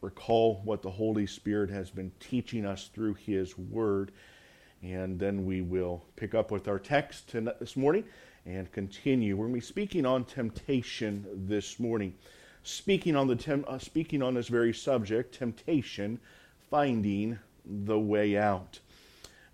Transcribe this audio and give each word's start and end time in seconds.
recall 0.00 0.60
what 0.64 0.82
the 0.82 0.90
Holy 0.90 1.26
Spirit 1.26 1.70
has 1.70 1.90
been 1.90 2.12
teaching 2.20 2.64
us 2.64 2.90
through 2.92 3.14
His 3.14 3.56
Word. 3.56 4.12
And 4.82 5.18
then 5.18 5.44
we 5.44 5.60
will 5.60 6.04
pick 6.16 6.34
up 6.34 6.50
with 6.50 6.66
our 6.68 6.78
text 6.78 7.32
this 7.32 7.76
morning 7.76 8.04
and 8.46 8.70
continue. 8.72 9.36
We're 9.36 9.46
going 9.46 9.60
to 9.60 9.60
be 9.60 9.66
speaking 9.66 10.06
on 10.06 10.24
temptation 10.24 11.26
this 11.46 11.78
morning. 11.78 12.14
Speaking 12.62 13.16
on, 13.16 13.26
the 13.26 13.36
tem- 13.36 13.64
uh, 13.68 13.78
speaking 13.78 14.22
on 14.22 14.34
this 14.34 14.48
very 14.48 14.72
subject, 14.72 15.34
temptation, 15.34 16.18
finding 16.70 17.38
the 17.64 17.98
way 17.98 18.36
out. 18.36 18.78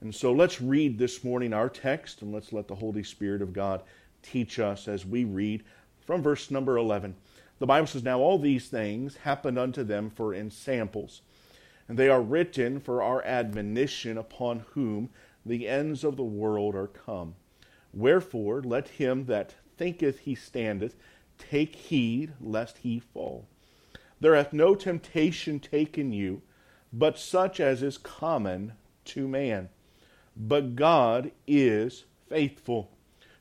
And 0.01 0.15
so 0.15 0.33
let's 0.33 0.61
read 0.61 0.99
this 0.99 1.25
morning 1.25 1.53
our 1.53 1.69
text 1.69 2.23
and 2.23 2.33
let's 2.33 2.53
let 2.53 2.69
the 2.69 2.75
Holy 2.75 3.03
Spirit 3.03 3.43
of 3.43 3.53
God 3.53 3.83
teach 4.23 4.59
us 4.59 4.89
as 4.89 5.07
we 5.07 5.25
read 5.25 5.65
from 6.05 6.23
verse 6.23 6.51
number 6.51 6.77
11. 6.77 7.17
The 7.59 7.67
Bible 7.67 7.87
says, 7.87 8.03
Now 8.03 8.21
all 8.21 8.39
these 8.39 8.69
things 8.69 9.17
happened 9.17 9.59
unto 9.59 9.83
them 9.83 10.11
for 10.11 10.35
ensamples, 10.35 11.23
and 11.89 11.99
they 11.99 12.09
are 12.09 12.21
written 12.21 12.81
for 12.81 13.03
our 13.03 13.23
admonition 13.25 14.19
upon 14.19 14.65
whom 14.73 15.11
the 15.45 15.67
ends 15.69 16.05
of 16.05 16.17
the 16.17 16.25
world 16.25 16.75
are 16.75 16.89
come. 16.89 17.35
Wherefore, 17.95 18.61
let 18.63 18.89
him 18.89 19.25
that 19.27 19.55
thinketh 19.79 20.21
he 20.21 20.35
standeth 20.35 20.97
take 21.39 21.77
heed 21.77 22.33
lest 22.41 22.79
he 22.79 22.99
fall. 22.99 23.47
There 24.21 24.35
hath 24.35 24.53
no 24.53 24.75
temptation 24.75 25.61
taken 25.61 26.13
you, 26.13 26.43
but 26.93 27.19
such 27.19 27.61
as 27.61 27.83
is 27.83 27.99
common 27.99 28.73
to 29.07 29.29
man. 29.29 29.69
But 30.37 30.77
God 30.77 31.31
is 31.47 32.05
faithful, 32.29 32.91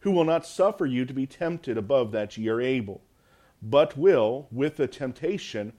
who 0.01 0.11
will 0.11 0.23
not 0.23 0.45
suffer 0.45 0.85
you 0.85 1.05
to 1.05 1.13
be 1.13 1.25
tempted 1.25 1.77
above 1.77 2.11
that 2.11 2.37
ye 2.37 2.47
are 2.49 2.61
able, 2.61 3.01
but 3.61 3.97
will, 3.97 4.47
with 4.51 4.77
the 4.77 4.87
temptation, 4.87 5.73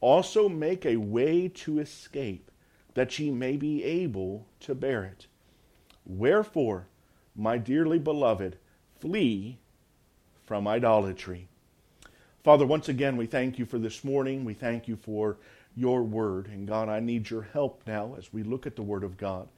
also 0.00 0.48
make 0.48 0.84
a 0.84 0.96
way 0.96 1.48
to 1.48 1.78
escape, 1.78 2.50
that 2.94 3.18
ye 3.18 3.30
may 3.30 3.56
be 3.56 3.82
able 3.84 4.46
to 4.60 4.74
bear 4.74 5.04
it. 5.04 5.26
Wherefore, 6.04 6.86
my 7.34 7.58
dearly 7.58 7.98
beloved, 7.98 8.58
flee 9.00 9.58
from 10.44 10.66
idolatry. 10.66 11.48
Father, 12.44 12.64
once 12.64 12.88
again, 12.88 13.16
we 13.16 13.26
thank 13.26 13.58
you 13.58 13.66
for 13.66 13.78
this 13.78 14.04
morning. 14.04 14.44
We 14.44 14.54
thank 14.54 14.86
you 14.86 14.96
for 14.96 15.38
your 15.74 16.04
word. 16.04 16.46
And 16.46 16.66
God, 16.66 16.88
I 16.88 17.00
need 17.00 17.28
your 17.28 17.42
help 17.42 17.82
now 17.86 18.14
as 18.16 18.32
we 18.32 18.42
look 18.42 18.66
at 18.66 18.76
the 18.76 18.82
word 18.82 19.02
of 19.02 19.16
God. 19.16 19.48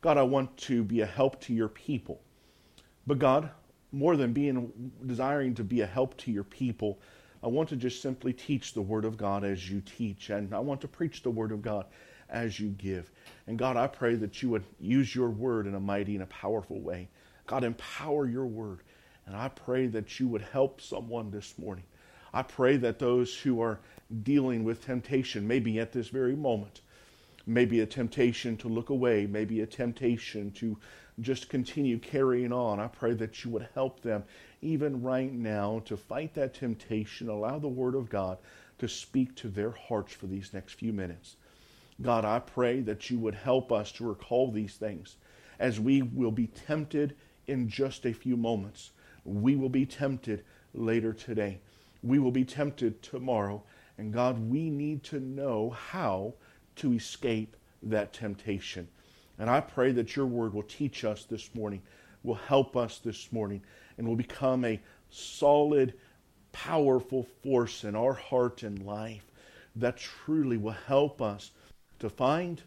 God, 0.00 0.16
I 0.16 0.22
want 0.22 0.56
to 0.58 0.84
be 0.84 1.00
a 1.00 1.06
help 1.06 1.40
to 1.42 1.52
your 1.52 1.68
people. 1.68 2.20
But 3.06 3.18
God, 3.18 3.50
more 3.92 4.16
than 4.16 4.32
being 4.32 4.92
desiring 5.06 5.54
to 5.54 5.64
be 5.64 5.80
a 5.80 5.86
help 5.86 6.16
to 6.18 6.30
your 6.30 6.44
people, 6.44 6.98
I 7.42 7.46
want 7.48 7.68
to 7.70 7.76
just 7.76 8.02
simply 8.02 8.32
teach 8.32 8.74
the 8.74 8.82
word 8.82 9.04
of 9.04 9.16
God 9.16 9.44
as 9.44 9.70
you 9.70 9.80
teach. 9.80 10.30
And 10.30 10.54
I 10.54 10.58
want 10.58 10.80
to 10.82 10.88
preach 10.88 11.22
the 11.22 11.30
word 11.30 11.52
of 11.52 11.62
God 11.62 11.86
as 12.28 12.58
you 12.58 12.68
give. 12.70 13.10
And 13.46 13.58
God, 13.58 13.76
I 13.76 13.86
pray 13.86 14.14
that 14.16 14.42
you 14.42 14.50
would 14.50 14.64
use 14.80 15.14
your 15.14 15.30
word 15.30 15.66
in 15.66 15.74
a 15.74 15.80
mighty 15.80 16.14
and 16.14 16.22
a 16.22 16.26
powerful 16.26 16.80
way. 16.80 17.08
God, 17.46 17.64
empower 17.64 18.26
your 18.26 18.46
word. 18.46 18.80
And 19.26 19.36
I 19.36 19.48
pray 19.48 19.86
that 19.88 20.18
you 20.18 20.28
would 20.28 20.42
help 20.42 20.80
someone 20.80 21.30
this 21.30 21.54
morning. 21.58 21.84
I 22.32 22.42
pray 22.42 22.76
that 22.78 22.98
those 22.98 23.34
who 23.34 23.60
are 23.62 23.80
dealing 24.22 24.64
with 24.64 24.84
temptation, 24.84 25.46
maybe 25.46 25.78
at 25.78 25.92
this 25.92 26.08
very 26.08 26.36
moment, 26.36 26.82
maybe 27.46 27.80
a 27.80 27.86
temptation 27.86 28.56
to 28.58 28.68
look 28.68 28.90
away, 28.90 29.26
maybe 29.26 29.60
a 29.60 29.66
temptation 29.66 30.50
to 30.52 30.76
just 31.20 31.48
continue 31.48 31.98
carrying 31.98 32.52
on. 32.52 32.78
I 32.78 32.86
pray 32.86 33.14
that 33.14 33.44
you 33.44 33.50
would 33.50 33.68
help 33.74 34.00
them 34.00 34.24
even 34.62 35.02
right 35.02 35.32
now 35.32 35.82
to 35.86 35.96
fight 35.96 36.34
that 36.34 36.54
temptation. 36.54 37.28
Allow 37.28 37.58
the 37.58 37.68
Word 37.68 37.94
of 37.94 38.08
God 38.08 38.38
to 38.78 38.88
speak 38.88 39.34
to 39.36 39.48
their 39.48 39.72
hearts 39.72 40.12
for 40.12 40.26
these 40.26 40.52
next 40.52 40.74
few 40.74 40.92
minutes. 40.92 41.36
God, 42.00 42.24
I 42.24 42.38
pray 42.38 42.80
that 42.82 43.10
you 43.10 43.18
would 43.18 43.34
help 43.34 43.72
us 43.72 43.90
to 43.92 44.08
recall 44.08 44.50
these 44.50 44.76
things 44.76 45.16
as 45.58 45.80
we 45.80 46.02
will 46.02 46.30
be 46.30 46.46
tempted 46.46 47.16
in 47.48 47.68
just 47.68 48.06
a 48.06 48.12
few 48.12 48.36
moments. 48.36 48.92
We 49.24 49.56
will 49.56 49.68
be 49.68 49.86
tempted 49.86 50.44
later 50.72 51.12
today. 51.12 51.58
We 52.02 52.20
will 52.20 52.30
be 52.30 52.44
tempted 52.44 53.02
tomorrow. 53.02 53.64
And 53.96 54.12
God, 54.12 54.38
we 54.48 54.70
need 54.70 55.02
to 55.04 55.18
know 55.18 55.70
how 55.70 56.34
to 56.76 56.92
escape 56.92 57.56
that 57.82 58.12
temptation. 58.12 58.86
And 59.38 59.48
I 59.48 59.60
pray 59.60 59.92
that 59.92 60.16
your 60.16 60.26
word 60.26 60.52
will 60.52 60.64
teach 60.64 61.04
us 61.04 61.24
this 61.24 61.54
morning, 61.54 61.82
will 62.22 62.34
help 62.34 62.76
us 62.76 62.98
this 62.98 63.32
morning, 63.32 63.62
and 63.96 64.06
will 64.06 64.16
become 64.16 64.64
a 64.64 64.80
solid, 65.10 65.94
powerful 66.52 67.26
force 67.42 67.84
in 67.84 67.94
our 67.94 68.14
heart 68.14 68.62
and 68.62 68.84
life 68.84 69.24
that 69.76 69.96
truly 69.96 70.56
will 70.56 70.72
help 70.72 71.22
us 71.22 71.52
to 72.00 72.10
find 72.10 72.62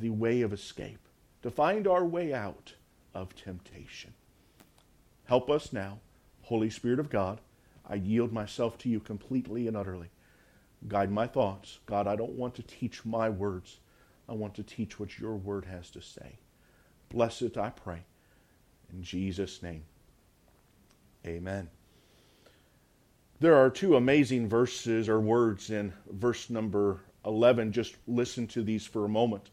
the 0.00 0.10
way 0.10 0.42
of 0.42 0.52
escape, 0.52 0.98
to 1.42 1.50
find 1.50 1.86
our 1.86 2.04
way 2.04 2.32
out 2.32 2.74
of 3.14 3.34
temptation. 3.34 4.12
Help 5.24 5.48
us 5.48 5.72
now, 5.72 6.00
Holy 6.42 6.70
Spirit 6.70 6.98
of 6.98 7.10
God. 7.10 7.40
I 7.88 7.94
yield 7.94 8.32
myself 8.32 8.78
to 8.78 8.88
you 8.88 9.00
completely 9.00 9.68
and 9.68 9.76
utterly. 9.76 10.10
Guide 10.88 11.10
my 11.10 11.26
thoughts. 11.26 11.78
God, 11.86 12.06
I 12.06 12.16
don't 12.16 12.32
want 12.32 12.54
to 12.56 12.62
teach 12.62 13.04
my 13.04 13.28
words. 13.28 13.78
I 14.30 14.34
want 14.34 14.54
to 14.54 14.62
teach 14.62 15.00
what 15.00 15.18
your 15.18 15.34
word 15.34 15.64
has 15.64 15.90
to 15.90 16.00
say. 16.00 16.38
Bless 17.08 17.42
it, 17.42 17.58
I 17.58 17.70
pray. 17.70 18.04
In 18.92 19.02
Jesus' 19.02 19.60
name, 19.60 19.82
amen. 21.26 21.68
There 23.40 23.56
are 23.56 23.70
two 23.70 23.96
amazing 23.96 24.48
verses 24.48 25.08
or 25.08 25.18
words 25.18 25.70
in 25.70 25.92
verse 26.08 26.48
number 26.48 27.00
11. 27.24 27.72
Just 27.72 27.96
listen 28.06 28.46
to 28.48 28.62
these 28.62 28.86
for 28.86 29.04
a 29.04 29.08
moment. 29.08 29.50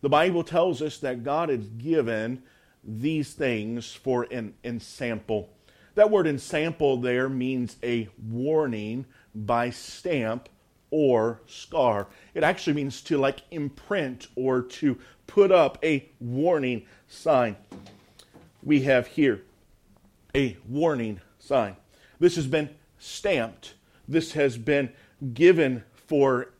The 0.00 0.08
Bible 0.08 0.42
tells 0.42 0.80
us 0.80 0.98
that 0.98 1.22
God 1.22 1.50
has 1.50 1.66
given 1.66 2.42
these 2.82 3.34
things 3.34 3.92
for 3.92 4.26
an 4.30 4.54
ensample. 4.64 5.50
That 5.96 6.10
word 6.10 6.26
ensample 6.26 6.96
there 6.96 7.28
means 7.28 7.76
a 7.82 8.08
warning 8.18 9.04
by 9.34 9.70
stamp 9.70 10.48
or 10.96 11.40
scar. 11.48 12.06
It 12.34 12.44
actually 12.44 12.74
means 12.74 13.02
to 13.02 13.18
like 13.18 13.40
imprint 13.50 14.28
or 14.36 14.62
to 14.62 14.96
put 15.26 15.50
up 15.50 15.76
a 15.82 16.08
warning 16.20 16.86
sign. 17.08 17.56
We 18.62 18.82
have 18.82 19.08
here 19.08 19.42
a 20.36 20.56
warning 20.68 21.20
sign. 21.40 21.74
This 22.20 22.36
has 22.36 22.46
been 22.46 22.70
stamped. 22.96 23.74
This 24.06 24.34
has 24.34 24.56
been 24.56 24.92
given 25.32 25.82
for 26.06 26.50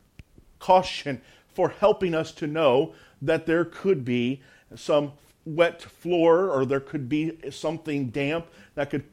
caution, 0.59 1.23
for 1.55 1.69
helping 1.69 2.13
us 2.13 2.33
to 2.33 2.49
know 2.49 2.93
that 3.23 3.47
there 3.47 3.65
could 3.65 4.05
be 4.05 4.43
some 4.75 5.13
wet 5.45 5.81
floor 5.81 6.51
or 6.51 6.67
there 6.67 6.81
could 6.81 7.09
be 7.09 7.39
something 7.53 8.09
damp 8.09 8.49
that 8.75 8.91
could 8.91 9.05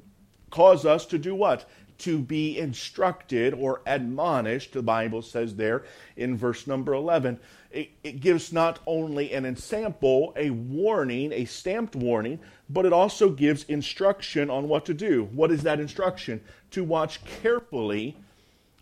cause 0.49 0.83
us 0.83 1.05
to 1.05 1.19
do 1.19 1.35
what? 1.35 1.69
To 2.01 2.17
be 2.17 2.57
instructed 2.57 3.53
or 3.53 3.81
admonished, 3.85 4.73
the 4.73 4.81
Bible 4.81 5.21
says 5.21 5.55
there 5.55 5.83
in 6.17 6.35
verse 6.35 6.65
number 6.65 6.93
11. 6.95 7.39
It, 7.69 7.91
it 8.03 8.19
gives 8.19 8.51
not 8.51 8.79
only 8.87 9.31
an 9.33 9.45
example, 9.45 10.33
a 10.35 10.49
warning, 10.49 11.31
a 11.31 11.45
stamped 11.45 11.95
warning, 11.95 12.39
but 12.67 12.87
it 12.87 12.93
also 12.93 13.29
gives 13.29 13.65
instruction 13.65 14.49
on 14.49 14.67
what 14.67 14.85
to 14.85 14.95
do. 14.95 15.25
What 15.31 15.51
is 15.51 15.61
that 15.61 15.79
instruction? 15.79 16.41
To 16.71 16.83
watch 16.83 17.23
carefully 17.23 18.17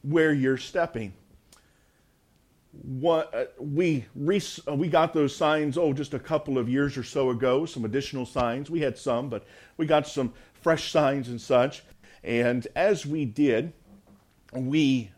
where 0.01 0.31
you're 0.31 0.57
stepping. 0.57 1.11
What, 2.71 3.35
uh, 3.35 3.45
we, 3.59 4.05
uh, 4.15 4.75
we 4.75 4.87
got 4.87 5.13
those 5.13 5.35
signs, 5.35 5.77
oh, 5.77 5.91
just 5.91 6.13
a 6.13 6.19
couple 6.19 6.57
of 6.57 6.69
years 6.69 6.97
or 6.97 7.03
so 7.03 7.31
ago, 7.31 7.65
some 7.65 7.83
additional 7.83 8.25
signs. 8.25 8.69
We 8.69 8.79
had 8.79 8.97
some, 8.97 9.27
but 9.27 9.45
we 9.75 9.85
got 9.85 10.07
some 10.07 10.31
fresh 10.61 10.91
signs 10.91 11.27
and 11.27 11.41
such. 11.41 11.83
And 12.23 12.67
as 12.75 13.05
we 13.05 13.25
did, 13.25 13.73
we 14.53 15.11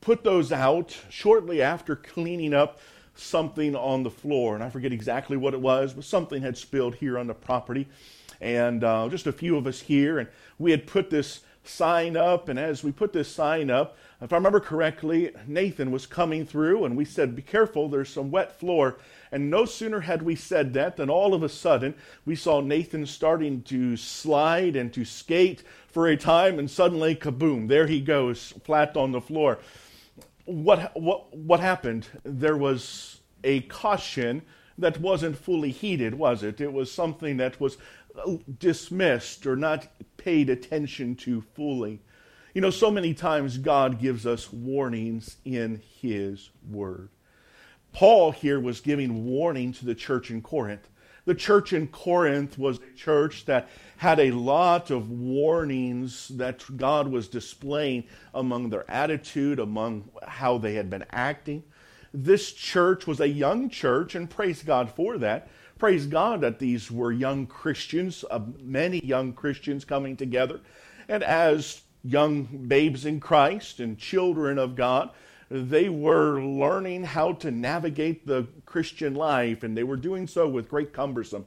put 0.00 0.24
those 0.24 0.52
out 0.52 0.96
shortly 1.08 1.62
after 1.62 1.96
cleaning 1.96 2.54
up 2.54 2.80
something 3.14 3.74
on 3.74 4.02
the 4.02 4.10
floor. 4.10 4.54
And 4.54 4.62
I 4.62 4.70
forget 4.70 4.92
exactly 4.92 5.36
what 5.36 5.54
it 5.54 5.60
was, 5.60 5.92
but 5.92 6.04
something 6.04 6.42
had 6.42 6.56
spilled 6.56 6.94
here 6.94 7.18
on 7.18 7.26
the 7.26 7.34
property. 7.34 7.88
And 8.40 8.84
uh, 8.84 9.08
just 9.08 9.26
a 9.26 9.32
few 9.32 9.56
of 9.56 9.66
us 9.66 9.80
here. 9.80 10.18
And 10.18 10.28
we 10.58 10.70
had 10.70 10.86
put 10.86 11.10
this 11.10 11.40
sign 11.64 12.16
up. 12.16 12.48
And 12.48 12.58
as 12.58 12.82
we 12.82 12.92
put 12.92 13.12
this 13.12 13.28
sign 13.28 13.70
up, 13.70 13.96
if 14.20 14.32
I 14.32 14.36
remember 14.36 14.60
correctly, 14.60 15.30
Nathan 15.46 15.92
was 15.92 16.06
coming 16.06 16.44
through, 16.44 16.84
and 16.84 16.96
we 16.96 17.04
said, 17.04 17.36
Be 17.36 17.42
careful, 17.42 17.88
there's 17.88 18.08
some 18.08 18.32
wet 18.32 18.58
floor. 18.58 18.98
And 19.30 19.50
no 19.50 19.64
sooner 19.64 20.00
had 20.00 20.22
we 20.22 20.34
said 20.34 20.72
that 20.74 20.96
than 20.96 21.10
all 21.10 21.34
of 21.34 21.42
a 21.42 21.48
sudden 21.48 21.94
we 22.24 22.34
saw 22.34 22.60
Nathan 22.60 23.06
starting 23.06 23.62
to 23.64 23.96
slide 23.96 24.74
and 24.74 24.92
to 24.94 25.04
skate 25.04 25.62
for 25.98 26.06
a 26.06 26.16
time, 26.16 26.60
and 26.60 26.70
suddenly, 26.70 27.12
kaboom, 27.16 27.66
there 27.66 27.88
he 27.88 28.00
goes, 28.00 28.54
flat 28.62 28.96
on 28.96 29.10
the 29.10 29.20
floor. 29.20 29.58
What, 30.44 30.92
what, 30.96 31.36
what 31.36 31.58
happened? 31.58 32.06
There 32.22 32.56
was 32.56 33.20
a 33.42 33.62
caution 33.62 34.42
that 34.78 35.00
wasn't 35.00 35.36
fully 35.36 35.72
heeded, 35.72 36.14
was 36.14 36.44
it? 36.44 36.60
It 36.60 36.72
was 36.72 36.92
something 36.92 37.38
that 37.38 37.60
was 37.60 37.78
uh, 38.16 38.36
dismissed 38.60 39.44
or 39.44 39.56
not 39.56 39.88
paid 40.16 40.50
attention 40.50 41.16
to 41.16 41.40
fully. 41.40 42.00
You 42.54 42.60
know, 42.60 42.70
so 42.70 42.92
many 42.92 43.12
times 43.12 43.58
God 43.58 43.98
gives 43.98 44.24
us 44.24 44.52
warnings 44.52 45.38
in 45.44 45.82
His 46.00 46.50
Word. 46.70 47.08
Paul 47.92 48.30
here 48.30 48.60
was 48.60 48.80
giving 48.80 49.24
warning 49.24 49.72
to 49.72 49.84
the 49.84 49.96
church 49.96 50.30
in 50.30 50.42
Corinth. 50.42 50.88
The 51.28 51.34
church 51.34 51.74
in 51.74 51.88
Corinth 51.88 52.56
was 52.56 52.78
a 52.78 52.96
church 52.96 53.44
that 53.44 53.68
had 53.98 54.18
a 54.18 54.30
lot 54.30 54.90
of 54.90 55.10
warnings 55.10 56.28
that 56.28 56.64
God 56.74 57.06
was 57.06 57.28
displaying 57.28 58.04
among 58.32 58.70
their 58.70 58.90
attitude, 58.90 59.58
among 59.58 60.08
how 60.26 60.56
they 60.56 60.72
had 60.72 60.88
been 60.88 61.04
acting. 61.10 61.64
This 62.14 62.54
church 62.54 63.06
was 63.06 63.20
a 63.20 63.28
young 63.28 63.68
church, 63.68 64.14
and 64.14 64.30
praise 64.30 64.62
God 64.62 64.90
for 64.90 65.18
that. 65.18 65.50
Praise 65.76 66.06
God 66.06 66.40
that 66.40 66.60
these 66.60 66.90
were 66.90 67.12
young 67.12 67.46
Christians, 67.46 68.24
uh, 68.30 68.40
many 68.62 69.04
young 69.04 69.34
Christians 69.34 69.84
coming 69.84 70.16
together. 70.16 70.60
And 71.10 71.22
as 71.22 71.82
young 72.02 72.44
babes 72.68 73.04
in 73.04 73.20
Christ 73.20 73.80
and 73.80 73.98
children 73.98 74.58
of 74.58 74.76
God, 74.76 75.10
they 75.50 75.88
were 75.88 76.40
learning 76.42 77.04
how 77.04 77.32
to 77.32 77.50
navigate 77.50 78.26
the 78.26 78.46
Christian 78.66 79.14
life, 79.14 79.62
and 79.62 79.76
they 79.76 79.84
were 79.84 79.96
doing 79.96 80.26
so 80.26 80.48
with 80.48 80.68
great 80.68 80.92
cumbersome. 80.92 81.46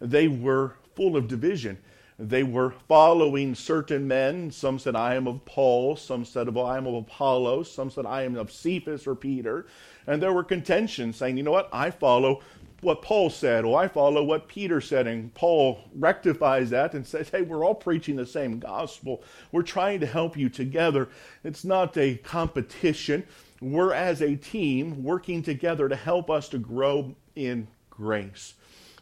They 0.00 0.28
were 0.28 0.76
full 0.94 1.16
of 1.16 1.28
division. 1.28 1.78
They 2.18 2.42
were 2.44 2.70
following 2.88 3.54
certain 3.54 4.06
men. 4.06 4.50
Some 4.50 4.78
said, 4.78 4.94
I 4.94 5.14
am 5.14 5.26
of 5.26 5.44
Paul. 5.44 5.96
Some 5.96 6.24
said, 6.24 6.48
I 6.56 6.76
am 6.76 6.86
of 6.86 6.94
Apollos. 6.94 7.72
Some 7.72 7.90
said, 7.90 8.06
I 8.06 8.22
am 8.22 8.36
of 8.36 8.52
Cephas 8.52 9.06
or 9.06 9.16
Peter. 9.16 9.66
And 10.06 10.22
there 10.22 10.32
were 10.32 10.44
contentions 10.44 11.16
saying, 11.16 11.36
you 11.36 11.42
know 11.42 11.50
what? 11.50 11.68
I 11.72 11.90
follow 11.90 12.42
what 12.82 13.00
Paul 13.00 13.30
said, 13.30 13.64
or 13.64 13.80
I 13.80 13.88
follow 13.88 14.22
what 14.22 14.48
Peter 14.48 14.80
said. 14.80 15.06
And 15.06 15.32
Paul 15.32 15.80
rectifies 15.94 16.70
that 16.70 16.94
and 16.94 17.06
says, 17.06 17.28
hey, 17.30 17.42
we're 17.42 17.64
all 17.64 17.74
preaching 17.74 18.16
the 18.16 18.26
same 18.26 18.58
gospel. 18.58 19.22
We're 19.52 19.62
trying 19.62 20.00
to 20.00 20.06
help 20.06 20.36
you 20.36 20.48
together. 20.48 21.08
It's 21.44 21.64
not 21.64 21.96
a 21.96 22.16
competition. 22.16 23.24
We're 23.60 23.94
as 23.94 24.20
a 24.20 24.34
team 24.34 25.04
working 25.04 25.42
together 25.42 25.88
to 25.88 25.96
help 25.96 26.28
us 26.28 26.48
to 26.50 26.58
grow 26.58 27.14
in 27.36 27.68
grace. 27.88 28.54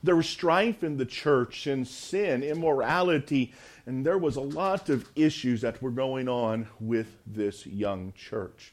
There 0.02 0.16
was 0.16 0.28
strife 0.28 0.84
in 0.84 0.98
the 0.98 1.06
church 1.06 1.66
and 1.66 1.88
sin, 1.88 2.42
immorality, 2.42 3.52
and 3.86 4.04
there 4.04 4.18
was 4.18 4.36
a 4.36 4.40
lot 4.42 4.88
of 4.88 5.08
issues 5.16 5.62
that 5.62 5.82
were 5.82 5.90
going 5.90 6.28
on 6.28 6.68
with 6.78 7.16
this 7.26 7.66
young 7.66 8.12
church. 8.14 8.72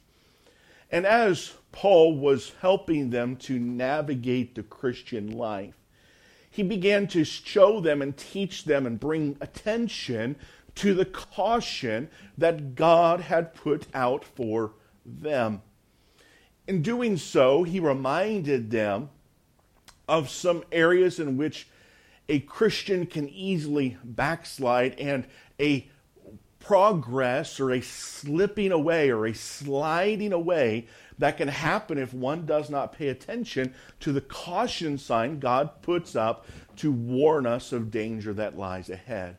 And 0.92 1.06
as 1.06 1.54
Paul 1.72 2.18
was 2.18 2.54
helping 2.62 3.10
them 3.10 3.36
to 3.38 3.60
navigate 3.60 4.56
the 4.56 4.64
Christian 4.64 5.32
life, 5.32 5.76
he 6.50 6.64
began 6.64 7.08
to 7.08 7.24
show 7.24 7.80
them 7.80 8.02
and 8.02 8.16
teach 8.16 8.64
them 8.64 8.86
and 8.86 9.00
bring 9.00 9.38
attention 9.42 10.38
to 10.76 10.94
the 10.94 11.06
caution 11.06 12.10
that 12.38 12.76
God 12.76 13.22
had 13.22 13.54
put 13.54 13.88
out 13.94 14.24
for 14.24 14.74
them. 15.06 15.62
In 16.68 16.82
doing 16.82 17.18
so, 17.18 17.64
he 17.64 17.80
reminded 17.80 18.72
them 18.72 19.10
of 20.08 20.30
some 20.30 20.64
areas 20.72 21.20
in 21.20 21.38
which 21.38 21.68
a 22.30 22.40
Christian 22.40 23.06
can 23.06 23.30
easily 23.30 23.98
backslide 24.04 25.00
and 25.00 25.28
a 25.60 25.90
progress 26.68 27.62
or 27.62 27.72
a 27.72 27.80
slipping 27.80 28.74
away 28.74 29.10
or 29.10 29.26
a 29.26 29.34
sliding 29.34 30.34
away 30.34 30.86
that 31.18 31.38
can 31.38 31.48
happen 31.48 31.98
if 31.98 32.14
one 32.14 32.46
does 32.46 32.70
not 32.70 32.92
pay 32.92 33.08
attention 33.08 33.74
to 34.02 34.12
the 34.12 34.20
caution 34.20 34.98
sign 34.98 35.40
God 35.40 35.82
puts 35.82 36.14
up 36.14 36.46
to 36.76 36.92
warn 36.92 37.46
us 37.46 37.72
of 37.72 37.90
danger 37.90 38.34
that 38.34 38.58
lies 38.58 38.90
ahead. 38.90 39.38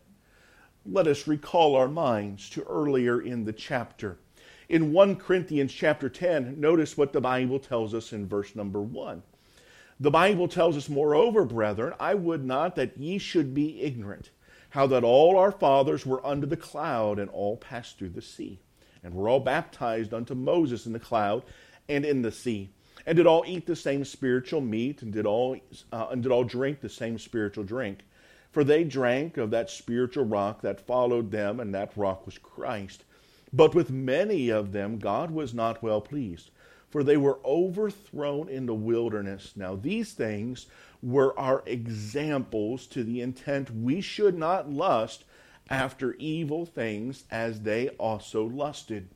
Let 0.87 1.07
us 1.07 1.29
recall 1.29 1.77
our 1.77 1.87
minds 1.87 2.49
to 2.49 2.63
earlier 2.63 3.21
in 3.21 3.45
the 3.45 3.53
chapter. 3.53 4.17
In 4.71 4.95
1 4.95 5.17
Corinthians 5.17 5.75
chapter 5.75 6.09
10, 6.09 6.59
notice 6.59 6.97
what 6.97 7.13
the 7.13 7.21
Bible 7.21 7.59
tells 7.59 7.93
us 7.93 8.15
in 8.15 8.27
verse 8.27 8.57
number 8.57 8.81
1. 8.81 9.23
The 10.01 10.11
Bible 10.11 10.49
tells 10.49 10.79
us, 10.79 10.89
Moreover, 10.89 11.45
brethren, 11.45 11.93
I 12.01 12.15
would 12.15 12.47
not 12.47 12.75
that 12.77 12.97
ye 12.97 13.19
should 13.19 13.53
be 13.53 13.83
ignorant 13.83 14.31
how 14.71 14.87
that 14.87 15.05
all 15.05 15.39
our 15.39 15.53
fathers 15.53 16.05
were 16.05 16.25
under 16.27 16.47
the 16.47 16.57
cloud 16.57 17.19
and 17.19 17.31
all 17.31 17.57
passed 17.57 17.99
through 17.99 18.11
the 18.11 18.23
sea, 18.23 18.59
and 19.03 19.15
were 19.15 19.29
all 19.29 19.41
baptized 19.41 20.13
unto 20.13 20.35
Moses 20.35 20.87
in 20.87 20.93
the 20.93 20.99
cloud 20.99 21.43
and 21.89 22.05
in 22.05 22.23
the 22.23 22.33
sea, 22.33 22.69
and 23.07 23.17
did 23.17 23.27
all 23.27 23.45
eat 23.47 23.67
the 23.67 23.77
same 23.77 24.05
spiritual 24.05 24.61
meat, 24.61 25.03
and 25.03 25.13
did 25.13 25.25
all 25.25 25.57
uh, 25.93 26.09
and 26.11 26.23
did 26.23 26.33
all 26.33 26.45
drink 26.45 26.81
the 26.81 26.89
same 26.89 27.19
spiritual 27.19 27.65
drink. 27.65 28.01
For 28.51 28.65
they 28.65 28.85
drank 28.85 29.37
of 29.37 29.51
that 29.51 29.71
spiritual 29.71 30.25
rock 30.25 30.63
that 30.63 30.87
followed 30.87 31.31
them, 31.31 31.61
and 31.61 31.75
that 31.75 31.97
rock 31.97 32.27
was 32.27 32.39
Christ. 32.39 33.05
But 33.53 33.75
with 33.75 33.91
many 33.91 34.51
of 34.51 34.73
them 34.73 34.99
God 34.99 35.31
was 35.31 35.55
not 35.55 35.83
well 35.83 36.01
pleased, 36.01 36.51
for 36.91 37.03
they 37.03 37.17
were 37.17 37.39
overthrown 37.45 38.49
in 38.49 38.67
the 38.67 38.75
wilderness. 38.75 39.53
Now 39.57 39.77
these 39.77 40.13
things 40.13 40.67
were 41.03 41.39
our 41.39 41.63
examples 41.67 42.87
to 42.87 43.05
the 43.05 43.21
intent 43.21 43.71
we 43.71 44.01
should 44.01 44.37
not 44.37 44.71
lust 44.71 45.25
after 45.71 46.15
evil 46.15 46.65
things 46.65 47.25
as 47.31 47.61
they 47.61 47.89
also 47.91 48.45
lusted. 48.45 49.09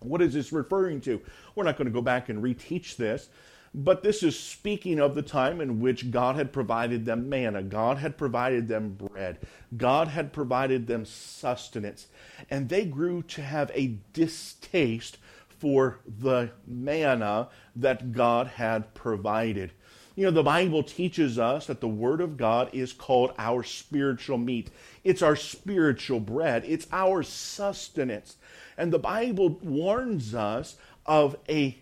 What 0.00 0.22
is 0.22 0.34
this 0.34 0.52
referring 0.52 1.00
to? 1.02 1.20
We're 1.54 1.64
not 1.64 1.76
going 1.76 1.86
to 1.86 1.92
go 1.92 2.02
back 2.02 2.28
and 2.28 2.42
reteach 2.42 2.96
this, 2.96 3.28
but 3.74 4.02
this 4.02 4.22
is 4.22 4.38
speaking 4.38 5.00
of 5.00 5.14
the 5.14 5.22
time 5.22 5.60
in 5.60 5.80
which 5.80 6.10
God 6.10 6.36
had 6.36 6.52
provided 6.52 7.04
them 7.04 7.28
manna, 7.28 7.62
God 7.62 7.98
had 7.98 8.18
provided 8.18 8.68
them 8.68 8.94
bread, 8.94 9.38
God 9.76 10.08
had 10.08 10.32
provided 10.32 10.86
them 10.86 11.04
sustenance, 11.04 12.08
and 12.50 12.68
they 12.68 12.84
grew 12.84 13.22
to 13.22 13.42
have 13.42 13.70
a 13.74 13.98
distaste 14.12 15.18
for 15.48 16.00
the 16.06 16.50
manna 16.66 17.48
that 17.76 18.12
God 18.12 18.46
had 18.48 18.94
provided. 18.94 19.72
You 20.14 20.26
know, 20.26 20.30
the 20.30 20.42
Bible 20.42 20.82
teaches 20.82 21.38
us 21.38 21.66
that 21.66 21.80
the 21.80 21.88
Word 21.88 22.20
of 22.20 22.36
God 22.36 22.68
is 22.74 22.92
called 22.92 23.32
our 23.38 23.62
spiritual 23.62 24.36
meat. 24.36 24.70
It's 25.04 25.22
our 25.22 25.36
spiritual 25.36 26.20
bread. 26.20 26.64
It's 26.66 26.86
our 26.92 27.22
sustenance. 27.22 28.36
And 28.76 28.92
the 28.92 28.98
Bible 28.98 29.58
warns 29.62 30.34
us 30.34 30.76
of 31.06 31.36
a 31.48 31.78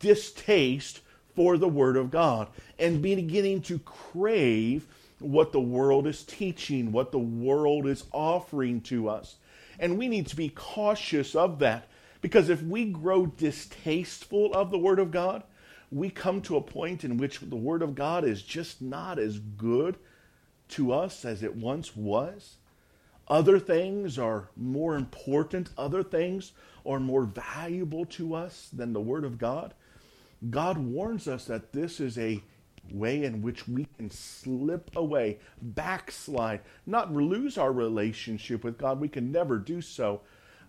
distaste 0.00 1.00
for 1.36 1.56
the 1.56 1.68
Word 1.68 1.96
of 1.96 2.10
God 2.10 2.48
and 2.78 3.00
beginning 3.00 3.62
to 3.62 3.78
crave 3.78 4.86
what 5.20 5.52
the 5.52 5.60
world 5.60 6.06
is 6.06 6.24
teaching, 6.24 6.90
what 6.90 7.12
the 7.12 7.18
world 7.18 7.86
is 7.86 8.04
offering 8.12 8.80
to 8.80 9.08
us. 9.08 9.36
And 9.78 9.96
we 9.96 10.08
need 10.08 10.26
to 10.28 10.36
be 10.36 10.48
cautious 10.48 11.36
of 11.36 11.60
that 11.60 11.88
because 12.20 12.48
if 12.48 12.62
we 12.62 12.86
grow 12.86 13.26
distasteful 13.26 14.52
of 14.54 14.70
the 14.70 14.78
Word 14.78 14.98
of 14.98 15.10
God, 15.10 15.42
we 15.90 16.10
come 16.10 16.40
to 16.42 16.56
a 16.56 16.62
point 16.62 17.04
in 17.04 17.16
which 17.16 17.40
the 17.40 17.56
Word 17.56 17.82
of 17.82 17.94
God 17.94 18.24
is 18.24 18.42
just 18.42 18.80
not 18.80 19.18
as 19.18 19.38
good 19.38 19.96
to 20.70 20.92
us 20.92 21.24
as 21.24 21.42
it 21.42 21.56
once 21.56 21.96
was. 21.96 22.56
Other 23.28 23.58
things 23.58 24.18
are 24.18 24.48
more 24.56 24.96
important, 24.96 25.70
other 25.76 26.02
things 26.02 26.52
are 26.86 27.00
more 27.00 27.24
valuable 27.24 28.04
to 28.06 28.34
us 28.34 28.68
than 28.72 28.92
the 28.92 29.00
Word 29.00 29.24
of 29.24 29.38
God. 29.38 29.74
God 30.48 30.78
warns 30.78 31.28
us 31.28 31.44
that 31.46 31.72
this 31.72 32.00
is 32.00 32.18
a 32.18 32.42
way 32.92 33.24
in 33.24 33.42
which 33.42 33.68
we 33.68 33.86
can 33.96 34.10
slip 34.10 34.90
away, 34.96 35.38
backslide, 35.60 36.60
not 36.86 37.12
lose 37.12 37.58
our 37.58 37.72
relationship 37.72 38.64
with 38.64 38.78
God. 38.78 39.00
We 39.00 39.08
can 39.08 39.30
never 39.30 39.58
do 39.58 39.80
so, 39.80 40.22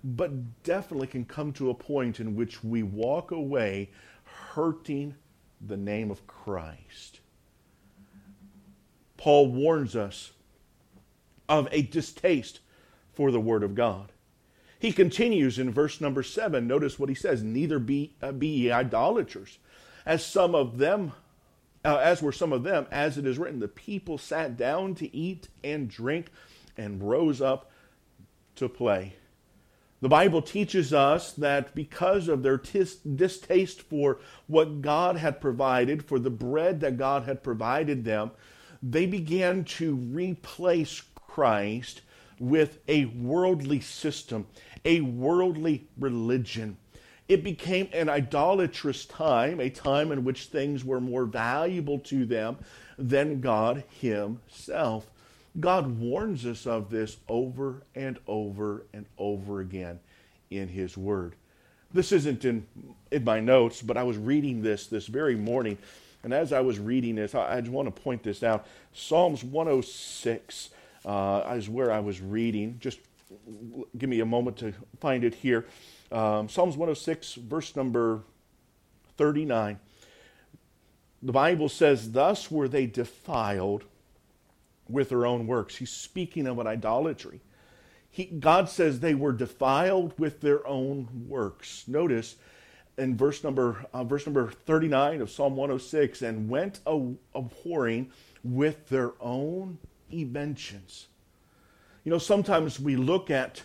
but 0.04 0.63
definitely 0.63 1.08
can 1.08 1.25
come 1.25 1.54
to 1.54 1.70
a 1.70 1.75
point 1.75 2.20
in 2.20 2.36
which 2.36 2.63
we 2.63 2.84
walk 2.84 3.32
away 3.32 3.90
hurting 4.55 5.15
the 5.60 5.77
name 5.77 6.12
of 6.12 6.27
Christ. 6.27 7.20
Paul 9.17 9.51
warns 9.51 9.96
us 9.96 10.31
of 11.48 11.67
a 11.72 11.84
distaste 11.84 12.60
for 13.13 13.31
the 13.31 13.39
Word 13.39 13.63
of 13.63 13.75
God. 13.75 14.12
He 14.79 14.91
continues 14.91 15.60
in 15.60 15.72
verse 15.72 16.01
number 16.01 16.24
seven. 16.24 16.67
Notice 16.67 16.98
what 16.98 17.10
he 17.10 17.15
says: 17.15 17.43
"Neither 17.43 17.77
be 17.77 18.15
uh, 18.22 18.31
be 18.31 18.48
ye 18.48 18.72
idolaters, 18.72 19.60
as 20.05 20.25
some 20.25 20.55
of 20.55 20.79
them, 20.79 21.12
uh, 21.86 21.98
as 21.98 22.22
were 22.22 22.31
some 22.31 22.51
of 22.51 22.63
them, 22.63 22.88
as 22.91 23.17
it 23.17 23.27
is 23.27 23.38
written, 23.38 23.60
the 23.60 23.67
people 23.67 24.17
sat 24.17 24.58
down 24.58 24.96
to 24.96 25.15
eat 25.15 25.50
and 25.63 25.88
drink, 25.88 26.31
and 26.75 27.03
rose 27.03 27.41
up 27.41 27.70
to 28.55 28.67
play." 28.67 29.13
The 30.01 30.10
Bible 30.10 30.41
teaches 30.41 30.93
us 30.93 31.31
that 31.34 31.75
because 31.75 32.27
of 32.27 32.41
their 32.41 32.58
tis- 32.58 32.96
distaste 32.96 33.84
for 33.84 34.20
what 34.48 34.81
God 34.81 35.15
had 35.15 35.39
provided, 35.39 36.03
for 36.03 36.17
the 36.17 36.31
bread 36.31 36.79
that 36.79 36.98
God 36.98 37.24
had 37.24 37.43
provided 37.43 38.03
them, 38.03 38.31
they 38.81 39.05
began 39.05 39.63
to 39.63 39.96
replace 39.96 41.03
Christ 41.13 42.01
with 42.39 42.79
a 42.88 43.05
worldly 43.05 43.79
system, 43.79 44.48
a 44.84 45.01
worldly 45.01 45.88
religion. 46.00 46.77
It 47.27 47.43
became 47.43 47.88
an 47.93 48.10
idolatrous 48.10 49.05
time, 49.05 49.60
a 49.60 49.70
time 49.70 50.12
in 50.12 50.24
which 50.24 50.46
things 50.46 50.84
were 50.84 51.00
more 51.00 51.25
valuable 51.25 52.00
to 52.00 52.25
them 52.25 52.58
than 52.98 53.39
God 53.39 53.84
Himself. 54.00 55.11
God 55.60 56.00
warns 56.00 56.46
us 56.46 56.65
of 56.65 56.89
this 56.89 57.17
over 57.27 57.84
and 57.96 58.17
over 58.27 58.86
and 58.93 59.05
over 59.17 59.60
again 59.60 60.00
in 60.50 60.67
His 60.67 60.98
Word. 60.98 61.36
This 61.93 62.12
isn't 62.12 62.46
in, 62.46 62.65
in 63.12 63.24
my 63.24 63.41
notes, 63.41 63.81
but 63.81 63.98
I 63.98 64.03
was 64.03 64.17
reading 64.17 64.62
this 64.62 64.88
this 64.88 65.08
very 65.08 65.36
morning. 65.36 65.77
And 66.24 66.34
as 66.34 66.53
I 66.53 66.62
was 66.62 66.79
reading 66.79 67.15
this, 67.15 67.36
I, 67.36 67.58
I 67.58 67.62
just 67.62 67.72
want 67.72 67.93
to 67.93 68.01
point 68.01 68.24
this 68.24 68.43
out. 68.43 68.65
Psalms 68.93 69.43
106 69.43 70.70
uh, 71.05 71.53
is 71.55 71.67
where 71.67 71.91
I 71.91 72.00
was 72.00 72.22
reading. 72.22 72.77
Just 72.79 73.00
give 73.98 74.10
me 74.10 74.22
a 74.22 74.25
moment 74.25 74.58
to 74.58 74.74
find 75.00 75.24
it 75.24 75.36
here. 75.36 75.65
Um, 76.12 76.48
Psalms 76.48 76.77
106, 76.77 77.36
verse 77.36 77.75
number 77.75 78.22
39. 79.17 79.79
The 81.24 81.31
Bible 81.31 81.70
says, 81.70 82.12
Thus 82.12 82.50
were 82.50 82.67
they 82.67 82.86
defiled 82.86 83.84
with 84.92 85.10
their 85.10 85.26
own 85.26 85.48
works. 85.48 85.76
He's 85.76 85.92
speaking 85.92 86.48
of 86.48 86.60
an 86.60 86.68
idolatry. 86.68 87.42
He, 88.10 88.26
God 88.26 88.70
says 88.70 89.00
they 89.00 89.16
were 89.16 89.32
defiled 89.32 90.14
with 90.20 90.42
their 90.42 90.66
own 90.68 91.26
works. 91.28 91.88
Notice 91.88 92.36
in 92.98 93.16
verse 93.16 93.44
number 93.44 93.86
uh, 93.94 94.04
verse 94.04 94.26
number 94.26 94.52
39 94.52 95.22
of 95.22 95.32
Psalm 95.32 95.56
106 95.56 96.22
and 96.22 96.50
went 96.50 96.82
abhorring 96.86 98.12
with 98.44 98.90
their 98.90 99.14
own 99.22 99.78
inventions. 100.12 101.08
You 102.04 102.12
know, 102.12 102.18
sometimes 102.18 102.80
we 102.80 102.96
look 102.96 103.30
at 103.30 103.64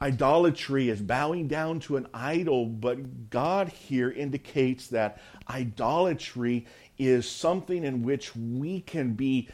idolatry 0.00 0.90
as 0.90 1.00
bowing 1.00 1.48
down 1.48 1.80
to 1.80 1.96
an 1.96 2.06
idol, 2.14 2.66
but 2.66 3.30
God 3.30 3.68
here 3.68 4.10
indicates 4.10 4.88
that 4.88 5.20
idolatry 5.48 6.66
is 6.98 7.28
something 7.28 7.84
in 7.84 8.02
which 8.02 8.34
we 8.36 8.80
can 8.82 9.14
be 9.14 9.48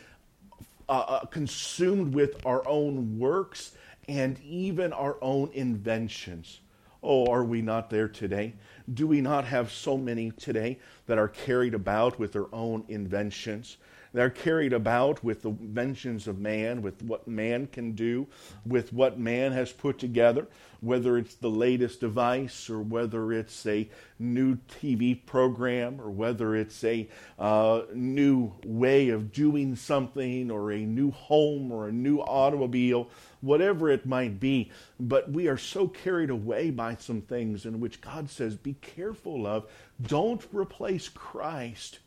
uh, 0.88 0.92
uh 0.92 1.24
consumed 1.26 2.14
with 2.14 2.44
our 2.46 2.66
own 2.66 3.18
works 3.18 3.72
and 4.08 4.38
even 4.42 4.92
our 4.92 5.16
own 5.22 5.50
inventions. 5.54 6.60
Oh, 7.02 7.26
are 7.26 7.44
we 7.44 7.60
not 7.60 7.90
there 7.90 8.08
today? 8.08 8.54
Do 8.92 9.06
we 9.06 9.20
not 9.20 9.44
have 9.44 9.70
so 9.70 9.96
many 9.96 10.30
today 10.30 10.78
that 11.06 11.18
are 11.18 11.28
carried 11.28 11.74
about 11.74 12.18
with 12.18 12.32
their 12.32 12.52
own 12.54 12.84
inventions? 12.88 13.76
They're 14.14 14.30
carried 14.30 14.72
about 14.72 15.24
with 15.24 15.42
the 15.42 15.48
inventions 15.48 16.28
of 16.28 16.38
man, 16.38 16.82
with 16.82 17.02
what 17.02 17.26
man 17.26 17.66
can 17.66 17.92
do, 17.92 18.28
with 18.64 18.92
what 18.92 19.18
man 19.18 19.50
has 19.50 19.72
put 19.72 19.98
together, 19.98 20.46
whether 20.80 21.18
it's 21.18 21.34
the 21.34 21.50
latest 21.50 21.98
device 21.98 22.70
or 22.70 22.80
whether 22.80 23.32
it's 23.32 23.66
a 23.66 23.88
new 24.20 24.56
TV 24.68 25.26
program 25.26 26.00
or 26.00 26.10
whether 26.10 26.54
it's 26.54 26.84
a 26.84 27.08
uh, 27.40 27.82
new 27.92 28.52
way 28.64 29.08
of 29.08 29.32
doing 29.32 29.74
something 29.74 30.48
or 30.48 30.70
a 30.70 30.78
new 30.78 31.10
home 31.10 31.72
or 31.72 31.88
a 31.88 31.92
new 31.92 32.18
automobile, 32.20 33.10
whatever 33.40 33.90
it 33.90 34.06
might 34.06 34.38
be. 34.38 34.70
But 35.00 35.32
we 35.32 35.48
are 35.48 35.58
so 35.58 35.88
carried 35.88 36.30
away 36.30 36.70
by 36.70 36.94
some 37.00 37.20
things 37.20 37.66
in 37.66 37.80
which 37.80 38.00
God 38.00 38.30
says, 38.30 38.54
be 38.54 38.74
careful 38.74 39.44
of. 39.44 39.68
Don't 40.00 40.46
replace 40.52 41.08
Christ 41.08 41.98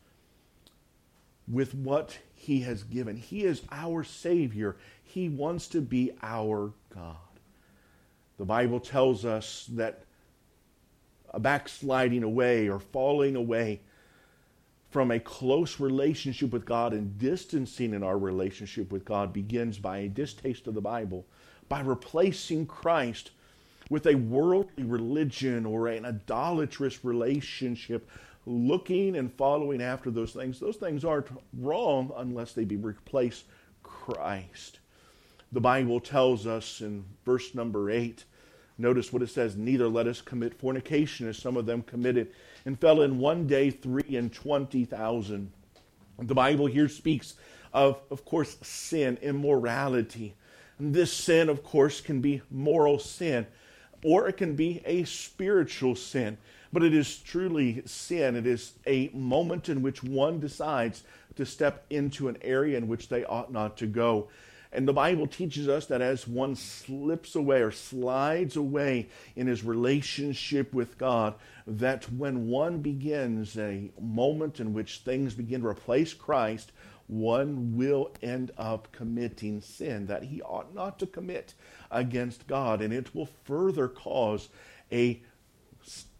with 1.50 1.74
what 1.74 2.18
he 2.34 2.60
has 2.60 2.82
given. 2.84 3.16
He 3.16 3.44
is 3.44 3.62
our 3.70 4.04
Savior. 4.04 4.76
He 5.02 5.28
wants 5.28 5.68
to 5.68 5.80
be 5.80 6.12
our 6.22 6.72
God. 6.94 7.16
The 8.38 8.44
Bible 8.44 8.80
tells 8.80 9.24
us 9.24 9.68
that 9.72 10.04
a 11.30 11.40
backsliding 11.40 12.22
away 12.22 12.68
or 12.68 12.78
falling 12.78 13.36
away 13.36 13.80
from 14.90 15.10
a 15.10 15.20
close 15.20 15.78
relationship 15.78 16.50
with 16.50 16.64
God 16.64 16.92
and 16.92 17.18
distancing 17.18 17.92
in 17.92 18.02
our 18.02 18.18
relationship 18.18 18.90
with 18.90 19.04
God 19.04 19.32
begins 19.32 19.78
by 19.78 19.98
a 19.98 20.08
distaste 20.08 20.66
of 20.66 20.74
the 20.74 20.80
Bible, 20.80 21.26
by 21.68 21.80
replacing 21.80 22.66
Christ 22.66 23.32
with 23.90 24.06
a 24.06 24.14
worldly 24.14 24.84
religion 24.84 25.66
or 25.66 25.88
an 25.88 26.04
idolatrous 26.04 27.04
relationship 27.04 28.08
looking 28.48 29.16
and 29.16 29.32
following 29.34 29.82
after 29.82 30.10
those 30.10 30.32
things, 30.32 30.58
those 30.58 30.76
things 30.76 31.04
aren't 31.04 31.28
wrong 31.58 32.12
unless 32.16 32.52
they 32.52 32.64
be 32.64 32.76
replace 32.76 33.44
Christ. 33.82 34.80
The 35.52 35.60
Bible 35.60 36.00
tells 36.00 36.46
us 36.46 36.80
in 36.80 37.04
verse 37.24 37.54
number 37.54 37.90
8, 37.90 38.24
notice 38.78 39.12
what 39.12 39.22
it 39.22 39.30
says, 39.30 39.56
neither 39.56 39.88
let 39.88 40.06
us 40.06 40.20
commit 40.20 40.54
fornication 40.54 41.28
as 41.28 41.36
some 41.36 41.56
of 41.56 41.66
them 41.66 41.82
committed 41.82 42.32
and 42.64 42.78
fell 42.80 43.02
in 43.02 43.18
one 43.18 43.46
day 43.46 43.70
three 43.70 44.16
and 44.16 44.32
twenty 44.32 44.84
thousand. 44.84 45.52
The 46.18 46.34
Bible 46.34 46.66
here 46.66 46.88
speaks 46.88 47.34
of, 47.72 48.00
of 48.10 48.24
course, 48.24 48.56
sin, 48.62 49.18
immorality. 49.22 50.34
And 50.78 50.94
this 50.94 51.12
sin, 51.12 51.48
of 51.48 51.62
course, 51.62 52.00
can 52.00 52.20
be 52.20 52.42
moral 52.50 52.98
sin 52.98 53.46
or 54.04 54.28
it 54.28 54.36
can 54.36 54.54
be 54.54 54.80
a 54.84 55.04
spiritual 55.04 55.94
sin. 55.94 56.38
But 56.72 56.82
it 56.82 56.94
is 56.94 57.18
truly 57.18 57.82
sin. 57.86 58.36
It 58.36 58.46
is 58.46 58.72
a 58.86 59.10
moment 59.14 59.68
in 59.68 59.82
which 59.82 60.02
one 60.02 60.38
decides 60.38 61.02
to 61.36 61.46
step 61.46 61.86
into 61.88 62.28
an 62.28 62.36
area 62.42 62.76
in 62.76 62.88
which 62.88 63.08
they 63.08 63.24
ought 63.24 63.52
not 63.52 63.76
to 63.78 63.86
go. 63.86 64.28
And 64.70 64.86
the 64.86 64.92
Bible 64.92 65.26
teaches 65.26 65.66
us 65.66 65.86
that 65.86 66.02
as 66.02 66.28
one 66.28 66.54
slips 66.54 67.34
away 67.34 67.62
or 67.62 67.70
slides 67.70 68.56
away 68.56 69.08
in 69.34 69.46
his 69.46 69.64
relationship 69.64 70.74
with 70.74 70.98
God, 70.98 71.34
that 71.66 72.04
when 72.12 72.48
one 72.48 72.78
begins 72.82 73.56
a 73.56 73.90
moment 73.98 74.60
in 74.60 74.74
which 74.74 74.98
things 74.98 75.32
begin 75.32 75.62
to 75.62 75.68
replace 75.68 76.12
Christ, 76.12 76.72
one 77.06 77.78
will 77.78 78.10
end 78.22 78.50
up 78.58 78.92
committing 78.92 79.62
sin 79.62 80.06
that 80.06 80.24
he 80.24 80.42
ought 80.42 80.74
not 80.74 80.98
to 80.98 81.06
commit 81.06 81.54
against 81.90 82.46
God. 82.46 82.82
And 82.82 82.92
it 82.92 83.14
will 83.14 83.30
further 83.44 83.88
cause 83.88 84.50
a 84.92 85.22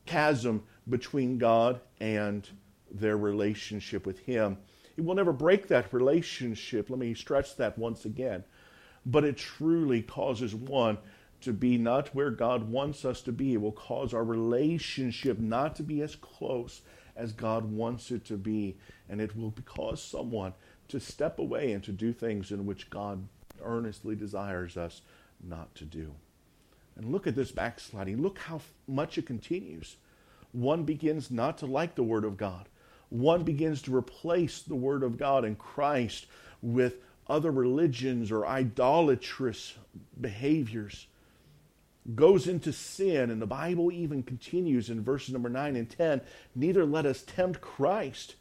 chasm 0.09 0.63
between 0.89 1.37
God 1.37 1.81
and 2.01 2.49
their 2.91 3.19
relationship 3.19 4.07
with 4.07 4.21
Him. 4.21 4.57
It 4.97 5.05
will 5.05 5.15
never 5.15 5.33
break 5.33 5.69
that 5.69 5.93
relationship. 5.93 6.89
Let 6.89 6.99
me 6.99 7.13
stress 7.15 7.53
that 7.55 7.79
once 7.79 8.07
again. 8.07 8.45
But 9.05 9.25
it 9.25 9.37
truly 9.37 10.01
causes 10.03 10.55
one 10.55 10.99
to 11.43 11.53
be 11.53 11.77
not 11.77 12.15
where 12.15 12.31
God 12.31 12.71
wants 12.71 13.05
us 13.05 13.21
to 13.23 13.33
be. 13.33 13.53
It 13.53 13.61
will 13.61 13.73
cause 13.73 14.15
our 14.15 14.25
relationship 14.25 15.39
not 15.39 15.77
to 15.77 15.83
be 15.83 16.01
as 16.01 16.17
close 16.17 16.81
as 17.15 17.33
God 17.33 17.71
wants 17.71 18.11
it 18.11 18.25
to 18.27 18.39
be. 18.39 18.79
And 19.09 19.21
it 19.21 19.37
will 19.37 19.55
cause 19.67 20.03
someone 20.03 20.55
to 20.89 20.99
step 20.99 21.39
away 21.39 21.73
and 21.73 21.85
to 21.85 21.93
do 21.93 22.15
things 22.15 22.51
in 22.51 22.65
which 22.65 22.91
God 22.91 23.29
earnestly 23.63 24.17
desires 24.17 24.77
us 24.79 25.03
not 25.43 25.75
to 25.77 25.85
do. 25.85 26.15
And 26.99 27.13
look 27.13 27.27
at 27.27 27.37
this 27.37 27.53
backsliding. 27.53 28.21
Look 28.21 28.41
how 28.41 28.61
much 28.89 29.17
it 29.17 29.27
continues. 29.27 29.97
One 30.53 30.83
begins 30.83 31.31
not 31.31 31.59
to 31.59 31.67
like 31.67 31.95
the 31.95 32.03
Word 32.03 32.25
of 32.25 32.37
God. 32.37 32.69
One 33.09 33.45
begins 33.45 33.81
to 33.83 33.97
replace 33.97 34.61
the 34.61 34.75
Word 34.75 35.03
of 35.05 35.17
God 35.17 35.45
and 35.45 35.57
Christ 35.57 36.27
with 36.61 36.97
other 37.29 37.53
religions 37.53 38.33
or 38.33 38.47
idolatrous 38.47 39.75
behaviors. 40.21 41.07
Goes 42.15 42.49
into 42.49 42.73
sin, 42.73 43.31
and 43.31 43.41
the 43.41 43.47
Bible 43.47 43.93
even 43.93 44.23
continues 44.23 44.91
in 44.91 45.05
verses 45.05 45.33
number 45.33 45.51
9 45.51 45.77
and 45.77 45.89
10 45.89 46.21
Neither 46.55 46.85
let 46.85 47.07
us 47.07 47.23
tempt 47.23 47.61
Christ, 47.61 48.35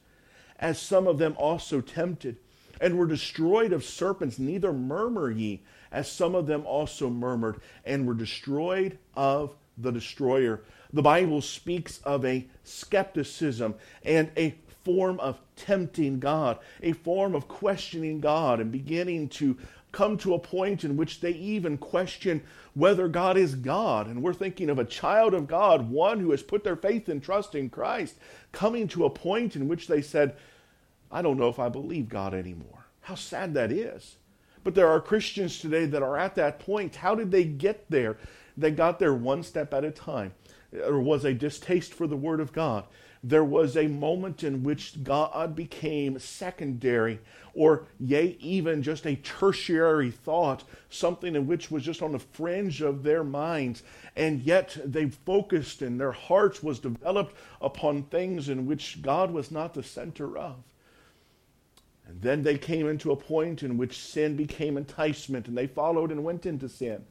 as 0.57 0.79
some 0.79 1.05
of 1.05 1.17
them 1.19 1.35
also 1.37 1.81
tempted, 1.81 2.37
and 2.79 2.97
were 2.97 3.07
destroyed 3.07 3.73
of 3.73 3.83
serpents, 3.83 4.39
neither 4.39 4.73
murmur 4.73 5.31
ye 5.31 5.63
as 5.91 6.11
some 6.11 6.35
of 6.35 6.47
them 6.47 6.65
also 6.65 7.09
murmured 7.09 7.59
and 7.85 8.05
were 8.05 8.13
destroyed 8.13 8.97
of 9.15 9.55
the 9.77 9.91
destroyer. 9.91 10.61
The 10.93 11.01
Bible 11.01 11.41
speaks 11.41 11.99
of 12.03 12.25
a 12.25 12.47
skepticism 12.63 13.75
and 14.03 14.31
a 14.37 14.55
form 14.83 15.19
of 15.19 15.39
tempting 15.55 16.19
God, 16.19 16.59
a 16.81 16.93
form 16.93 17.35
of 17.35 17.47
questioning 17.47 18.19
God 18.19 18.59
and 18.59 18.71
beginning 18.71 19.29
to 19.29 19.57
come 19.91 20.17
to 20.17 20.33
a 20.33 20.39
point 20.39 20.83
in 20.83 20.95
which 20.95 21.21
they 21.21 21.31
even 21.31 21.77
question 21.77 22.41
whether 22.73 23.07
God 23.07 23.37
is 23.37 23.55
God. 23.55 24.07
And 24.07 24.21
we're 24.21 24.33
thinking 24.33 24.69
of 24.69 24.79
a 24.79 24.85
child 24.85 25.33
of 25.33 25.47
God, 25.47 25.89
one 25.89 26.19
who 26.19 26.31
has 26.31 26.43
put 26.43 26.63
their 26.63 26.75
faith 26.75 27.09
and 27.09 27.21
trust 27.21 27.55
in 27.55 27.69
Christ, 27.69 28.15
coming 28.51 28.87
to 28.89 29.05
a 29.05 29.09
point 29.09 29.55
in 29.55 29.67
which 29.67 29.87
they 29.87 30.01
said, 30.01 30.35
I 31.11 31.21
don't 31.21 31.37
know 31.37 31.49
if 31.49 31.59
I 31.59 31.69
believe 31.69 32.09
God 32.09 32.33
anymore. 32.33 32.85
How 33.01 33.15
sad 33.15 33.53
that 33.53 33.71
is. 33.71 34.17
But 34.63 34.75
there 34.75 34.89
are 34.89 34.99
Christians 34.99 35.59
today 35.59 35.85
that 35.85 36.03
are 36.03 36.17
at 36.17 36.35
that 36.35 36.59
point. 36.59 36.97
How 36.97 37.15
did 37.15 37.31
they 37.31 37.45
get 37.45 37.89
there? 37.89 38.17
They 38.57 38.71
got 38.71 38.99
there 38.99 39.13
one 39.13 39.43
step 39.43 39.73
at 39.73 39.85
a 39.85 39.91
time. 39.91 40.33
There 40.71 40.99
was 40.99 41.23
a 41.23 41.33
distaste 41.33 41.93
for 41.93 42.07
the 42.07 42.17
Word 42.17 42.41
of 42.41 42.51
God. 42.51 42.83
There 43.23 43.43
was 43.43 43.77
a 43.77 43.87
moment 43.87 44.43
in 44.43 44.63
which 44.63 45.03
God 45.03 45.55
became 45.55 46.19
secondary, 46.19 47.19
or 47.53 47.87
yea, 47.99 48.37
even 48.39 48.83
just 48.83 49.05
a 49.05 49.15
tertiary 49.15 50.11
thought, 50.11 50.63
something 50.89 51.35
in 51.35 51.47
which 51.47 51.71
was 51.71 51.83
just 51.83 52.01
on 52.01 52.11
the 52.11 52.19
fringe 52.19 52.81
of 52.81 53.03
their 53.03 53.23
minds. 53.23 53.83
And 54.15 54.41
yet 54.41 54.77
they 54.83 55.09
focused 55.09 55.81
and 55.81 55.99
their 55.99 56.11
hearts 56.11 56.61
was 56.61 56.79
developed 56.79 57.35
upon 57.61 58.03
things 58.03 58.49
in 58.49 58.65
which 58.65 59.01
God 59.01 59.31
was 59.31 59.49
not 59.49 59.73
the 59.73 59.83
center 59.83 60.37
of. 60.37 60.55
And 62.07 62.21
then 62.21 62.43
they 62.43 62.57
came 62.57 62.87
into 62.87 63.11
a 63.11 63.17
point 63.17 63.63
in 63.63 63.77
which 63.77 63.99
sin 63.99 64.35
became 64.35 64.77
enticement, 64.77 65.47
and 65.47 65.57
they 65.57 65.67
followed 65.67 66.11
and 66.11 66.23
went 66.23 66.45
into 66.45 66.69
sin. 66.69 67.03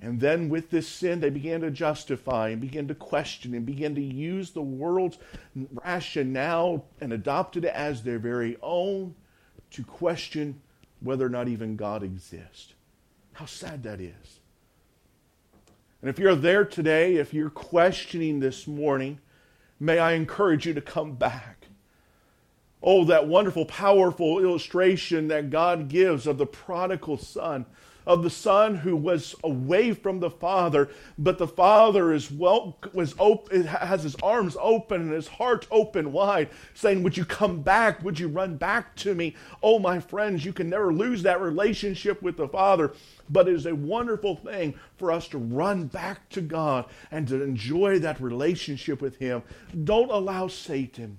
And 0.00 0.20
then 0.20 0.48
with 0.48 0.70
this 0.70 0.86
sin, 0.86 1.20
they 1.20 1.30
began 1.30 1.60
to 1.62 1.70
justify 1.70 2.50
and 2.50 2.60
begin 2.60 2.86
to 2.88 2.94
question 2.94 3.54
and 3.54 3.66
begin 3.66 3.96
to 3.96 4.00
use 4.00 4.52
the 4.52 4.62
world's 4.62 5.18
rationale 5.84 6.86
and 7.00 7.12
adopted 7.12 7.64
it 7.64 7.74
as 7.74 8.02
their 8.02 8.20
very 8.20 8.56
own 8.62 9.16
to 9.72 9.82
question 9.82 10.60
whether 11.00 11.26
or 11.26 11.30
not 11.30 11.48
even 11.48 11.76
God 11.76 12.04
exists. 12.04 12.74
How 13.32 13.46
sad 13.46 13.82
that 13.82 14.00
is. 14.00 14.40
And 16.00 16.08
if 16.08 16.18
you're 16.20 16.36
there 16.36 16.64
today, 16.64 17.16
if 17.16 17.34
you're 17.34 17.50
questioning 17.50 18.38
this 18.38 18.68
morning, 18.68 19.18
may 19.80 19.98
I 19.98 20.12
encourage 20.12 20.64
you 20.64 20.74
to 20.74 20.80
come 20.80 21.14
back. 21.14 21.57
Oh, 22.82 23.04
that 23.04 23.26
wonderful, 23.26 23.64
powerful 23.64 24.38
illustration 24.38 25.28
that 25.28 25.50
God 25.50 25.88
gives 25.88 26.26
of 26.26 26.38
the 26.38 26.46
prodigal 26.46 27.18
son 27.18 27.66
of 28.08 28.22
the 28.22 28.30
son 28.30 28.74
who 28.74 28.96
was 28.96 29.36
away 29.44 29.92
from 29.92 30.18
the 30.18 30.30
father, 30.30 30.88
but 31.18 31.36
the 31.36 31.46
father 31.46 32.10
is 32.10 32.30
well 32.30 32.78
was 32.94 33.14
open, 33.18 33.64
has 33.64 34.02
his 34.02 34.16
arms 34.22 34.56
open 34.60 35.02
and 35.02 35.12
his 35.12 35.28
heart 35.28 35.66
open 35.70 36.10
wide, 36.10 36.48
saying, 36.72 37.02
"Would 37.02 37.18
you 37.18 37.26
come 37.26 37.60
back? 37.60 38.02
Would 38.02 38.18
you 38.18 38.28
run 38.28 38.56
back 38.56 38.96
to 38.96 39.14
me?" 39.14 39.36
Oh, 39.62 39.78
my 39.78 40.00
friends, 40.00 40.42
you 40.42 40.54
can 40.54 40.70
never 40.70 40.90
lose 40.90 41.22
that 41.22 41.42
relationship 41.42 42.22
with 42.22 42.38
the 42.38 42.48
father. 42.48 42.92
But 43.28 43.46
it 43.46 43.54
is 43.54 43.66
a 43.66 43.74
wonderful 43.74 44.36
thing 44.36 44.74
for 44.96 45.12
us 45.12 45.28
to 45.28 45.38
run 45.38 45.84
back 45.84 46.30
to 46.30 46.40
God 46.40 46.86
and 47.10 47.28
to 47.28 47.42
enjoy 47.42 47.98
that 47.98 48.22
relationship 48.22 49.02
with 49.02 49.16
Him. 49.16 49.42
Don't 49.84 50.10
allow 50.10 50.48
Satan 50.48 51.18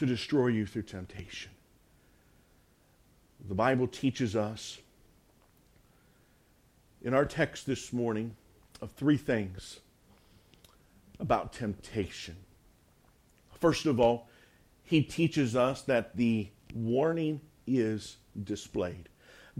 to 0.00 0.06
destroy 0.06 0.46
you 0.46 0.64
through 0.64 0.80
temptation. 0.80 1.52
The 3.46 3.54
Bible 3.54 3.86
teaches 3.86 4.34
us 4.34 4.78
in 7.02 7.12
our 7.12 7.26
text 7.26 7.66
this 7.66 7.92
morning 7.92 8.34
of 8.80 8.92
three 8.92 9.18
things 9.18 9.80
about 11.18 11.52
temptation. 11.52 12.34
First 13.60 13.84
of 13.84 14.00
all, 14.00 14.30
he 14.82 15.02
teaches 15.02 15.54
us 15.54 15.82
that 15.82 16.16
the 16.16 16.48
warning 16.74 17.42
is 17.66 18.16
displayed. 18.42 19.10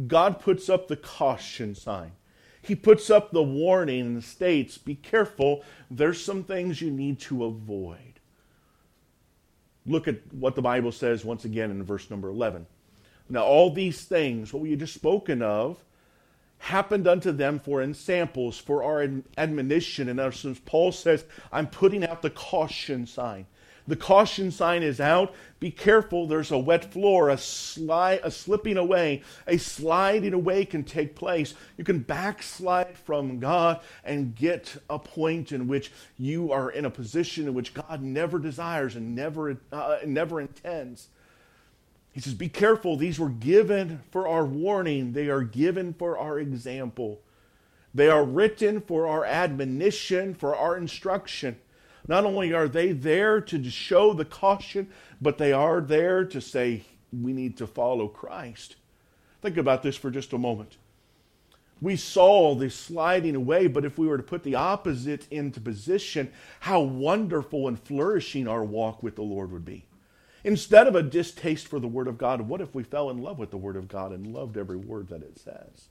God 0.06 0.40
puts 0.40 0.70
up 0.70 0.88
the 0.88 0.96
caution 0.96 1.74
sign. 1.74 2.12
He 2.62 2.74
puts 2.74 3.10
up 3.10 3.30
the 3.30 3.42
warning 3.42 4.06
and 4.06 4.24
states, 4.24 4.78
be 4.78 4.94
careful, 4.94 5.62
there's 5.90 6.24
some 6.24 6.44
things 6.44 6.80
you 6.80 6.90
need 6.90 7.20
to 7.20 7.44
avoid. 7.44 8.09
Look 9.90 10.08
at 10.08 10.16
what 10.32 10.54
the 10.54 10.62
Bible 10.62 10.92
says 10.92 11.24
once 11.24 11.44
again 11.44 11.70
in 11.70 11.82
verse 11.82 12.10
number 12.10 12.28
11. 12.28 12.66
Now, 13.28 13.44
all 13.44 13.70
these 13.70 14.02
things, 14.04 14.52
what 14.52 14.62
we 14.62 14.74
just 14.76 14.94
spoken 14.94 15.42
of, 15.42 15.84
happened 16.58 17.08
unto 17.08 17.32
them 17.32 17.58
for 17.58 17.82
ensamples, 17.82 18.58
for 18.58 18.84
our 18.84 19.08
admonition. 19.36 20.08
And 20.08 20.20
as 20.20 20.44
Paul 20.64 20.92
says, 20.92 21.24
I'm 21.52 21.66
putting 21.66 22.04
out 22.04 22.22
the 22.22 22.30
caution 22.30 23.06
sign. 23.06 23.46
The 23.86 23.96
caution 23.96 24.50
sign 24.50 24.82
is 24.82 25.00
out. 25.00 25.34
Be 25.58 25.70
careful, 25.70 26.26
there's 26.26 26.50
a 26.50 26.58
wet 26.58 26.90
floor, 26.90 27.28
a 27.28 27.36
slide, 27.36 28.20
a 28.22 28.30
slipping 28.30 28.76
away, 28.76 29.22
a 29.46 29.58
sliding 29.58 30.32
away 30.32 30.64
can 30.64 30.84
take 30.84 31.14
place. 31.14 31.54
You 31.76 31.84
can 31.84 31.98
backslide 31.98 32.96
from 32.96 33.38
God 33.40 33.80
and 34.04 34.34
get 34.34 34.76
a 34.88 34.98
point 34.98 35.52
in 35.52 35.68
which 35.68 35.92
you 36.18 36.50
are 36.52 36.70
in 36.70 36.86
a 36.86 36.90
position 36.90 37.46
in 37.46 37.54
which 37.54 37.74
God 37.74 38.02
never 38.02 38.38
desires 38.38 38.96
and 38.96 39.14
never, 39.14 39.58
uh, 39.70 39.98
never 40.06 40.40
intends. 40.40 41.08
He 42.12 42.20
says, 42.20 42.34
Be 42.34 42.48
careful. 42.48 42.96
These 42.96 43.18
were 43.18 43.28
given 43.28 44.00
for 44.10 44.26
our 44.26 44.44
warning, 44.44 45.12
they 45.12 45.28
are 45.28 45.42
given 45.42 45.92
for 45.94 46.18
our 46.18 46.38
example. 46.38 47.20
They 47.92 48.08
are 48.08 48.24
written 48.24 48.80
for 48.80 49.08
our 49.08 49.24
admonition, 49.24 50.34
for 50.34 50.54
our 50.54 50.76
instruction. 50.76 51.58
Not 52.10 52.24
only 52.24 52.52
are 52.52 52.66
they 52.66 52.90
there 52.90 53.40
to 53.40 53.70
show 53.70 54.12
the 54.12 54.24
caution, 54.24 54.88
but 55.20 55.38
they 55.38 55.52
are 55.52 55.80
there 55.80 56.24
to 56.24 56.40
say, 56.40 56.82
we 57.12 57.32
need 57.32 57.56
to 57.58 57.68
follow 57.68 58.08
Christ. 58.08 58.74
Think 59.42 59.56
about 59.56 59.84
this 59.84 59.94
for 59.96 60.10
just 60.10 60.32
a 60.32 60.38
moment. 60.38 60.76
We 61.80 61.94
saw 61.94 62.56
the 62.56 62.68
sliding 62.68 63.36
away, 63.36 63.68
but 63.68 63.84
if 63.84 63.96
we 63.96 64.08
were 64.08 64.16
to 64.16 64.24
put 64.24 64.42
the 64.42 64.56
opposite 64.56 65.28
into 65.30 65.60
position, 65.60 66.32
how 66.58 66.80
wonderful 66.80 67.68
and 67.68 67.78
flourishing 67.78 68.48
our 68.48 68.64
walk 68.64 69.04
with 69.04 69.14
the 69.14 69.22
Lord 69.22 69.52
would 69.52 69.64
be. 69.64 69.84
Instead 70.42 70.88
of 70.88 70.96
a 70.96 71.04
distaste 71.04 71.68
for 71.68 71.78
the 71.78 71.86
Word 71.86 72.08
of 72.08 72.18
God, 72.18 72.40
what 72.40 72.60
if 72.60 72.74
we 72.74 72.82
fell 72.82 73.08
in 73.10 73.22
love 73.22 73.38
with 73.38 73.52
the 73.52 73.56
Word 73.56 73.76
of 73.76 73.86
God 73.86 74.10
and 74.10 74.34
loved 74.34 74.56
every 74.56 74.76
word 74.76 75.10
that 75.10 75.22
it 75.22 75.38
says? 75.38 75.86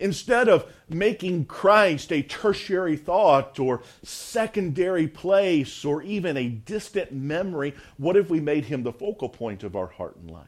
Instead 0.00 0.48
of 0.48 0.64
making 0.88 1.44
Christ 1.44 2.10
a 2.10 2.22
tertiary 2.22 2.96
thought 2.96 3.60
or 3.60 3.82
secondary 4.02 5.06
place 5.06 5.84
or 5.84 6.02
even 6.02 6.38
a 6.38 6.48
distant 6.48 7.12
memory, 7.12 7.74
what 7.98 8.16
if 8.16 8.30
we 8.30 8.40
made 8.40 8.64
him 8.64 8.82
the 8.82 8.94
focal 8.94 9.28
point 9.28 9.62
of 9.62 9.76
our 9.76 9.88
heart 9.88 10.16
and 10.16 10.30
life? 10.30 10.46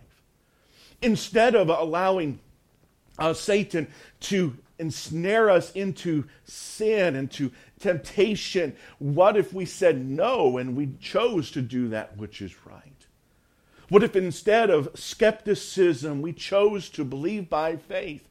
Instead 1.02 1.54
of 1.54 1.68
allowing 1.68 2.40
uh, 3.18 3.34
Satan 3.34 3.88
to 4.20 4.56
ensnare 4.78 5.50
us 5.50 5.70
into 5.72 6.24
sin 6.44 7.14
and 7.14 7.30
to 7.32 7.52
temptation, 7.78 8.74
what 8.98 9.36
if 9.36 9.52
we 9.52 9.66
said 9.66 10.02
no 10.02 10.56
and 10.56 10.74
we 10.74 10.94
chose 10.98 11.50
to 11.50 11.60
do 11.60 11.88
that 11.88 12.16
which 12.16 12.40
is 12.40 12.54
right? 12.64 13.06
What 13.90 14.02
if 14.02 14.16
instead 14.16 14.70
of 14.70 14.88
skepticism, 14.94 16.22
we 16.22 16.32
chose 16.32 16.88
to 16.90 17.04
believe 17.04 17.50
by 17.50 17.76
faith? 17.76 18.30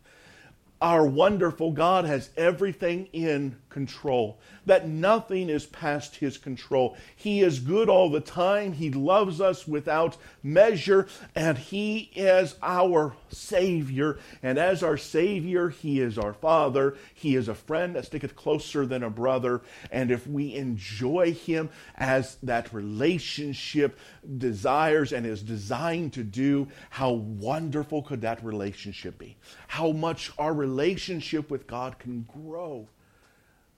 Our 0.82 1.06
wonderful 1.06 1.74
God 1.74 2.06
has 2.06 2.32
everything 2.36 3.08
in 3.14 3.56
control, 3.72 4.40
that 4.66 4.88
nothing 4.88 5.50
is 5.50 5.66
past 5.66 6.18
his 6.18 6.38
control. 6.38 6.96
He 7.16 7.42
is 7.42 7.60
good 7.60 7.90
all 7.90 8.10
the 8.10 8.20
time. 8.20 8.74
He 8.74 8.92
loves 8.92 9.42
us 9.42 9.68
without 9.68 10.18
measure, 10.44 11.08
and 11.36 11.58
he 11.58 12.12
is 12.16 12.56
our 12.62 13.16
Savior. 13.30 14.20
And 14.44 14.58
as 14.58 14.84
our 14.84 14.98
Savior, 14.98 15.70
he 15.70 16.00
is 16.00 16.18
our 16.18 16.34
Father. 16.34 16.96
He 17.14 17.36
is 17.36 17.48
a 17.48 17.56
friend 17.56 17.96
that 17.96 18.06
sticketh 18.06 18.36
closer 18.36 18.86
than 18.86 19.04
a 19.04 19.10
brother. 19.10 19.62
And 19.92 20.12
if 20.12 20.28
we 20.28 20.56
enjoy 20.56 21.34
him 21.34 21.70
as 21.96 22.36
that 22.44 22.74
relationship 22.74 23.98
desires 24.38 25.14
and 25.14 25.26
is 25.26 25.42
designed 25.42 26.14
to 26.14 26.24
do, 26.24 26.68
how 26.90 27.12
wonderful 27.12 28.04
could 28.04 28.22
that 28.22 28.44
relationship 28.44 29.18
be? 29.18 29.38
How 29.68 29.92
much 29.92 30.32
our 30.38 30.54
relationship 30.54 31.50
with 31.50 31.68
God 31.68 32.00
can 32.00 32.28
grow. 32.44 32.88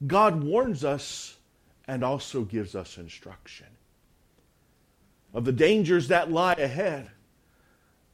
God 0.06 0.44
warns 0.44 0.84
us 0.84 1.38
and 1.88 2.04
also 2.04 2.44
gives 2.44 2.76
us 2.76 2.98
instruction 2.98 3.68
of 5.34 5.46
the 5.46 5.52
dangers 5.52 6.10
that 6.10 6.32
lie 6.32 6.54
ahead, 6.54 7.10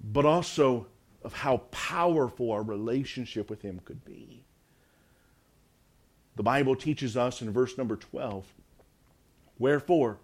but 0.02 0.25
also 0.25 0.88
of 1.23 1.34
how 1.34 1.58
powerful 1.71 2.52
our 2.52 2.63
relationship 2.63 3.49
with 3.49 3.62
Him 3.62 3.82
could 3.84 4.06
be. 4.06 4.43
The 6.36 6.43
Bible 6.43 6.75
teaches 6.75 7.17
us 7.17 7.41
in 7.41 7.52
verse 7.52 7.78
number 7.78 7.97
12 7.97 8.45
Wherefore, 9.58 10.19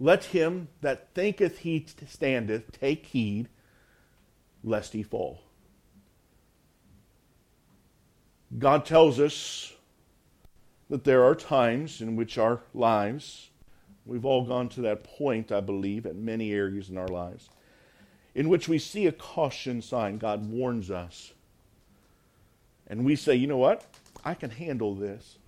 let 0.00 0.24
him 0.24 0.68
that 0.80 1.12
thinketh 1.14 1.58
he 1.58 1.86
standeth 2.08 2.72
take 2.80 3.06
heed 3.06 3.48
lest 4.64 4.94
he 4.94 5.02
fall. 5.02 5.42
God 8.58 8.86
tells 8.86 9.20
us 9.20 9.72
that 10.88 11.04
there 11.04 11.24
are 11.24 11.34
times 11.34 12.00
in 12.00 12.16
which 12.16 12.38
our 12.38 12.60
lives, 12.72 13.50
we've 14.04 14.24
all 14.24 14.44
gone 14.44 14.68
to 14.70 14.80
that 14.82 15.02
point, 15.02 15.50
I 15.50 15.60
believe, 15.60 16.06
at 16.06 16.16
many 16.16 16.52
areas 16.52 16.88
in 16.88 16.96
our 16.96 17.08
lives, 17.08 17.48
in 18.34 18.48
which 18.48 18.68
we 18.68 18.78
see 18.78 19.06
a 19.06 19.12
caution 19.12 19.82
sign. 19.82 20.18
God 20.18 20.48
warns 20.48 20.90
us. 20.90 21.32
And 22.86 23.04
we 23.04 23.16
say, 23.16 23.34
you 23.34 23.46
know 23.46 23.56
what? 23.56 23.84
I 24.24 24.34
can 24.34 24.50
handle 24.50 24.94
this. 24.94 25.38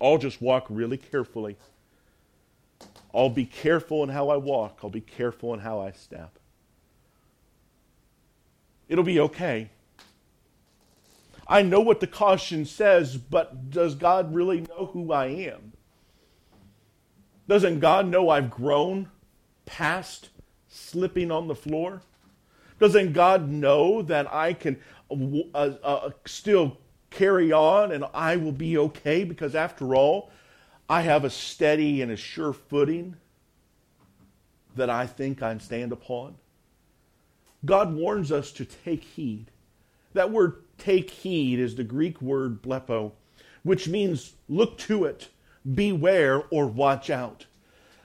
I'll 0.00 0.18
just 0.18 0.40
walk 0.40 0.66
really 0.68 0.96
carefully. 0.96 1.56
I'll 3.12 3.30
be 3.30 3.44
careful 3.44 4.04
in 4.04 4.08
how 4.08 4.28
I 4.28 4.36
walk. 4.36 4.80
I'll 4.82 4.90
be 4.90 5.00
careful 5.00 5.52
in 5.54 5.60
how 5.60 5.80
I 5.80 5.90
step. 5.90 6.38
It'll 8.88 9.04
be 9.04 9.20
okay. 9.20 9.70
I 11.50 11.62
know 11.62 11.80
what 11.80 11.98
the 11.98 12.06
caution 12.06 12.64
says, 12.64 13.16
but 13.16 13.70
does 13.70 13.96
God 13.96 14.32
really 14.32 14.60
know 14.60 14.86
who 14.92 15.12
I 15.12 15.26
am? 15.26 15.72
Doesn't 17.48 17.80
God 17.80 18.06
know 18.06 18.30
I've 18.30 18.52
grown 18.52 19.10
past 19.66 20.28
slipping 20.68 21.32
on 21.32 21.48
the 21.48 21.54
floor? 21.56 22.02
Doesn't 22.78 23.12
God 23.12 23.50
know 23.50 24.00
that 24.02 24.32
I 24.32 24.52
can 24.52 24.78
uh, 25.10 25.72
uh, 25.82 26.10
still 26.24 26.78
carry 27.10 27.50
on 27.50 27.90
and 27.90 28.04
I 28.14 28.36
will 28.36 28.52
be 28.52 28.78
okay? 28.78 29.24
Because 29.24 29.56
after 29.56 29.96
all, 29.96 30.30
I 30.88 31.02
have 31.02 31.24
a 31.24 31.30
steady 31.30 32.00
and 32.00 32.12
a 32.12 32.16
sure 32.16 32.52
footing 32.52 33.16
that 34.76 34.88
I 34.88 35.08
think 35.08 35.42
I 35.42 35.58
stand 35.58 35.90
upon. 35.90 36.36
God 37.64 37.92
warns 37.92 38.30
us 38.30 38.52
to 38.52 38.64
take 38.64 39.02
heed 39.02 39.50
That 40.14 40.30
word 40.30 40.62
take 40.80 41.10
heed 41.10 41.60
is 41.60 41.76
the 41.76 41.84
Greek 41.84 42.20
word 42.20 42.62
blepo, 42.62 43.12
which 43.62 43.88
means 43.88 44.34
look 44.48 44.78
to 44.78 45.04
it, 45.04 45.28
beware, 45.74 46.42
or 46.50 46.66
watch 46.66 47.10
out. 47.10 47.46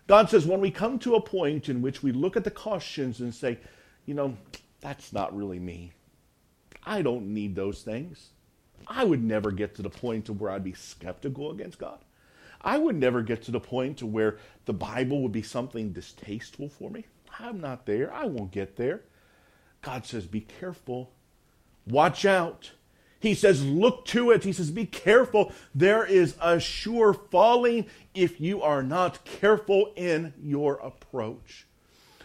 God 0.08 0.30
says 0.30 0.46
when 0.46 0.62
we 0.62 0.70
come 0.70 1.00
to 1.00 1.16
a 1.16 1.22
point 1.22 1.68
in 1.70 1.82
which 1.82 2.04
we 2.04 2.12
look 2.12 2.38
at 2.38 2.44
the 2.44 2.52
cautions 2.52 3.20
and 3.22 3.34
say, 3.34 3.58
you 4.06 4.14
know, 4.14 4.38
that's 4.82 5.12
not 5.12 5.36
really 5.36 5.60
me. 5.60 5.94
I 6.84 7.02
don't 7.02 7.34
need 7.34 7.56
those 7.56 7.82
things. 7.82 8.30
I 8.88 9.04
would 9.04 9.24
never 9.24 9.52
get 9.52 9.74
to 9.76 9.82
the 9.82 9.90
point 9.90 10.26
to 10.26 10.34
where 10.34 10.52
I'd 10.52 10.64
be 10.64 10.74
skeptical 10.74 11.50
against 11.50 11.80
God. 11.80 12.00
I 12.62 12.78
would 12.78 12.96
never 12.96 13.24
get 13.24 13.42
to 13.44 13.52
the 13.52 13.60
point 13.60 13.98
to 13.98 14.06
where 14.06 14.38
the 14.66 14.74
Bible 14.74 15.24
would 15.24 15.32
be 15.32 15.42
something 15.42 15.92
distasteful 15.92 16.70
for 16.70 16.92
me. 16.92 17.06
I'm 17.40 17.60
not 17.60 17.86
there. 17.86 18.14
I 18.14 18.26
won't 18.26 18.52
get 18.52 18.76
there. 18.76 19.02
God 19.82 20.06
says, 20.06 20.26
be 20.26 20.42
careful. 20.42 21.12
Watch 21.88 22.26
out. 22.26 22.72
He 23.20 23.34
says, 23.34 23.66
look 23.66 24.06
to 24.06 24.32
it. 24.32 24.44
He 24.44 24.54
says, 24.54 24.72
be 24.72 24.86
careful. 24.86 25.52
There 25.74 26.06
is 26.06 26.36
a 26.42 26.60
sure 26.60 27.14
falling 27.14 27.88
if 28.14 28.40
you 28.40 28.62
are 28.62 28.84
not 28.84 29.26
careful 29.26 29.92
in 29.96 30.34
your 30.42 30.76
approach. 30.76 31.66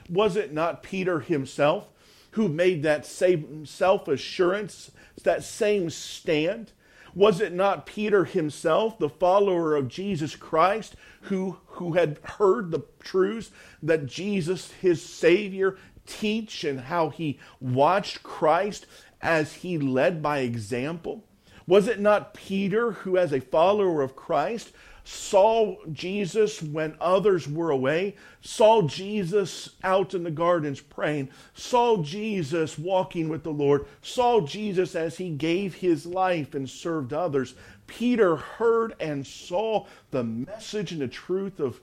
Was 0.09 0.37
it 0.37 0.53
not 0.53 0.83
Peter 0.83 1.21
himself 1.21 1.89
who 2.33 2.49
made 2.49 2.83
that 2.83 3.07
same 3.07 3.65
self 3.65 4.09
assurance, 4.09 4.91
that 5.23 5.43
same 5.43 5.89
stand? 5.89 6.73
Was 7.15 7.41
it 7.41 7.53
not 7.53 7.87
Peter 7.87 8.25
himself, 8.25 8.99
the 8.99 9.09
follower 9.09 9.75
of 9.75 9.89
Jesus 9.89 10.37
Christ, 10.37 10.95
who, 11.23 11.59
who 11.67 11.95
had 11.95 12.19
heard 12.23 12.71
the 12.71 12.85
truths 13.01 13.51
that 13.83 14.07
Jesus, 14.07 14.71
his 14.73 15.03
Savior, 15.03 15.77
teach 16.07 16.65
and 16.65 16.81
how 16.81 17.09
he 17.09 17.39
watched 17.61 18.23
Christ 18.23 18.87
as 19.23 19.55
he 19.55 19.79
led 19.79 20.23
by 20.23 20.39
example? 20.39 21.25
Was 21.67 21.87
it 21.87 22.01
not 22.01 22.35
Peter 22.35 22.93
who, 22.93 23.17
as 23.17 23.33
a 23.33 23.41
follower 23.41 24.03
of 24.03 24.17
Christ, 24.17 24.73
saw 25.05 25.77
Jesus 25.93 26.63
when 26.63 26.97
others 27.01 27.49
were 27.49 27.71
away, 27.71 28.15
saw 28.41 28.83
Jesus 28.83 29.71
out 29.83 30.15
in 30.15 30.25
the 30.25 30.31
gardens 30.31 30.81
praying, 30.81 31.31
saw 31.55 32.03
Jesus 32.03 32.79
walking 32.79 33.29
with 33.29 33.43
the 33.43 33.53
Lord, 33.53 33.87
saw 34.03 34.41
Jesus 34.41 34.95
as 34.95 35.17
he 35.17 35.31
gave 35.31 35.75
his 35.75 36.07
life 36.07 36.55
and 36.55 36.69
served 36.69 37.13
others. 37.13 37.55
Peter 37.87 38.37
heard 38.37 38.95
and 39.01 39.27
saw 39.27 39.87
the 40.11 40.25
message 40.25 40.93
and 40.93 41.01
the 41.01 41.09
truth 41.09 41.59
of 41.61 41.81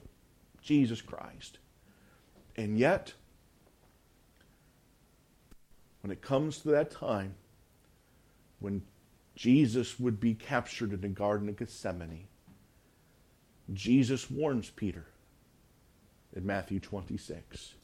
Jesus 0.62 1.02
Christ. 1.02 1.58
And 2.56 2.78
yet, 2.78 3.12
when 6.08 6.16
it 6.16 6.22
comes 6.22 6.60
to 6.60 6.68
that 6.68 6.90
time 6.90 7.34
when 8.60 8.80
Jesus 9.36 10.00
would 10.00 10.18
be 10.18 10.32
captured 10.32 10.94
in 10.94 11.02
the 11.02 11.08
Garden 11.08 11.50
of 11.50 11.58
Gethsemane, 11.58 12.28
Jesus 13.74 14.30
warns 14.30 14.70
Peter 14.70 15.04
in 16.34 16.46
Matthew 16.46 16.80
26. 16.80 17.74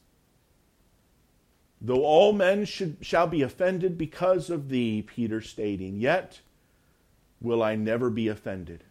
Though 1.83 2.03
all 2.03 2.33
men 2.33 2.65
should, 2.65 2.97
shall 3.03 3.27
be 3.27 3.43
offended 3.43 3.99
because 3.99 4.49
of 4.49 4.71
thee, 4.71 5.03
Peter 5.03 5.43
stating, 5.43 6.01
yet 6.01 6.41
will 7.43 7.63
I 7.63 7.77
never 7.77 8.09
be 8.09 8.29
offended. 8.29 8.85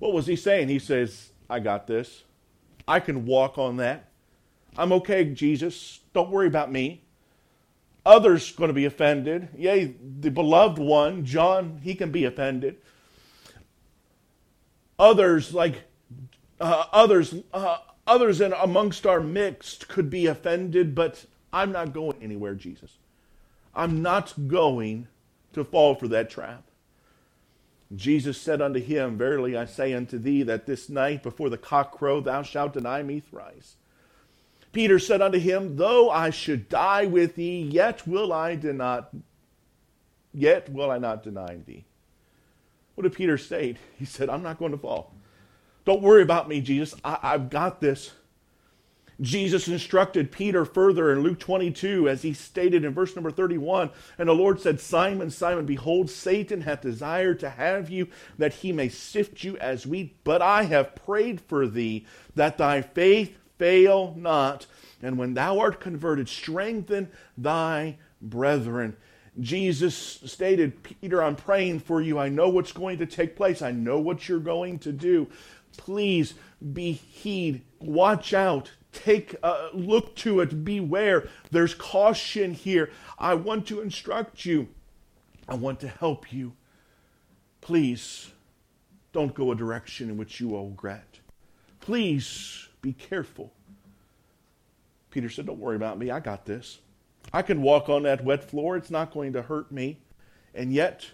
What 0.00 0.12
was 0.12 0.26
he 0.26 0.34
saying? 0.34 0.70
He 0.70 0.80
says, 0.80 1.30
I 1.48 1.60
got 1.60 1.86
this. 1.86 2.24
I 2.88 2.98
can 2.98 3.26
walk 3.26 3.58
on 3.58 3.76
that. 3.76 4.08
I'm 4.76 4.90
okay, 4.90 5.24
Jesus. 5.24 6.00
Don't 6.12 6.32
worry 6.32 6.48
about 6.48 6.72
me. 6.72 7.03
Others 8.06 8.52
going 8.52 8.68
to 8.68 8.74
be 8.74 8.84
offended. 8.84 9.48
Yea, 9.56 9.94
the 10.20 10.30
beloved 10.30 10.78
one, 10.78 11.24
John, 11.24 11.80
he 11.82 11.94
can 11.94 12.10
be 12.10 12.24
offended. 12.24 12.76
Others, 14.98 15.54
like 15.54 15.84
uh, 16.60 16.84
others, 16.92 17.34
uh, 17.52 17.78
others 18.06 18.40
in 18.40 18.52
amongst 18.52 19.06
our 19.06 19.20
mixed 19.20 19.88
could 19.88 20.10
be 20.10 20.26
offended, 20.26 20.94
but 20.94 21.24
I'm 21.52 21.72
not 21.72 21.92
going 21.92 22.22
anywhere, 22.22 22.54
Jesus. 22.54 22.98
I'm 23.74 24.02
not 24.02 24.34
going 24.46 25.08
to 25.54 25.64
fall 25.64 25.94
for 25.94 26.08
that 26.08 26.30
trap. 26.30 26.64
Jesus 27.94 28.40
said 28.40 28.60
unto 28.60 28.80
him, 28.80 29.16
Verily 29.16 29.56
I 29.56 29.66
say 29.66 29.92
unto 29.92 30.18
thee 30.18 30.42
that 30.42 30.66
this 30.66 30.88
night 30.88 31.22
before 31.22 31.48
the 31.48 31.58
cock 31.58 31.96
crow 31.96 32.20
thou 32.20 32.42
shalt 32.42 32.74
deny 32.74 33.02
me 33.02 33.20
thrice. 33.20 33.76
Peter 34.74 34.98
said 34.98 35.22
unto 35.22 35.38
him, 35.38 35.76
Though 35.76 36.10
I 36.10 36.30
should 36.30 36.68
die 36.68 37.06
with 37.06 37.36
thee, 37.36 37.62
yet 37.62 38.06
will 38.06 38.32
I 38.32 38.56
not, 38.56 39.14
yet 40.34 40.68
will 40.68 40.90
I 40.90 40.98
not 40.98 41.22
deny 41.22 41.56
thee. 41.64 41.84
What 42.94 43.04
did 43.04 43.14
Peter 43.14 43.38
say? 43.38 43.76
He 43.98 44.04
said, 44.04 44.28
I'm 44.28 44.42
not 44.42 44.58
going 44.58 44.72
to 44.72 44.78
fall. 44.78 45.14
Don't 45.84 46.02
worry 46.02 46.22
about 46.22 46.48
me, 46.48 46.60
Jesus. 46.60 46.94
I, 47.04 47.18
I've 47.22 47.48
got 47.48 47.80
this. 47.80 48.12
Jesus 49.20 49.68
instructed 49.68 50.32
Peter 50.32 50.64
further 50.64 51.12
in 51.12 51.20
Luke 51.20 51.38
22, 51.38 52.08
as 52.08 52.22
he 52.22 52.32
stated 52.32 52.84
in 52.84 52.92
verse 52.92 53.14
number 53.14 53.30
31. 53.30 53.90
And 54.18 54.28
the 54.28 54.34
Lord 54.34 54.60
said, 54.60 54.80
Simon, 54.80 55.30
Simon, 55.30 55.66
behold, 55.66 56.10
Satan 56.10 56.62
hath 56.62 56.80
desired 56.80 57.38
to 57.40 57.50
have 57.50 57.90
you, 57.90 58.08
that 58.38 58.54
he 58.54 58.72
may 58.72 58.88
sift 58.88 59.44
you 59.44 59.56
as 59.58 59.86
wheat. 59.86 60.16
But 60.24 60.42
I 60.42 60.64
have 60.64 60.96
prayed 60.96 61.40
for 61.40 61.68
thee, 61.68 62.06
that 62.34 62.58
thy 62.58 62.82
faith 62.82 63.38
fail 63.58 64.14
not. 64.16 64.66
And 65.02 65.18
when 65.18 65.34
thou 65.34 65.58
art 65.58 65.80
converted, 65.80 66.28
strengthen 66.28 67.10
thy 67.36 67.98
brethren. 68.20 68.96
Jesus 69.40 69.96
stated, 69.96 70.82
Peter, 70.82 71.22
I'm 71.22 71.36
praying 71.36 71.80
for 71.80 72.00
you. 72.00 72.18
I 72.18 72.28
know 72.28 72.48
what's 72.48 72.72
going 72.72 72.98
to 72.98 73.06
take 73.06 73.36
place. 73.36 73.62
I 73.62 73.72
know 73.72 73.98
what 73.98 74.28
you're 74.28 74.38
going 74.38 74.78
to 74.80 74.92
do. 74.92 75.28
Please 75.76 76.34
be 76.72 76.92
heed. 76.92 77.62
Watch 77.80 78.32
out. 78.32 78.70
Take 78.92 79.34
a 79.42 79.70
look 79.74 80.14
to 80.16 80.40
it. 80.40 80.64
Beware. 80.64 81.28
There's 81.50 81.74
caution 81.74 82.54
here. 82.54 82.90
I 83.18 83.34
want 83.34 83.66
to 83.66 83.80
instruct 83.80 84.44
you. 84.44 84.68
I 85.48 85.56
want 85.56 85.80
to 85.80 85.88
help 85.88 86.32
you. 86.32 86.52
Please 87.60 88.30
don't 89.12 89.34
go 89.34 89.50
a 89.50 89.56
direction 89.56 90.10
in 90.10 90.16
which 90.16 90.38
you 90.38 90.48
will 90.48 90.68
regret. 90.68 91.18
Please 91.80 92.68
be 92.84 92.92
careful. 92.92 93.50
Peter 95.10 95.30
said, 95.30 95.46
Don't 95.46 95.58
worry 95.58 95.74
about 95.74 95.98
me. 95.98 96.10
I 96.10 96.20
got 96.20 96.44
this. 96.44 96.80
I 97.32 97.40
can 97.40 97.62
walk 97.62 97.88
on 97.88 98.02
that 98.02 98.22
wet 98.22 98.44
floor. 98.44 98.76
It's 98.76 98.90
not 98.90 99.10
going 99.10 99.32
to 99.32 99.42
hurt 99.42 99.72
me. 99.72 99.98
And 100.54 100.70
yet, 100.70 101.06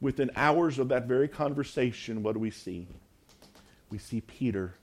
within 0.00 0.30
hours 0.36 0.78
of 0.78 0.88
that 0.90 1.06
very 1.06 1.26
conversation, 1.26 2.22
what 2.22 2.34
do 2.34 2.38
we 2.38 2.52
see? 2.52 2.86
We 3.90 3.98
see 3.98 4.20
Peter 4.20 4.76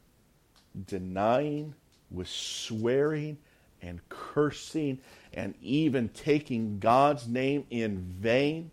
denying, 0.85 1.75
with 2.11 2.27
swearing 2.27 3.37
and 3.81 4.01
cursing, 4.09 4.99
and 5.33 5.55
even 5.61 6.09
taking 6.09 6.79
God's 6.79 7.25
name 7.25 7.65
in 7.69 7.99
vain. 8.19 8.69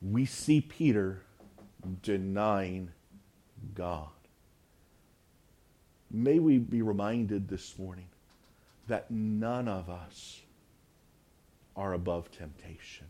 We 0.00 0.24
see 0.24 0.62
Peter 0.62 1.20
denying 2.02 2.92
God. 3.74 4.08
May 6.12 6.38
we 6.38 6.58
be 6.58 6.82
reminded 6.82 7.48
this 7.48 7.78
morning 7.78 8.08
that 8.86 9.10
none 9.10 9.66
of 9.66 9.88
us 9.88 10.42
are 11.74 11.94
above 11.94 12.30
temptation. 12.30 13.06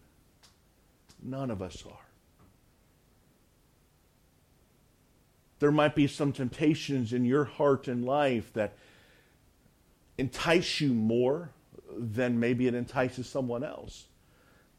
None 1.20 1.50
of 1.50 1.60
us 1.60 1.84
are. 1.84 2.06
There 5.58 5.72
might 5.72 5.94
be 5.94 6.06
some 6.06 6.32
temptations 6.32 7.12
in 7.12 7.24
your 7.24 7.44
heart 7.44 7.88
and 7.88 8.04
life 8.04 8.52
that 8.52 8.74
entice 10.18 10.80
you 10.80 10.92
more 10.92 11.50
than 11.96 12.38
maybe 12.38 12.66
it 12.66 12.74
entices 12.74 13.28
someone 13.28 13.64
else. 13.64 14.06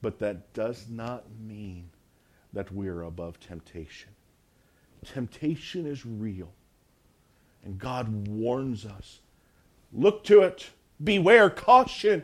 But 0.02 0.20
that 0.20 0.54
does 0.54 0.88
not 0.90 1.24
mean 1.42 1.90
that 2.52 2.72
we're 2.72 3.02
above 3.02 3.40
temptation. 3.40 4.10
Temptation 5.06 5.86
is 5.86 6.06
real. 6.06 6.52
And 7.64 7.80
God 7.80 8.28
warns 8.28 8.86
us 8.86 9.20
look 9.94 10.24
to 10.26 10.42
it, 10.42 10.70
beware, 11.04 11.50
caution. 11.50 12.24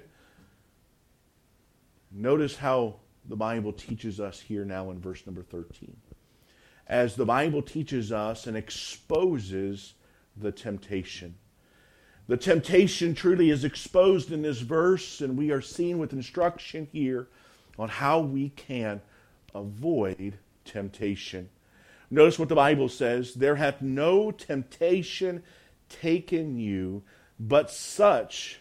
Notice 2.12 2.58
how 2.58 2.95
the 3.28 3.36
Bible 3.36 3.71
teaches 3.71 4.19
us 4.19 4.39
here 4.39 4.65
now 4.65 4.89
in 4.89 4.99
verse 4.99 5.25
number 5.25 5.43
13. 5.43 5.95
As 6.88 7.15
the 7.15 7.25
Bible 7.25 7.62
teaches 7.62 8.12
us 8.12 8.47
and 8.47 8.58
exposes 8.58 9.93
the 10.36 10.52
temptation. 10.52 11.36
The 12.28 12.38
temptation 12.38 13.13
truly 13.13 13.49
is 13.49 13.63
exposed 13.63 14.32
in 14.32 14.41
this 14.41 14.62
verse, 14.62 15.21
and 15.21 15.38
we 15.38 15.52
are 15.52 15.62
seen 15.62 15.99
with 15.99 16.13
instruction 16.13 16.88
here 16.91 17.28
on 17.78 17.89
how 17.89 18.19
we 18.19 18.49
can 18.49 19.02
avoid 19.54 20.38
temptation. 20.65 21.49
Notice 22.12 22.39
what 22.39 22.50
the 22.50 22.56
Bible 22.56 22.89
says 22.89 23.34
there 23.34 23.56
hath 23.56 23.82
no 23.82 24.32
temptation 24.32 25.43
taken 25.89 26.58
you, 26.58 27.04
but 27.39 27.69
such 27.69 28.60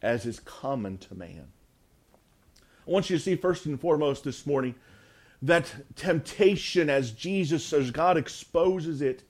as 0.00 0.26
is 0.26 0.40
common 0.40 0.98
to 0.98 1.14
man. 1.14 1.48
I 2.86 2.90
want 2.90 3.10
you 3.10 3.16
to 3.16 3.22
see 3.22 3.36
first 3.36 3.66
and 3.66 3.80
foremost 3.80 4.24
this 4.24 4.46
morning 4.46 4.74
that 5.42 5.72
temptation, 5.96 6.88
as 6.88 7.12
Jesus, 7.12 7.72
as 7.72 7.90
God 7.90 8.16
exposes 8.16 9.02
it, 9.02 9.22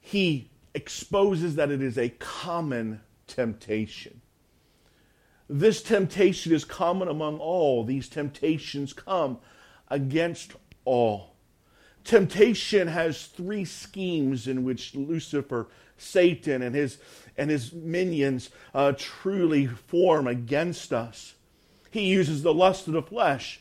He 0.00 0.50
exposes 0.74 1.56
that 1.56 1.70
it 1.70 1.82
is 1.82 1.96
a 1.96 2.10
common 2.10 3.00
temptation. 3.26 4.20
This 5.48 5.82
temptation 5.82 6.52
is 6.52 6.64
common 6.64 7.08
among 7.08 7.38
all. 7.38 7.84
These 7.84 8.08
temptations 8.08 8.92
come 8.92 9.38
against 9.88 10.52
all. 10.84 11.35
Temptation 12.06 12.86
has 12.86 13.26
three 13.26 13.64
schemes 13.64 14.46
in 14.46 14.62
which 14.62 14.94
Lucifer, 14.94 15.66
Satan, 15.98 16.62
and 16.62 16.72
his, 16.72 16.98
and 17.36 17.50
his 17.50 17.72
minions 17.72 18.50
uh, 18.72 18.92
truly 18.96 19.66
form 19.66 20.28
against 20.28 20.92
us. 20.92 21.34
He 21.90 22.02
uses 22.06 22.44
the 22.44 22.54
lust 22.54 22.86
of 22.86 22.92
the 22.92 23.02
flesh, 23.02 23.58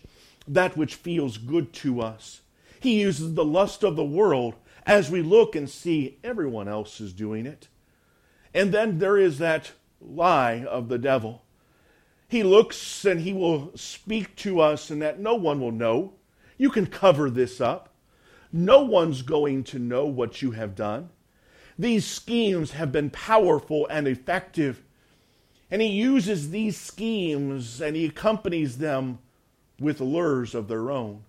that 0.47 0.77
which 0.77 0.93
feels 0.93 1.39
good 1.39 1.73
to 1.73 2.01
us. 2.01 2.41
He 2.79 3.01
uses 3.01 3.34
the 3.34 3.43
lust 3.43 3.84
of 3.84 3.95
the 3.95 4.05
world 4.05 4.53
as 4.86 5.10
we 5.10 5.23
look 5.23 5.55
and 5.55 5.67
see 5.67 6.19
everyone 6.23 6.67
else 6.67 7.01
is 7.01 7.13
doing 7.13 7.47
it. 7.47 7.67
And 8.53 8.71
then 8.71 8.99
there 8.99 9.17
is 9.17 9.39
that 9.39 9.71
lie 9.99 10.63
of 10.65 10.88
the 10.88 10.99
devil. 10.99 11.41
He 12.27 12.43
looks 12.43 13.05
and 13.05 13.21
he 13.21 13.34
will 13.34 13.71
speak 13.75 14.36
to 14.38 14.60
us, 14.60 14.91
and 14.91 15.01
that 15.01 15.19
no 15.19 15.34
one 15.34 15.60
will 15.60 15.71
know. 15.71 16.13
You 16.60 16.69
can 16.69 16.86
cover 16.86 17.31
this 17.31 17.60
up. 17.60 17.89
No 18.58 18.84
one's 18.84 19.22
going 19.22 19.65
to 19.65 19.80
know 19.80 20.06
what 20.06 20.41
you 20.41 20.52
have 20.52 20.76
done. 20.76 21.10
These 21.78 22.06
schemes 22.06 22.72
have 22.72 22.89
been 22.89 23.10
powerful 23.10 23.86
and 23.88 24.08
effective. 24.08 24.82
And 25.70 25.82
he 25.82 25.89
uses 25.89 26.52
these 26.52 26.78
schemes 26.78 27.82
and 27.82 27.98
he 27.98 28.06
accompanies 28.06 28.78
them 28.78 29.20
with 29.78 30.00
lures 30.00 30.56
of 30.56 30.70
their 30.70 30.89
own. 30.89 31.24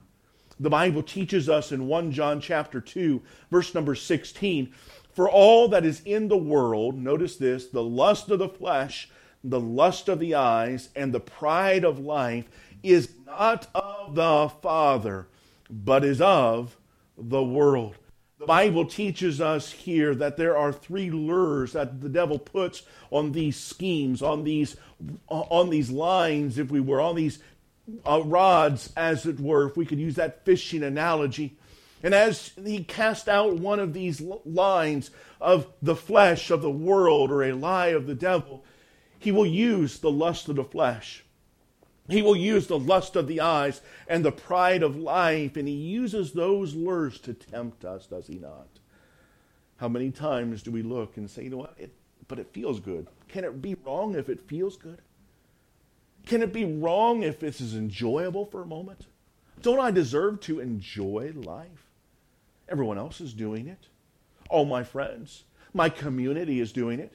The 0.60 0.70
Bible 0.70 1.02
teaches 1.02 1.48
us 1.48 1.72
in 1.72 1.88
1 1.88 2.12
John 2.12 2.40
chapter 2.40 2.80
2, 2.80 3.20
verse 3.50 3.74
number 3.74 3.96
16, 3.96 4.72
for 5.12 5.28
all 5.28 5.66
that 5.66 5.84
is 5.84 6.02
in 6.04 6.28
the 6.28 6.36
world, 6.36 6.96
notice 6.96 7.34
this, 7.34 7.66
the 7.66 7.82
lust 7.82 8.30
of 8.30 8.38
the 8.38 8.48
flesh, 8.48 9.10
the 9.42 9.58
lust 9.58 10.08
of 10.08 10.20
the 10.20 10.36
eyes, 10.36 10.90
and 10.94 11.12
the 11.12 11.18
pride 11.18 11.82
of 11.82 11.98
life 11.98 12.48
is 12.84 13.08
not 13.26 13.66
of 13.74 14.14
the 14.14 14.48
Father, 14.62 15.26
but 15.68 16.04
is 16.04 16.20
of 16.20 16.76
the 17.16 17.42
world. 17.42 17.96
The 18.38 18.46
Bible 18.46 18.84
teaches 18.84 19.40
us 19.40 19.72
here 19.72 20.14
that 20.14 20.36
there 20.36 20.56
are 20.56 20.72
three 20.72 21.10
lures 21.10 21.72
that 21.72 22.02
the 22.02 22.08
devil 22.08 22.38
puts 22.38 22.82
on 23.10 23.32
these 23.32 23.56
schemes, 23.56 24.20
on 24.20 24.44
these, 24.44 24.76
on 25.28 25.70
these 25.70 25.90
lines, 25.90 26.58
if 26.58 26.70
we 26.70 26.80
were, 26.80 27.00
on 27.00 27.16
these 27.16 27.38
uh, 28.04 28.22
rods, 28.22 28.92
as 28.94 29.24
it 29.24 29.40
were, 29.40 29.68
if 29.68 29.76
we 29.76 29.86
could 29.86 29.98
use 29.98 30.16
that 30.16 30.44
fishing 30.44 30.82
analogy. 30.82 31.56
And 32.02 32.14
as 32.14 32.52
he 32.62 32.84
cast 32.84 33.28
out 33.28 33.54
one 33.54 33.80
of 33.80 33.94
these 33.94 34.20
lines 34.20 35.10
of 35.40 35.66
the 35.80 35.96
flesh 35.96 36.50
of 36.50 36.60
the 36.60 36.70
world 36.70 37.30
or 37.30 37.42
a 37.42 37.52
lie 37.52 37.88
of 37.88 38.06
the 38.06 38.14
devil, 38.14 38.64
he 39.18 39.32
will 39.32 39.46
use 39.46 39.98
the 39.98 40.10
lust 40.10 40.48
of 40.48 40.56
the 40.56 40.64
flesh. 40.64 41.24
He 42.08 42.22
will 42.22 42.36
use 42.36 42.66
the 42.66 42.78
lust 42.78 43.16
of 43.16 43.26
the 43.26 43.40
eyes 43.40 43.80
and 44.06 44.24
the 44.24 44.32
pride 44.32 44.82
of 44.82 44.96
life, 44.96 45.56
and 45.56 45.66
he 45.66 45.74
uses 45.74 46.32
those 46.32 46.74
lures 46.74 47.18
to 47.20 47.34
tempt 47.34 47.84
us, 47.84 48.06
does 48.06 48.28
he 48.28 48.38
not? 48.38 48.68
How 49.78 49.88
many 49.88 50.10
times 50.10 50.62
do 50.62 50.70
we 50.70 50.82
look 50.82 51.16
and 51.16 51.28
say, 51.28 51.44
you 51.44 51.50
know 51.50 51.58
what, 51.58 51.74
it, 51.78 51.92
but 52.28 52.38
it 52.38 52.52
feels 52.52 52.80
good? 52.80 53.08
Can 53.28 53.44
it 53.44 53.60
be 53.60 53.74
wrong 53.84 54.14
if 54.14 54.28
it 54.28 54.48
feels 54.48 54.76
good? 54.76 55.02
Can 56.26 56.42
it 56.42 56.52
be 56.52 56.64
wrong 56.64 57.22
if 57.22 57.38
this 57.38 57.60
is 57.60 57.74
enjoyable 57.74 58.46
for 58.46 58.62
a 58.62 58.66
moment? 58.66 59.06
Don't 59.62 59.80
I 59.80 59.90
deserve 59.90 60.40
to 60.42 60.60
enjoy 60.60 61.32
life? 61.34 61.86
Everyone 62.68 62.98
else 62.98 63.20
is 63.20 63.32
doing 63.32 63.68
it. 63.68 63.88
All 64.48 64.64
my 64.64 64.82
friends, 64.82 65.44
my 65.72 65.88
community 65.88 66.60
is 66.60 66.72
doing 66.72 67.00
it. 67.00 67.14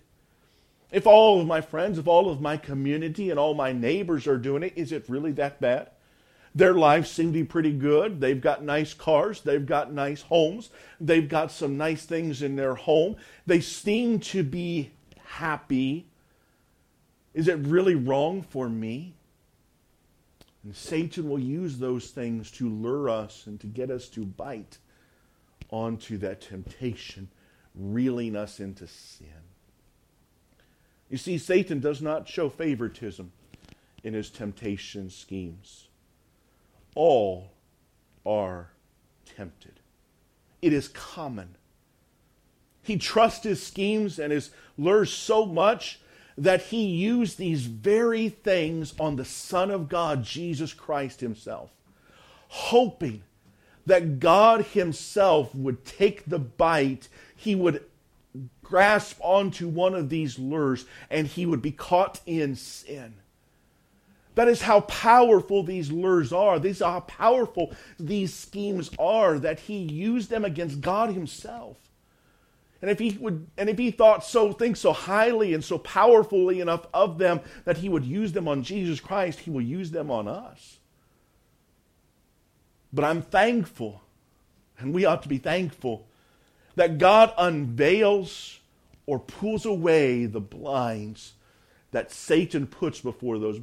If 0.92 1.08
all 1.08 1.40
of 1.40 1.48
my 1.48 1.62
friends, 1.62 1.98
if 1.98 2.08
all 2.08 2.30
of 2.30 2.42
my 2.42 2.58
community 2.58 3.30
and 3.30 3.40
all 3.40 3.54
my 3.54 3.72
neighbors 3.72 4.28
are 4.28 4.38
doing 4.38 4.64
it, 4.64 4.74
is 4.76 4.92
it 4.92 5.10
really 5.10 5.32
that 5.34 5.62
bad? 5.62 5.90
Their 6.54 6.74
lives 6.74 7.10
seem 7.10 7.28
to 7.28 7.40
be 7.40 7.46
pretty 7.46 7.72
good. 7.72 8.20
They've 8.20 8.42
got 8.42 8.64
nice 8.64 8.94
cars. 8.94 9.42
They've 9.42 9.66
got 9.66 9.94
nice 9.94 10.24
homes. 10.24 10.70
They've 11.00 11.30
got 11.30 11.52
some 11.52 11.78
nice 11.78 12.06
things 12.06 12.42
in 12.42 12.58
their 12.58 12.76
home. 12.76 13.16
They 13.46 13.62
seem 13.62 14.20
to 14.20 14.44
be 14.44 14.92
happy 15.24 16.08
is 17.34 17.48
it 17.48 17.60
really 17.60 17.96
wrong 17.96 18.42
for 18.42 18.70
me? 18.70 19.14
And 20.64 20.76
Satan 20.76 21.30
will 21.30 21.40
use 21.40 21.78
those 21.78 22.10
things 22.10 22.52
to 22.52 22.70
lure 22.70 23.10
us 23.10 23.48
and 23.48 23.60
to 23.62 23.68
get 23.68 23.90
us 23.90 24.08
to 24.10 24.26
bite 24.26 24.78
onto 25.70 26.18
that 26.18 26.42
temptation, 26.42 27.30
reeling 27.74 28.36
us 28.36 28.60
into 28.60 28.86
sin. 28.86 29.28
You 31.12 31.18
see, 31.18 31.38
Satan 31.38 31.82
does 31.82 32.02
not 32.02 32.30
show 32.30 32.50
favoritism 32.50 33.34
in 34.02 34.14
his 34.14 34.30
temptation 34.30 35.10
schemes. 35.10 35.90
All 36.96 37.52
are 38.26 38.70
tempted. 39.26 39.82
It 40.62 40.72
is 40.72 40.88
common. 40.88 41.58
He 42.82 42.98
trusts 42.98 43.44
his 43.44 43.62
schemes 43.62 44.20
and 44.20 44.32
his 44.32 44.52
lures 44.78 45.12
so 45.12 45.46
much 45.46 46.00
that 46.38 46.62
he 46.64 46.86
used 46.86 47.38
these 47.38 47.66
very 47.66 48.30
things 48.30 48.94
on 48.98 49.18
the 49.18 49.26
Son 49.26 49.70
of 49.70 49.90
God, 49.90 50.24
Jesus 50.24 50.74
Christ 50.74 51.20
himself, 51.20 51.72
hoping 52.48 53.22
that 53.86 54.22
God 54.22 54.64
himself 54.68 55.54
would 55.54 55.84
take 55.84 56.26
the 56.26 56.40
bite, 56.40 57.10
he 57.36 57.54
would 57.54 57.84
grasp 58.64 59.20
onto 59.22 59.68
one 59.68 59.94
of 59.94 60.10
these 60.10 60.40
lures, 60.40 60.86
and 61.10 61.28
he 61.28 61.46
would 61.46 61.62
be 61.62 61.72
caught 61.72 62.22
in 62.26 62.56
sin. 62.56 63.16
That 64.36 64.48
is 64.48 64.62
how 64.62 64.82
powerful 64.82 65.64
these 65.64 65.92
lures 65.92 66.32
are. 66.32 66.58
These 66.58 66.82
are 66.82 66.94
how 66.94 67.00
powerful 67.02 67.74
these 68.00 68.34
schemes 68.34 68.90
are 68.98 69.38
that 69.40 69.62
he 69.62 69.78
used 69.78 70.30
them 70.30 70.46
against 70.46 70.82
God 70.82 71.12
himself. 71.12 71.78
And 72.82 72.90
if 72.90 72.98
he 72.98 73.18
would 73.20 73.48
and 73.58 73.70
if 73.70 73.78
he 73.78 73.92
thought 73.92 74.26
so 74.26 74.54
think 74.54 74.76
so 74.76 74.92
highly 74.92 75.54
and 75.54 75.64
so 75.64 75.78
powerfully 75.78 76.62
enough 76.62 76.88
of 76.94 77.20
them 77.20 77.42
that 77.66 77.78
he 77.78 77.90
would 77.90 78.06
use 78.06 78.32
them 78.32 78.48
on 78.48 78.64
Jesus 78.64 79.00
Christ, 79.00 79.42
he 79.42 79.52
will 79.52 79.62
use 79.62 79.92
them 79.92 80.10
on 80.10 80.28
us. 80.28 80.80
But 82.92 83.06
I'm 83.06 83.22
thankful, 83.22 84.02
and 84.80 84.94
we 84.94 85.06
ought 85.06 85.24
to 85.24 85.30
be 85.30 85.38
thankful, 85.38 86.08
that 86.76 86.98
God 86.98 87.34
unveils 87.38 88.60
or 89.06 89.20
pulls 89.20 89.66
away 89.66 90.26
the 90.26 90.40
blinds 90.40 91.34
that 91.92 92.12
Satan 92.12 92.68
puts 92.68 93.02
before 93.02 93.38
those 93.40 93.60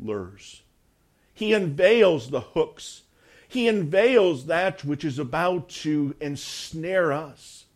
lures. 0.00 0.62
He 1.34 1.52
unveils 1.52 2.30
the 2.30 2.40
hooks. 2.40 3.02
He 3.48 3.68
unveils 3.68 4.46
that 4.46 4.84
which 4.84 5.04
is 5.04 5.18
about 5.18 5.68
to 5.68 6.14
ensnare 6.20 7.12
us. 7.12 7.66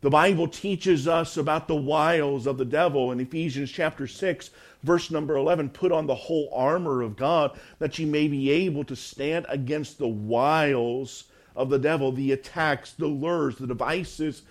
The 0.00 0.10
Bible 0.10 0.46
teaches 0.46 1.08
us 1.08 1.36
about 1.36 1.66
the 1.66 1.76
wiles 1.76 2.46
of 2.46 2.56
the 2.56 2.64
devil 2.64 3.10
in 3.10 3.18
Ephesians 3.18 3.70
chapter 3.70 4.06
6, 4.06 4.50
verse 4.84 5.10
number 5.10 5.36
11. 5.36 5.70
Put 5.70 5.90
on 5.90 6.06
the 6.06 6.14
whole 6.14 6.48
armor 6.52 7.02
of 7.02 7.16
God 7.16 7.58
that 7.80 7.98
you 7.98 8.06
may 8.06 8.28
be 8.28 8.50
able 8.50 8.84
to 8.84 8.94
stand 8.94 9.46
against 9.48 9.98
the 9.98 10.08
wiles 10.08 11.24
of 11.58 11.68
the 11.68 11.78
devil, 11.78 12.12
the 12.12 12.32
attacks, 12.32 12.92
the 12.92 13.08
lures, 13.08 13.56
the 13.56 13.66
devices 13.66 14.42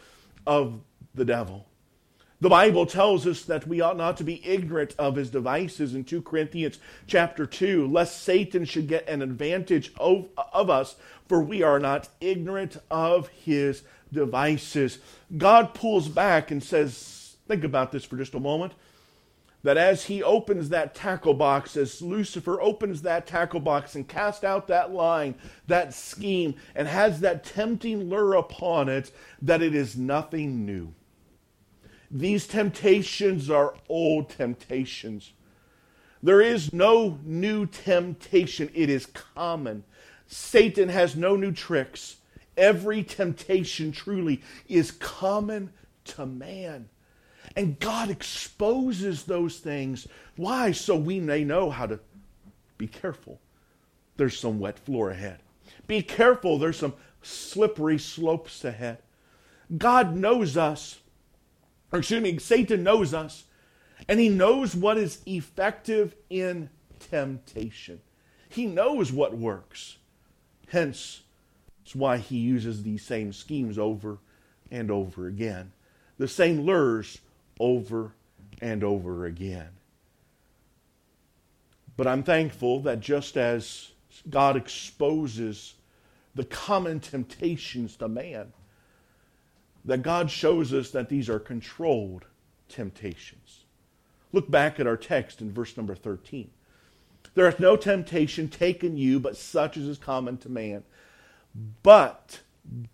of 0.46 0.82
the 1.16 1.26
devil. 1.26 1.66
The 2.40 2.50
Bible 2.50 2.86
tells 2.86 3.26
us 3.26 3.42
that 3.46 3.66
we 3.66 3.82
ought 3.82 3.98
not 3.98 4.18
to 4.18 4.24
be 4.24 4.46
ignorant 4.46 4.94
of 5.00 5.16
his 5.16 5.32
devices 5.32 5.96
in 5.96 6.04
2 6.04 6.22
Corinthians 6.22 6.78
chapter 7.08 7.48
2, 7.48 7.88
lest 7.88 8.22
Satan 8.22 8.64
should 8.64 8.88
get 8.88 9.10
an 9.10 9.24
advantage 9.24 9.92
of, 10.00 10.28
of 10.54 10.70
us, 10.70 10.98
for 11.28 11.42
we 11.42 11.64
are 11.64 11.80
not 11.80 12.10
ignorant 12.22 12.78
of 12.92 13.30
his 13.30 13.82
devices. 14.14 15.00
God 15.36 15.74
pulls 15.74 16.10
back 16.10 16.52
and 16.52 16.64
says, 16.64 17.38
think 17.48 17.64
about 17.64 17.92
this 17.92 18.06
for 18.06 18.18
just 18.18 18.36
a 18.36 18.40
moment. 18.40 18.74
That 19.68 19.76
as 19.76 20.06
he 20.06 20.24
opens 20.24 20.70
that 20.70 20.96
tackle 20.96 21.34
box, 21.34 21.76
as 21.76 22.02
Lucifer 22.02 22.62
opens 22.62 23.02
that 23.02 23.28
tackle 23.28 23.60
box 23.60 23.96
and 23.96 24.08
casts 24.08 24.46
out 24.46 24.70
that 24.70 24.94
line, 24.94 25.36
that 25.68 25.94
scheme, 25.94 26.56
and 26.74 26.88
has 26.88 27.20
that 27.20 27.44
tempting 27.44 28.10
lure 28.10 28.36
upon 28.36 28.88
it, 28.88 29.12
that 29.42 29.62
it 29.62 29.76
is 29.76 29.98
nothing 29.98 30.66
new. 30.66 30.94
These 32.10 32.48
temptations 32.48 33.50
are 33.50 33.76
old 33.90 34.30
temptations. 34.30 35.34
There 36.24 36.40
is 36.40 36.72
no 36.72 37.20
new 37.26 37.66
temptation, 37.66 38.70
it 38.74 38.90
is 38.90 39.08
common. 39.08 39.84
Satan 40.28 40.88
has 40.88 41.18
no 41.18 41.36
new 41.36 41.52
tricks. 41.52 42.16
Every 42.56 43.04
temptation 43.04 43.92
truly 43.92 44.42
is 44.70 44.92
common 44.92 45.74
to 46.06 46.26
man. 46.26 46.88
And 47.58 47.80
God 47.80 48.12
exposes 48.12 49.24
those 49.24 49.58
things. 49.58 50.08
Why? 50.36 50.72
So 50.72 50.96
we 50.96 51.20
may 51.20 51.44
know 51.44 51.72
how 51.72 51.88
to 51.88 52.00
be 52.78 52.86
careful. 52.86 53.42
There's 54.16 54.40
some 54.40 54.60
wet 54.60 54.78
floor 54.78 55.10
ahead. 55.10 55.40
Be 55.88 56.04
careful, 56.04 56.60
there's 56.60 56.78
some 56.78 56.94
slippery 57.24 57.98
slopes 57.98 58.64
ahead. 58.64 59.00
God 59.76 60.16
knows 60.16 60.56
us, 60.56 61.00
or 61.92 62.00
excuse 62.00 62.22
me, 62.22 62.38
Satan 62.38 62.84
knows 62.84 63.14
us, 63.14 63.46
and 64.08 64.20
he 64.20 64.30
knows 64.30 64.76
what 64.76 64.98
is 64.98 65.22
effective 65.26 66.16
in 66.30 66.70
temptation. 67.00 68.02
He 68.50 68.68
knows 68.68 69.12
what 69.12 69.36
works. 69.36 69.98
Hence, 70.68 71.22
it's 71.84 71.96
why 71.96 72.18
he 72.18 72.38
uses 72.38 72.84
these 72.84 73.04
same 73.04 73.34
schemes 73.34 73.80
over 73.80 74.20
and 74.70 74.92
over 74.92 75.28
again, 75.28 75.72
the 76.18 76.28
same 76.28 76.62
lures 76.62 77.20
over 77.60 78.14
and 78.62 78.84
over 78.84 79.26
again. 79.26 79.70
But 81.96 82.08
I'm 82.08 82.24
thankful 82.24 82.82
that 82.82 83.00
just 83.00 83.38
as 83.38 83.92
God 84.30 84.56
exposes 84.56 85.74
the 86.36 86.46
common 86.46 87.00
temptations 87.00 87.96
to 87.98 88.08
man, 88.08 88.54
that 89.86 90.04
God 90.04 90.30
shows 90.30 90.74
us 90.74 90.92
that 90.92 91.10
these 91.10 91.30
are 91.30 91.40
controlled 91.40 92.26
temptations. 92.70 93.64
Look 94.34 94.52
back 94.52 94.80
at 94.80 94.88
our 94.88 94.98
text 94.98 95.42
in 95.42 95.52
verse 95.52 95.78
number 95.78 95.96
13. 95.96 96.50
There 97.34 97.46
hath 97.46 97.60
no 97.60 97.76
temptation 97.76 98.50
taken 98.50 98.98
you 98.98 99.20
but 99.20 99.38
such 99.38 99.78
as 99.78 99.86
is 99.86 99.98
common 99.98 100.38
to 100.40 100.50
man. 100.50 100.84
But 101.84 102.42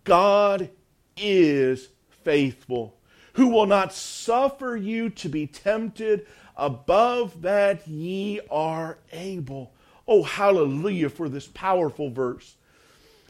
God 0.04 0.70
is 1.16 1.88
faithful, 2.24 2.96
who 3.34 3.48
will 3.48 3.66
not 3.66 3.92
suffer 3.92 4.76
you 4.76 5.10
to 5.10 5.28
be 5.28 5.46
tempted 5.46 6.26
above 6.56 7.42
that 7.42 7.86
ye 7.86 8.40
are 8.50 8.98
able. 9.12 9.72
Oh, 10.06 10.22
hallelujah 10.22 11.08
for 11.08 11.28
this 11.28 11.46
powerful 11.46 12.10
verse. 12.10 12.54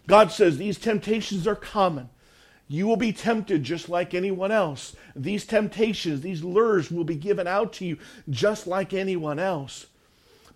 God 0.07 0.31
says 0.31 0.59
these 0.59 0.79
temptations 0.79 1.47
are 1.47 1.55
common. 1.55 2.11
You 2.69 2.87
will 2.87 2.97
be 2.97 3.13
tempted 3.13 3.63
just 3.63 3.89
like 3.89 4.15
anyone 4.15 4.51
else. 4.51 4.97
These 5.15 5.47
temptations, 5.47 6.23
these 6.23 6.43
lures 6.43 6.91
will 6.91 7.05
be 7.05 7.15
given 7.15 7.47
out 7.47 7.75
to 7.75 7.85
you 7.85 7.99
just 8.29 8.67
like 8.67 8.93
anyone 8.93 9.39
else. 9.39 9.87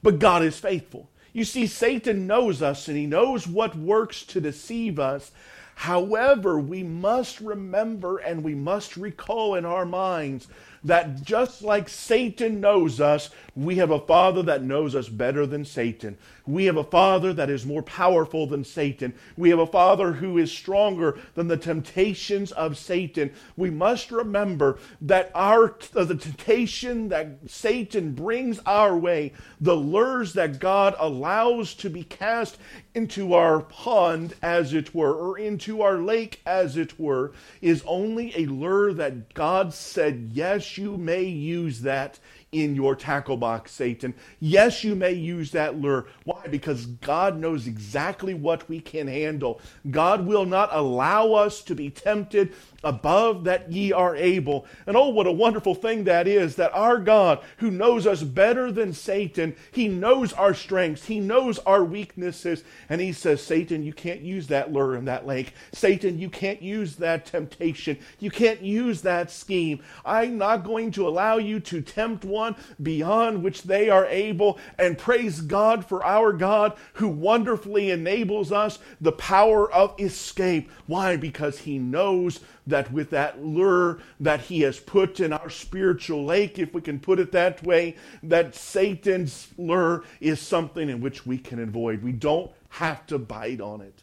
But 0.03 0.19
God 0.19 0.43
is 0.43 0.59
faithful. 0.59 1.09
You 1.33 1.45
see, 1.45 1.67
Satan 1.67 2.27
knows 2.27 2.63
us 2.63 2.89
and 2.89 2.97
he 2.97 3.07
knows 3.07 3.47
what 3.47 3.77
works 3.77 4.23
to 4.25 4.41
deceive 4.41 4.99
us. 4.99 5.31
However, 5.79 6.59
we 6.59 6.83
must 6.83 7.39
remember 7.39 8.19
and 8.19 8.43
we 8.43 8.57
must 8.57 8.97
recall 8.97 9.55
in 9.55 9.65
our 9.65 9.87
minds 9.87 10.49
that 10.85 11.23
just 11.23 11.63
like 11.63 11.89
Satan 11.89 12.61
knows 12.61 13.01
us, 13.01 13.31
we 13.55 13.77
have 13.77 13.91
a 13.91 13.99
Father 13.99 14.43
that 14.45 14.63
knows 14.63 14.95
us 14.95 15.09
better 15.09 15.47
than 15.47 15.65
Satan. 15.65 16.17
We 16.47 16.67
have 16.67 16.77
a 16.77 16.85
Father 16.85 17.33
that 17.35 17.51
is 17.51 17.67
more 17.67 17.83
powerful 17.83 18.47
than 18.47 18.65
Satan. 18.65 19.13
We 19.37 19.51
have 19.51 19.59
a 19.59 19.67
Father 19.67 20.13
who 20.13 20.39
is 20.39 20.51
stronger 20.53 21.19
than 21.35 21.49
the 21.49 21.57
temptations 21.57 22.53
of 22.53 22.79
Satan. 22.79 23.33
We 23.57 23.71
must 23.71 24.11
remember 24.11 24.79
that 25.01 25.31
our 25.35 25.77
the 25.93 26.15
temptation 26.15 27.09
that 27.09 27.39
Satan 27.47 28.13
brings 28.13 28.61
our 28.61 28.97
way, 28.97 29.33
the 29.61 29.75
lures 29.75 30.33
that 30.35 30.61
God 30.61 30.95
allows 30.99 31.75
to 31.75 31.91
be 31.91 32.05
cast 32.05 32.59
into 32.95 33.35
our 33.35 33.61
pond, 33.61 34.35
as 34.43 34.73
it 34.73 34.95
were, 34.95 35.15
or 35.15 35.39
into 35.39 35.83
our 35.83 35.99
lake, 35.99 36.41
as 36.47 36.77
it 36.77 36.99
were, 36.99 37.33
is 37.61 37.83
only 37.87 38.33
a 38.37 38.47
lure 38.47 38.93
that 38.93 39.35
God 39.35 39.73
said, 39.75 40.31
Yes, 40.33 40.65
you 40.77 40.99
may 40.99 41.23
use 41.23 41.81
that 41.83 42.19
in 42.53 42.75
your 42.75 42.97
tackle 42.97 43.37
box, 43.37 43.73
Satan. 43.73 44.15
Yes, 44.41 44.83
you 44.83 44.95
may 44.95 45.13
use 45.13 45.51
that 45.53 45.79
lure. 45.81 46.07
Why? 46.25 46.47
Because 46.51 46.87
God 46.87 47.39
knows 47.39 47.67
exactly 47.67 48.35
what 48.35 48.69
we 48.69 48.81
can 48.81 49.07
handle. 49.07 49.61
God 49.91 50.27
will 50.27 50.47
not 50.47 50.71
allow 50.73 51.33
us 51.33 51.63
to 51.63 51.75
be 51.75 51.91
tempted 51.91 52.55
above 52.85 53.45
that 53.45 53.73
ye 53.73 53.93
are 53.93 54.15
able. 54.15 54.67
And 54.87 54.97
oh, 54.97 55.09
what 55.09 55.27
a 55.27 55.33
wonderful 55.33 55.75
thing 55.75 56.05
that 56.05 56.29
is 56.29 56.57
that 56.57 56.75
our 56.75 56.99
God, 56.99 57.41
who 57.59 57.71
knows 57.71 58.07
us 58.07 58.23
better 58.23 58.71
than 58.71 58.93
Satan, 58.93 59.57
he 59.73 59.89
knows 59.89 60.33
our 60.33 60.55
strengths, 60.55 61.07
he 61.07 61.19
knows 61.19 61.59
our 61.61 61.83
weaknesses, 61.83 62.63
and 62.89 63.01
he 63.01 63.13
says, 63.13 63.43
Satan, 63.43 63.83
you 63.83 63.93
can't 63.93 64.21
use 64.21 64.47
that 64.49 64.73
lure 64.73 64.97
in 64.97 65.07
that 65.07 65.27
lake. 65.27 65.55
Satan, 65.73 66.19
you 66.19 66.31
can't 66.31 66.63
use 66.63 66.97
that 66.97 67.27
temptation. 67.27 67.99
You 68.21 68.31
can't 68.31 68.63
use 68.63 69.03
that 69.03 69.31
scheme. 69.31 69.81
I'm 70.05 70.39
not 70.39 70.65
going 70.65 70.93
to 70.93 71.09
allow 71.09 71.39
you 71.39 71.61
to 71.61 71.81
tempt 71.81 72.25
one 72.25 72.55
beyond 72.81 73.43
which 73.43 73.65
they 73.65 73.91
are 73.91 74.07
able. 74.07 74.59
And 74.79 74.97
praise 74.97 75.41
God 75.41 75.85
for 75.85 76.05
our 76.05 76.33
God 76.33 76.75
who 76.95 77.09
wonderfully 77.09 77.91
enables 77.91 78.53
us 78.53 78.79
the 79.01 79.13
power 79.13 79.71
of 79.73 79.99
escape. 79.99 80.71
Why? 80.87 81.17
Because 81.17 81.59
he 81.59 81.79
knows 81.79 82.41
that 82.69 82.93
with 82.93 83.11
that 83.11 83.45
lure 83.45 83.99
that 84.21 84.43
he 84.43 84.61
has 84.61 84.79
put 84.79 85.21
in 85.21 85.33
our 85.33 85.51
spiritual 85.51 86.25
lake, 86.25 86.59
if 86.59 86.73
we 86.75 86.81
can 86.81 87.01
put 87.01 87.19
it 87.19 87.33
that 87.33 87.63
way, 87.65 87.97
that 88.23 88.55
Satan's 88.55 89.49
lure 89.57 90.05
is 90.21 90.41
something 90.41 90.89
in 90.89 91.01
which 91.01 91.27
we 91.27 91.39
can 91.39 91.61
avoid. 91.61 92.03
We 92.03 92.13
don't 92.13 92.51
have 92.69 93.07
to 93.09 93.19
bite 93.19 93.61
on 93.61 93.81
it. 93.81 94.03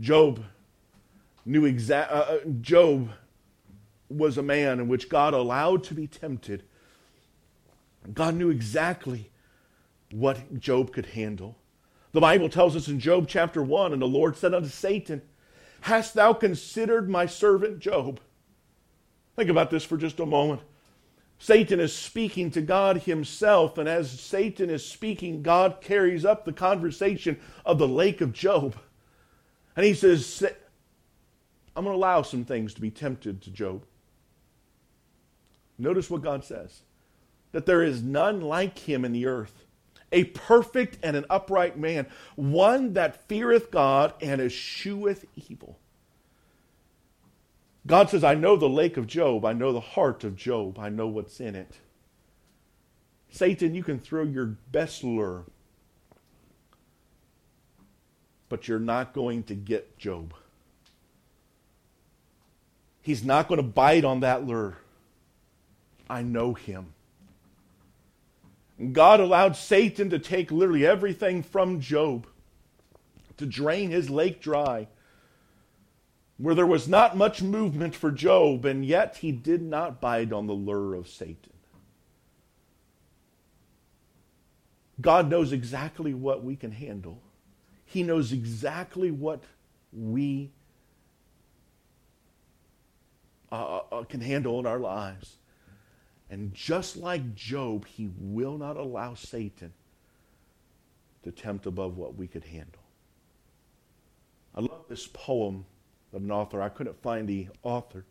Job 0.00 0.42
knew 1.44 1.64
exact. 1.64 2.10
Uh, 2.10 2.14
uh, 2.14 2.38
Job 2.60 3.10
was 4.08 4.38
a 4.38 4.42
man 4.42 4.80
in 4.80 4.88
which 4.88 5.08
God 5.08 5.34
allowed 5.34 5.84
to 5.84 5.94
be 5.94 6.06
tempted. 6.06 6.64
God 8.12 8.34
knew 8.34 8.50
exactly 8.50 9.30
what 10.10 10.58
Job 10.58 10.92
could 10.92 11.06
handle. 11.06 11.56
The 12.12 12.20
Bible 12.20 12.48
tells 12.48 12.76
us 12.76 12.88
in 12.88 13.00
Job 13.00 13.26
chapter 13.28 13.62
1 13.62 13.92
and 13.92 14.02
the 14.02 14.06
Lord 14.06 14.36
said 14.36 14.52
unto 14.52 14.68
Satan, 14.68 15.22
Hast 15.82 16.14
thou 16.14 16.32
considered 16.32 17.10
my 17.10 17.26
servant 17.26 17.80
Job? 17.80 18.20
Think 19.34 19.50
about 19.50 19.70
this 19.70 19.84
for 19.84 19.96
just 19.96 20.20
a 20.20 20.26
moment. 20.26 20.60
Satan 21.38 21.80
is 21.80 21.92
speaking 21.92 22.52
to 22.52 22.62
God 22.62 22.98
himself, 22.98 23.78
and 23.78 23.88
as 23.88 24.20
Satan 24.20 24.70
is 24.70 24.86
speaking, 24.86 25.42
God 25.42 25.80
carries 25.80 26.24
up 26.24 26.44
the 26.44 26.52
conversation 26.52 27.40
of 27.66 27.78
the 27.78 27.88
lake 27.88 28.20
of 28.20 28.32
Job. 28.32 28.76
And 29.74 29.84
he 29.84 29.92
says, 29.92 30.44
I'm 31.74 31.82
going 31.82 31.94
to 31.94 31.98
allow 31.98 32.22
some 32.22 32.44
things 32.44 32.74
to 32.74 32.80
be 32.80 32.90
tempted 32.92 33.42
to 33.42 33.50
Job. 33.50 33.84
Notice 35.78 36.08
what 36.08 36.22
God 36.22 36.44
says 36.44 36.82
that 37.50 37.66
there 37.66 37.82
is 37.82 38.02
none 38.02 38.40
like 38.40 38.78
him 38.78 39.04
in 39.04 39.12
the 39.12 39.26
earth 39.26 39.64
a 40.12 40.24
perfect 40.24 40.98
and 41.02 41.16
an 41.16 41.24
upright 41.30 41.78
man, 41.78 42.06
one 42.36 42.92
that 42.92 43.28
feareth 43.28 43.70
God 43.70 44.14
and 44.20 44.40
escheweth 44.40 45.24
evil. 45.48 45.78
God 47.86 48.10
says, 48.10 48.22
I 48.22 48.34
know 48.34 48.56
the 48.56 48.68
lake 48.68 48.96
of 48.96 49.06
Job. 49.06 49.44
I 49.44 49.52
know 49.52 49.72
the 49.72 49.80
heart 49.80 50.22
of 50.22 50.36
Job. 50.36 50.78
I 50.78 50.88
know 50.88 51.08
what's 51.08 51.40
in 51.40 51.56
it. 51.56 51.78
Satan, 53.30 53.74
you 53.74 53.82
can 53.82 53.98
throw 53.98 54.22
your 54.22 54.46
best 54.46 55.02
lure, 55.02 55.44
but 58.48 58.68
you're 58.68 58.78
not 58.78 59.14
going 59.14 59.42
to 59.44 59.54
get 59.54 59.98
Job. 59.98 60.34
He's 63.00 63.24
not 63.24 63.48
going 63.48 63.56
to 63.56 63.66
bite 63.66 64.04
on 64.04 64.20
that 64.20 64.46
lure. 64.46 64.76
I 66.08 66.22
know 66.22 66.54
him. 66.54 66.92
God 68.92 69.20
allowed 69.20 69.56
Satan 69.56 70.10
to 70.10 70.18
take 70.18 70.50
literally 70.50 70.86
everything 70.86 71.42
from 71.42 71.80
Job, 71.80 72.26
to 73.36 73.46
drain 73.46 73.90
his 73.90 74.10
lake 74.10 74.40
dry, 74.40 74.88
where 76.38 76.54
there 76.54 76.66
was 76.66 76.88
not 76.88 77.16
much 77.16 77.42
movement 77.42 77.94
for 77.94 78.10
Job, 78.10 78.64
and 78.64 78.84
yet 78.84 79.18
he 79.18 79.30
did 79.30 79.62
not 79.62 80.00
bite 80.00 80.32
on 80.32 80.46
the 80.46 80.52
lure 80.52 80.94
of 80.94 81.08
Satan. 81.08 81.52
God 85.00 85.28
knows 85.28 85.52
exactly 85.52 86.14
what 86.14 86.42
we 86.44 86.56
can 86.56 86.70
handle. 86.70 87.20
He 87.84 88.02
knows 88.02 88.32
exactly 88.32 89.10
what 89.10 89.42
we 89.92 90.50
uh, 93.50 93.80
uh 93.92 94.04
can 94.04 94.20
handle 94.20 94.58
in 94.60 94.66
our 94.66 94.78
lives. 94.78 95.36
And 96.32 96.54
just 96.54 96.96
like 96.96 97.34
Job, 97.34 97.86
he 97.86 98.08
will 98.18 98.56
not 98.56 98.78
allow 98.78 99.12
Satan 99.12 99.70
to 101.24 101.30
tempt 101.30 101.66
above 101.66 101.98
what 101.98 102.16
we 102.16 102.26
could 102.26 102.44
handle. 102.44 102.80
I 104.54 104.62
love 104.62 104.86
this 104.88 105.06
poem 105.12 105.66
of 106.10 106.22
an 106.22 106.30
author. 106.30 106.62
I 106.62 106.70
couldn't 106.70 107.02
find 107.02 107.28
the 107.28 107.48
author, 107.62 108.06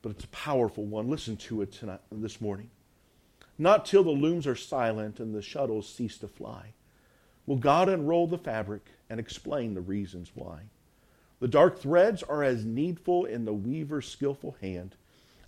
but 0.00 0.10
it's 0.10 0.26
a 0.26 0.28
powerful 0.28 0.84
one. 0.84 1.10
Listen 1.10 1.36
to 1.38 1.60
it 1.62 1.72
tonight, 1.72 2.02
this 2.12 2.40
morning. 2.40 2.70
Not 3.58 3.84
till 3.84 4.04
the 4.04 4.10
looms 4.10 4.46
are 4.46 4.54
silent 4.54 5.18
and 5.18 5.34
the 5.34 5.42
shuttles 5.42 5.92
cease 5.92 6.18
to 6.18 6.28
fly 6.28 6.72
will 7.46 7.56
God 7.56 7.88
unroll 7.88 8.28
the 8.28 8.38
fabric 8.38 8.86
and 9.10 9.18
explain 9.18 9.74
the 9.74 9.80
reasons 9.80 10.30
why. 10.36 10.60
The 11.40 11.48
dark 11.48 11.80
threads 11.80 12.22
are 12.22 12.44
as 12.44 12.64
needful 12.64 13.24
in 13.24 13.44
the 13.44 13.52
weaver's 13.54 14.08
skillful 14.08 14.56
hand 14.60 14.94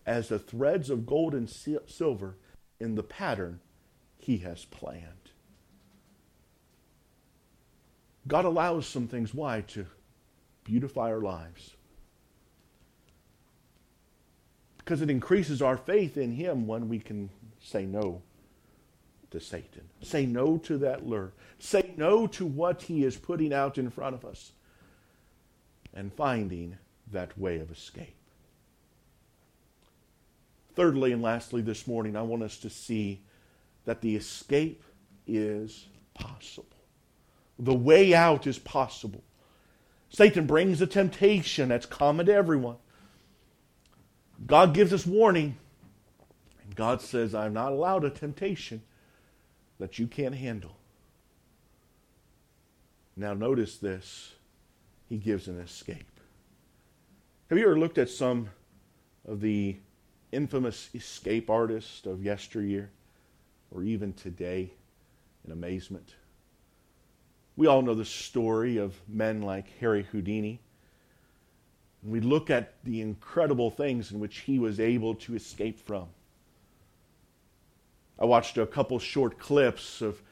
as 0.08 0.28
the 0.28 0.38
threads 0.38 0.88
of 0.88 1.04
gold 1.04 1.34
and 1.34 1.50
silver 1.50 2.34
in 2.80 2.94
the 2.94 3.02
pattern 3.02 3.60
He 4.16 4.38
has 4.38 4.64
planned. 4.64 5.04
God 8.26 8.46
allows 8.46 8.86
some 8.86 9.06
things. 9.06 9.34
Why? 9.34 9.60
To 9.68 9.86
beautify 10.64 11.10
our 11.10 11.20
lives. 11.20 11.76
Because 14.78 15.02
it 15.02 15.10
increases 15.10 15.60
our 15.60 15.76
faith 15.76 16.16
in 16.16 16.32
Him 16.32 16.66
when 16.66 16.88
we 16.88 16.98
can 16.98 17.28
say 17.62 17.84
no 17.84 18.22
to 19.30 19.40
Satan. 19.40 19.90
Say 20.00 20.24
no 20.24 20.56
to 20.56 20.78
that 20.78 21.06
lure. 21.06 21.32
Say 21.58 21.92
no 21.98 22.26
to 22.28 22.46
what 22.46 22.80
he 22.80 23.04
is 23.04 23.18
putting 23.18 23.52
out 23.52 23.76
in 23.76 23.90
front 23.90 24.14
of 24.14 24.24
us. 24.24 24.52
And 25.92 26.14
finding 26.14 26.78
that 27.12 27.38
way 27.38 27.58
of 27.58 27.70
escape. 27.70 28.17
Thirdly 30.78 31.10
and 31.10 31.20
lastly, 31.20 31.60
this 31.60 31.88
morning, 31.88 32.14
I 32.14 32.22
want 32.22 32.44
us 32.44 32.56
to 32.58 32.70
see 32.70 33.20
that 33.84 34.00
the 34.00 34.14
escape 34.14 34.84
is 35.26 35.86
possible. 36.14 36.68
The 37.58 37.74
way 37.74 38.14
out 38.14 38.46
is 38.46 38.60
possible. 38.60 39.24
Satan 40.08 40.46
brings 40.46 40.80
a 40.80 40.86
temptation 40.86 41.70
that's 41.70 41.84
common 41.84 42.26
to 42.26 42.32
everyone. 42.32 42.76
God 44.46 44.72
gives 44.72 44.92
us 44.92 45.04
warning. 45.04 45.56
And 46.62 46.76
God 46.76 47.02
says, 47.02 47.34
I'm 47.34 47.54
not 47.54 47.72
allowed 47.72 48.04
a 48.04 48.10
temptation 48.10 48.80
that 49.80 49.98
you 49.98 50.06
can't 50.06 50.36
handle. 50.36 50.76
Now, 53.16 53.34
notice 53.34 53.78
this. 53.78 54.34
He 55.08 55.16
gives 55.16 55.48
an 55.48 55.58
escape. 55.58 56.20
Have 57.50 57.58
you 57.58 57.64
ever 57.64 57.76
looked 57.76 57.98
at 57.98 58.10
some 58.10 58.50
of 59.26 59.40
the 59.40 59.78
infamous 60.32 60.90
escape 60.94 61.50
artists 61.50 62.06
of 62.06 62.22
yesteryear 62.22 62.90
or 63.70 63.82
even 63.82 64.12
today 64.12 64.72
in 65.44 65.52
amazement? 65.52 66.14
We 67.56 67.66
all 67.66 67.82
know 67.82 67.94
the 67.94 68.04
story 68.04 68.76
of 68.76 68.94
men 69.08 69.42
like 69.42 69.66
Harry 69.80 70.04
Houdini. 70.12 70.60
And 72.02 72.12
we 72.12 72.20
look 72.20 72.50
at 72.50 72.74
the 72.84 73.00
incredible 73.00 73.70
things 73.70 74.12
in 74.12 74.20
which 74.20 74.38
he 74.38 74.58
was 74.58 74.78
able 74.78 75.16
to 75.16 75.34
escape 75.34 75.80
from. 75.80 76.06
I 78.18 78.24
watched 78.24 78.58
a 78.58 78.66
couple 78.66 78.98
short 78.98 79.38
clips 79.38 80.00
of 80.00 80.22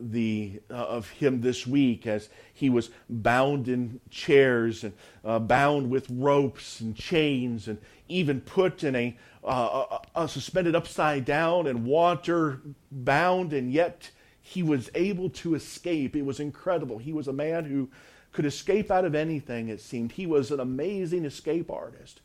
the 0.00 0.60
uh, 0.70 0.74
of 0.74 1.08
him 1.10 1.40
this 1.40 1.66
week 1.66 2.06
as 2.06 2.30
he 2.54 2.70
was 2.70 2.90
bound 3.08 3.68
in 3.68 4.00
chairs 4.10 4.84
and 4.84 4.94
uh, 5.24 5.38
bound 5.38 5.90
with 5.90 6.06
ropes 6.10 6.80
and 6.80 6.96
chains 6.96 7.68
and 7.68 7.78
even 8.08 8.40
put 8.40 8.82
in 8.82 8.96
a, 8.96 9.16
uh, 9.44 9.98
a, 10.16 10.22
a 10.22 10.28
suspended 10.28 10.74
upside 10.74 11.24
down 11.24 11.66
and 11.66 11.84
water 11.84 12.60
bound 12.90 13.52
and 13.52 13.70
yet 13.70 14.10
he 14.40 14.62
was 14.62 14.90
able 14.94 15.28
to 15.28 15.54
escape. 15.54 16.16
It 16.16 16.24
was 16.24 16.40
incredible. 16.40 16.96
He 16.96 17.12
was 17.12 17.28
a 17.28 17.32
man 17.32 17.66
who 17.66 17.90
could 18.32 18.46
escape 18.46 18.90
out 18.90 19.04
of 19.04 19.14
anything, 19.14 19.68
it 19.68 19.80
seemed. 19.80 20.12
He 20.12 20.26
was 20.26 20.50
an 20.50 20.60
amazing 20.60 21.26
escape 21.26 21.70
artist. 21.70 22.20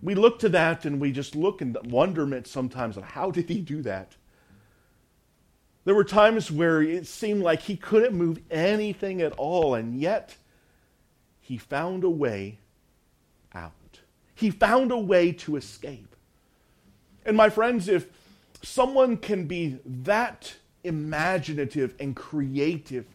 We 0.00 0.14
look 0.14 0.38
to 0.40 0.48
that 0.50 0.84
and 0.84 1.00
we 1.00 1.10
just 1.10 1.34
look 1.34 1.60
in 1.60 1.76
wonderment 1.84 2.46
sometimes 2.46 2.96
how 2.96 3.32
did 3.32 3.48
he 3.48 3.60
do 3.60 3.82
that? 3.82 4.14
There 5.86 5.94
were 5.94 6.04
times 6.04 6.50
where 6.50 6.82
it 6.82 7.06
seemed 7.06 7.42
like 7.42 7.62
he 7.62 7.76
couldn't 7.76 8.12
move 8.12 8.40
anything 8.50 9.22
at 9.22 9.32
all, 9.34 9.76
and 9.76 10.00
yet 10.00 10.36
he 11.40 11.56
found 11.56 12.02
a 12.02 12.10
way 12.10 12.58
out. 13.54 14.00
He 14.34 14.50
found 14.50 14.90
a 14.90 14.98
way 14.98 15.30
to 15.30 15.54
escape. 15.54 16.16
And 17.24 17.36
my 17.36 17.48
friends, 17.50 17.86
if 17.86 18.08
someone 18.62 19.16
can 19.16 19.46
be 19.46 19.78
that 19.86 20.56
imaginative 20.82 21.94
and 22.00 22.16
creative 22.16 23.06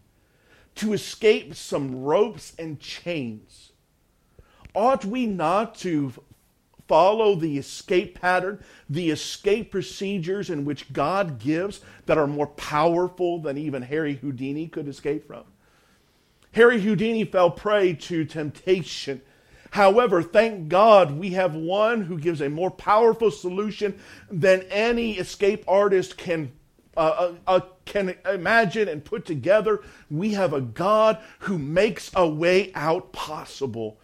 to 0.76 0.94
escape 0.94 1.54
some 1.56 2.02
ropes 2.02 2.54
and 2.58 2.80
chains, 2.80 3.74
ought 4.74 5.04
we 5.04 5.26
not 5.26 5.76
to 5.76 6.14
follow 6.92 7.36
the 7.36 7.58
escape 7.58 8.20
pattern, 8.20 8.62
the 8.90 9.12
escape 9.12 9.72
procedures 9.72 10.50
in 10.50 10.66
which 10.66 10.92
God 10.92 11.40
gives 11.40 11.80
that 12.06 12.18
are 12.18 12.28
more 12.28 12.48
powerful 12.48 13.40
than 13.40 13.58
even 13.58 13.82
Harry 13.82 14.16
Houdini 14.16 14.68
could 14.68 14.90
escape 14.90 15.26
from. 15.26 15.46
Harry 16.52 16.82
Houdini 16.82 17.24
fell 17.24 17.50
prey 17.50 17.94
to 17.94 18.26
temptation. 18.26 19.22
However, 19.70 20.22
thank 20.22 20.68
God 20.68 21.18
we 21.18 21.30
have 21.30 21.56
one 21.56 22.02
who 22.02 22.20
gives 22.20 22.42
a 22.42 22.50
more 22.50 22.70
powerful 22.70 23.32
solution 23.32 23.98
than 24.30 24.64
any 24.64 25.14
escape 25.14 25.64
artist 25.70 26.18
can 26.18 26.52
uh, 26.98 27.00
uh, 27.00 27.34
uh 27.48 27.60
can 27.86 28.18
imagine 28.30 28.90
and 28.90 29.06
put 29.06 29.26
together. 29.26 29.80
We 30.10 30.34
have 30.34 30.52
a 30.52 30.60
God 30.60 31.20
who 31.40 31.58
makes 31.58 32.12
a 32.14 32.28
way 32.28 32.74
out 32.76 33.14
possible. 33.14 33.98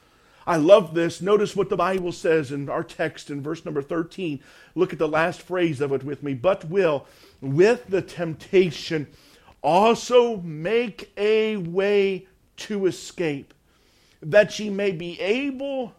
I 0.47 0.55
love 0.55 0.93
this. 0.93 1.21
Notice 1.21 1.57
what 1.57 1.69
the 1.69 1.75
Bible 1.75 2.13
says 2.13 2.53
in 2.53 2.69
our 2.69 2.83
text 2.83 3.29
in 3.29 3.43
verse 3.43 3.65
number 3.65 3.81
13. 3.81 4.39
Look 4.75 4.93
at 4.93 4.99
the 4.99 5.07
last 5.07 5.41
phrase 5.41 5.81
of 5.81 5.91
it 5.91 6.05
with 6.05 6.23
me. 6.23 6.33
But 6.33 6.63
will, 6.65 7.05
with 7.41 7.87
the 7.87 8.01
temptation, 8.01 9.07
also 9.61 10.37
make 10.37 11.11
a 11.17 11.57
way 11.57 12.27
to 12.55 12.85
escape, 12.85 13.53
that 14.21 14.57
ye 14.57 14.69
may 14.69 14.91
be 14.91 15.19
able 15.19 15.93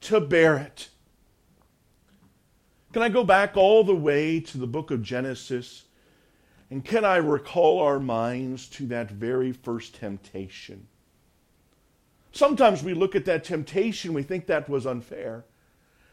to 0.00 0.20
bear 0.20 0.56
it. 0.56 0.88
Can 2.92 3.02
I 3.02 3.08
go 3.08 3.22
back 3.22 3.56
all 3.56 3.84
the 3.84 3.94
way 3.94 4.40
to 4.40 4.58
the 4.58 4.66
book 4.66 4.90
of 4.90 5.02
Genesis? 5.02 5.84
And 6.70 6.84
can 6.84 7.04
I 7.04 7.16
recall 7.18 7.78
our 7.78 8.00
minds 8.00 8.66
to 8.70 8.86
that 8.88 9.12
very 9.12 9.52
first 9.52 9.94
temptation? 9.94 10.88
Sometimes 12.36 12.82
we 12.82 12.92
look 12.92 13.16
at 13.16 13.24
that 13.24 13.44
temptation, 13.44 14.12
we 14.12 14.22
think 14.22 14.46
that 14.46 14.68
was 14.68 14.86
unfair. 14.86 15.46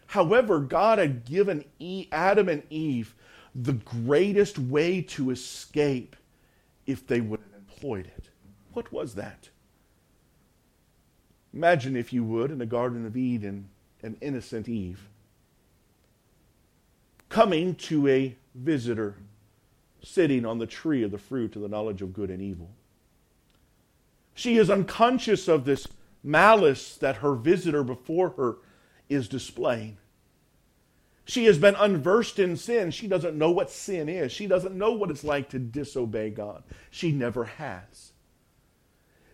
However, 0.08 0.62
God 0.62 0.98
had 0.98 1.26
given 1.26 1.66
Adam 2.14 2.48
and 2.48 2.64
Eve 2.70 3.14
the 3.54 3.74
greatest 3.74 4.58
way 4.58 5.02
to 5.02 5.32
escape 5.32 6.16
if 6.88 7.06
they 7.06 7.20
would 7.20 7.42
have 7.42 7.60
employed 7.60 8.06
it. 8.06 8.30
What 8.72 8.94
was 8.94 9.16
that? 9.16 9.50
Imagine, 11.54 11.98
if 11.98 12.14
you 12.14 12.24
would, 12.24 12.52
in 12.52 12.58
the 12.58 12.66
Garden 12.66 13.06
of 13.06 13.18
Eden, 13.18 13.68
an 14.02 14.16
innocent 14.22 14.70
Eve 14.70 15.10
coming 17.28 17.76
to 17.76 18.08
a 18.08 18.34
visitor 18.56 19.16
sitting 20.02 20.46
on 20.46 20.58
the 20.58 20.68
tree 20.68 21.04
of 21.04 21.12
the 21.12 21.18
fruit 21.18 21.58
of 21.58 21.62
the 21.62 21.68
knowledge 21.68 22.02
of 22.02 22.14
good 22.14 22.30
and 22.30 22.42
evil. 22.42 22.70
She 24.34 24.58
is 24.58 24.70
unconscious 24.70 25.50
of 25.50 25.66
this 25.66 25.86
malice 26.24 26.96
that 26.98 27.18
her 27.18 27.36
visitor 27.36 27.84
before 27.84 28.30
her 28.32 28.58
is 29.10 29.28
displaying. 29.28 29.98
She 31.26 31.46
has 31.46 31.58
been 31.58 31.76
unversed 31.76 32.40
in 32.40 32.58
sin. 32.58 32.92
She 32.92 33.08
doesn't 33.08 33.38
know 33.38 33.52
what 33.52 33.70
sin 33.70 34.10
is. 34.10 34.32
She 34.32 34.48
doesn't 34.48 34.76
know 34.76 34.92
what 34.94 35.10
it's 35.10 35.24
like 35.24 35.50
to 35.50 35.60
disobey 35.60 36.30
God. 36.30 36.64
She 36.90 37.12
never 37.12 37.46
has. 37.46 38.13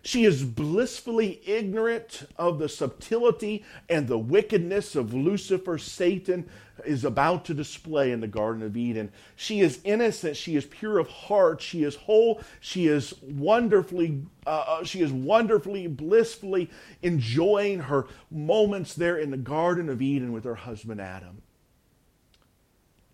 She 0.02 0.24
is 0.24 0.44
blissfully 0.44 1.42
ignorant 1.46 2.26
of 2.38 2.58
the 2.58 2.70
subtlety 2.70 3.64
and 3.88 4.08
the 4.08 4.18
wickedness 4.18 4.96
of 4.96 5.12
Lucifer, 5.12 5.76
Satan, 5.76 6.48
is 6.86 7.04
about 7.04 7.44
to 7.44 7.54
display 7.54 8.10
in 8.10 8.20
the 8.20 8.26
Garden 8.26 8.62
of 8.62 8.78
Eden. 8.78 9.12
She 9.36 9.60
is 9.60 9.80
innocent. 9.84 10.36
She 10.36 10.56
is 10.56 10.64
pure 10.64 10.98
of 10.98 11.08
heart. 11.08 11.60
She 11.60 11.84
is 11.84 11.96
whole. 11.96 12.40
She 12.60 12.86
is 12.86 13.12
wonderfully, 13.20 14.22
uh, 14.46 14.64
uh 14.66 14.84
she 14.84 15.02
is 15.02 15.12
wonderfully, 15.12 15.86
blissfully 15.86 16.70
enjoying 17.02 17.80
her 17.80 18.06
moments 18.30 18.94
there 18.94 19.18
in 19.18 19.30
the 19.30 19.36
Garden 19.36 19.90
of 19.90 20.00
Eden 20.00 20.32
with 20.32 20.44
her 20.44 20.54
husband 20.54 21.02
Adam. 21.02 21.42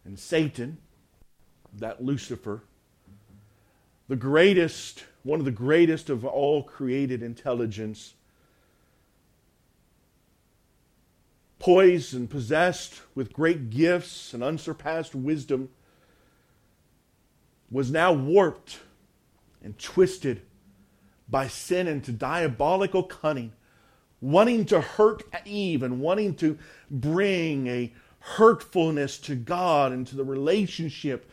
And 0.05 0.17
Satan, 0.17 0.79
that 1.79 2.05
Lucifer, 2.05 2.63
the 4.07 4.15
greatest 4.15 5.05
one 5.27 5.41
of 5.41 5.45
the 5.45 5.51
greatest 5.51 6.09
of 6.09 6.25
all 6.25 6.63
created 6.63 7.21
intelligence, 7.21 8.15
poised 11.59 12.15
and 12.15 12.31
possessed 12.31 13.03
with 13.17 13.33
great 13.33 13.69
gifts 13.69 14.33
and 14.33 14.45
unsurpassed 14.45 15.17
wisdom, 15.17 15.69
was 17.73 17.91
now 17.91 18.13
warped 18.13 18.79
and 19.65 19.77
twisted 19.81 20.43
by 21.29 21.49
sin 21.49 21.89
into 21.89 22.13
diabolical 22.13 23.03
cunning, 23.03 23.53
wanting 24.21 24.65
to 24.65 24.81
hurt 24.81 25.25
Eve 25.45 25.83
and 25.83 26.01
wanting 26.01 26.37
to 26.37 26.57
bring 26.89 27.67
a 27.67 27.93
hurtfulness 28.21 29.19
to 29.19 29.35
God 29.35 29.91
and 29.91 30.07
to 30.07 30.15
the 30.15 30.23
relationship 30.23 31.29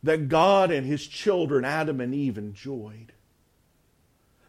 that 0.00 0.28
God 0.28 0.70
and 0.70 0.86
his 0.86 1.08
children, 1.08 1.64
Adam 1.64 2.00
and 2.00 2.14
Eve, 2.14 2.38
enjoyed. 2.38 3.12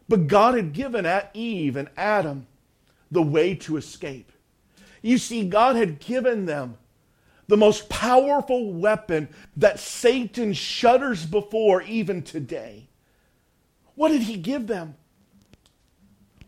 But 0.08 0.26
God 0.26 0.54
had 0.54 0.72
given 0.72 1.06
Eve 1.34 1.76
and 1.76 1.88
Adam 1.96 2.46
the 3.10 3.22
way 3.22 3.54
to 3.54 3.76
escape. 3.76 4.30
You 5.02 5.18
see, 5.18 5.48
God 5.48 5.76
had 5.76 5.98
given 5.98 6.46
them 6.46 6.78
the 7.46 7.56
most 7.56 7.88
powerful 7.88 8.72
weapon 8.72 9.28
that 9.56 9.78
Satan 9.78 10.52
shudders 10.52 11.26
before 11.26 11.82
even 11.82 12.22
today. 12.22 12.88
What 13.94 14.08
did 14.08 14.22
he 14.22 14.36
give 14.36 14.66
them? 14.66 14.96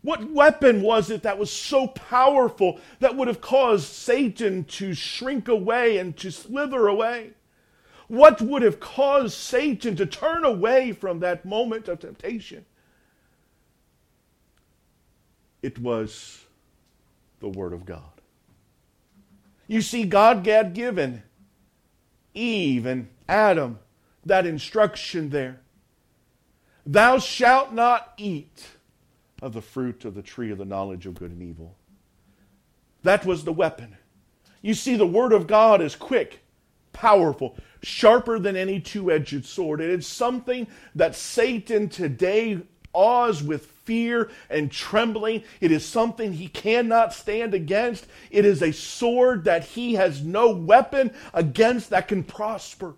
What 0.01 0.31
weapon 0.31 0.81
was 0.81 1.09
it 1.09 1.23
that 1.23 1.37
was 1.37 1.51
so 1.51 1.87
powerful 1.87 2.79
that 2.99 3.15
would 3.15 3.27
have 3.27 3.41
caused 3.41 3.87
Satan 3.87 4.63
to 4.65 4.93
shrink 4.93 5.47
away 5.47 5.97
and 5.97 6.15
to 6.17 6.31
slither 6.31 6.87
away? 6.87 7.31
What 8.07 8.41
would 8.41 8.61
have 8.61 8.79
caused 8.79 9.33
Satan 9.33 9.95
to 9.97 10.05
turn 10.05 10.45
away 10.45 10.93
from 10.93 11.19
that 11.19 11.45
moment 11.45 11.89
of 11.89 11.99
temptation? 11.99 12.65
It 15.61 15.79
was 15.79 16.45
the 17.39 17.49
Word 17.49 17.73
of 17.73 17.85
God. 17.85 18.01
You 19.67 19.81
see, 19.81 20.03
God 20.03 20.45
had 20.45 20.73
given 20.73 21.23
Eve 22.33 22.85
and 22.85 23.09
Adam 23.27 23.79
that 24.25 24.45
instruction 24.45 25.29
there. 25.29 25.59
Thou 26.85 27.19
shalt 27.19 27.73
not 27.73 28.13
eat 28.17 28.67
of 29.41 29.53
the 29.53 29.61
fruit 29.61 30.05
of 30.05 30.15
the 30.15 30.21
tree 30.21 30.51
of 30.51 30.57
the 30.57 30.65
knowledge 30.65 31.05
of 31.05 31.15
good 31.15 31.31
and 31.31 31.43
evil. 31.43 31.75
That 33.03 33.25
was 33.25 33.43
the 33.43 33.53
weapon. 33.53 33.97
You 34.61 34.73
see, 34.73 34.95
the 34.95 35.05
Word 35.05 35.33
of 35.33 35.47
God 35.47 35.81
is 35.81 35.95
quick, 35.95 36.39
powerful, 36.93 37.57
sharper 37.83 38.39
than 38.39 38.55
any 38.55 38.79
two 38.79 39.11
edged 39.11 39.45
sword. 39.45 39.81
It 39.81 39.89
is 39.89 40.07
something 40.07 40.67
that 40.95 41.15
Satan 41.15 41.89
today 41.89 42.61
awes 42.93 43.43
with 43.43 43.76
fear 43.87 44.29
and 44.49 44.69
trembling. 44.69 45.43
It 45.61 45.71
is 45.71 45.85
something 45.85 46.33
he 46.33 46.49
cannot 46.49 47.13
stand 47.13 47.53
against. 47.53 48.05
It 48.29 48.45
is 48.45 48.61
a 48.61 48.73
sword 48.73 49.45
that 49.45 49.63
he 49.63 49.95
has 49.95 50.21
no 50.21 50.51
weapon 50.51 51.11
against 51.33 51.89
that 51.91 52.09
can 52.09 52.23
prosper. 52.23 52.95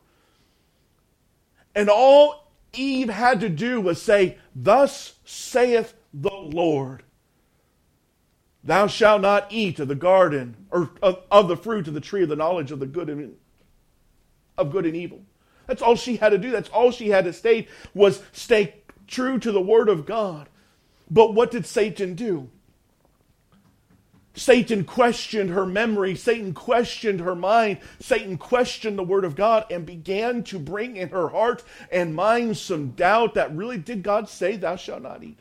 And 1.75 1.89
all 1.89 2.51
Eve 2.73 3.09
had 3.09 3.39
to 3.41 3.49
do 3.49 3.79
was 3.79 4.01
say, 4.01 4.39
Thus 4.55 5.13
saith 5.23 5.93
the 6.11 6.33
Lord. 6.33 7.03
Thou 8.63 8.87
shalt 8.87 9.21
not 9.21 9.47
eat 9.51 9.79
of 9.79 9.87
the 9.87 9.95
garden 9.95 10.57
or 10.71 10.89
of, 11.01 11.21
of, 11.31 11.47
the 11.47 11.55
fruit 11.55 11.87
of 11.87 11.93
the 11.93 12.01
tree 12.01 12.23
of 12.23 12.29
the 12.29 12.35
knowledge 12.35 12.71
of 12.71 12.79
the 12.79 12.85
good 12.85 13.09
and 13.09 13.35
of 14.57 14.71
good 14.71 14.85
and 14.85 14.95
evil. 14.95 15.21
That's 15.67 15.81
all 15.81 15.95
she 15.95 16.17
had 16.17 16.29
to 16.29 16.37
do. 16.37 16.51
That's 16.51 16.69
all 16.69 16.91
she 16.91 17.09
had 17.09 17.25
to 17.25 17.33
state 17.33 17.69
was 17.93 18.21
stay 18.31 18.75
true 19.07 19.39
to 19.39 19.51
the 19.51 19.61
word 19.61 19.87
of 19.87 20.05
God. 20.05 20.49
But 21.09 21.33
what 21.33 21.51
did 21.51 21.65
Satan 21.65 22.15
do? 22.15 22.49
Satan 24.35 24.85
questioned 24.85 25.49
her 25.49 25.65
memory. 25.65 26.15
Satan 26.15 26.53
questioned 26.53 27.19
her 27.19 27.35
mind. 27.35 27.79
Satan 27.99 28.37
questioned 28.37 28.97
the 28.97 29.03
Word 29.03 29.25
of 29.25 29.35
God 29.35 29.65
and 29.69 29.85
began 29.85 30.43
to 30.43 30.59
bring 30.59 30.95
in 30.95 31.09
her 31.09 31.29
heart 31.29 31.63
and 31.91 32.15
mind 32.15 32.57
some 32.57 32.91
doubt 32.91 33.33
that 33.33 33.53
really 33.55 33.77
did 33.77 34.01
God 34.03 34.29
say, 34.29 34.55
Thou 34.55 34.75
shalt 34.75 35.01
not 35.01 35.23
eat? 35.23 35.39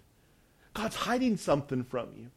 God's 0.74 0.96
hiding 0.96 1.36
something 1.36 1.84
from 1.84 2.08
you. 2.16 2.30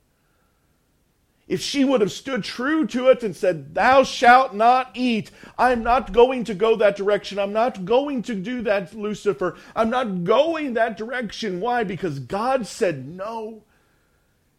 If 1.51 1.59
she 1.59 1.83
would 1.83 1.99
have 1.99 2.13
stood 2.13 2.45
true 2.45 2.87
to 2.87 3.09
it 3.09 3.23
and 3.23 3.35
said, 3.35 3.75
Thou 3.75 4.03
shalt 4.03 4.55
not 4.55 4.91
eat, 4.93 5.31
I'm 5.57 5.83
not 5.83 6.13
going 6.13 6.45
to 6.45 6.53
go 6.53 6.77
that 6.77 6.95
direction. 6.95 7.37
I'm 7.37 7.51
not 7.51 7.83
going 7.83 8.21
to 8.21 8.35
do 8.35 8.61
that, 8.61 8.93
Lucifer. 8.93 9.57
I'm 9.75 9.89
not 9.89 10.23
going 10.23 10.75
that 10.75 10.95
direction. 10.95 11.59
Why? 11.59 11.83
Because 11.83 12.19
God 12.19 12.65
said 12.67 13.05
no. 13.05 13.65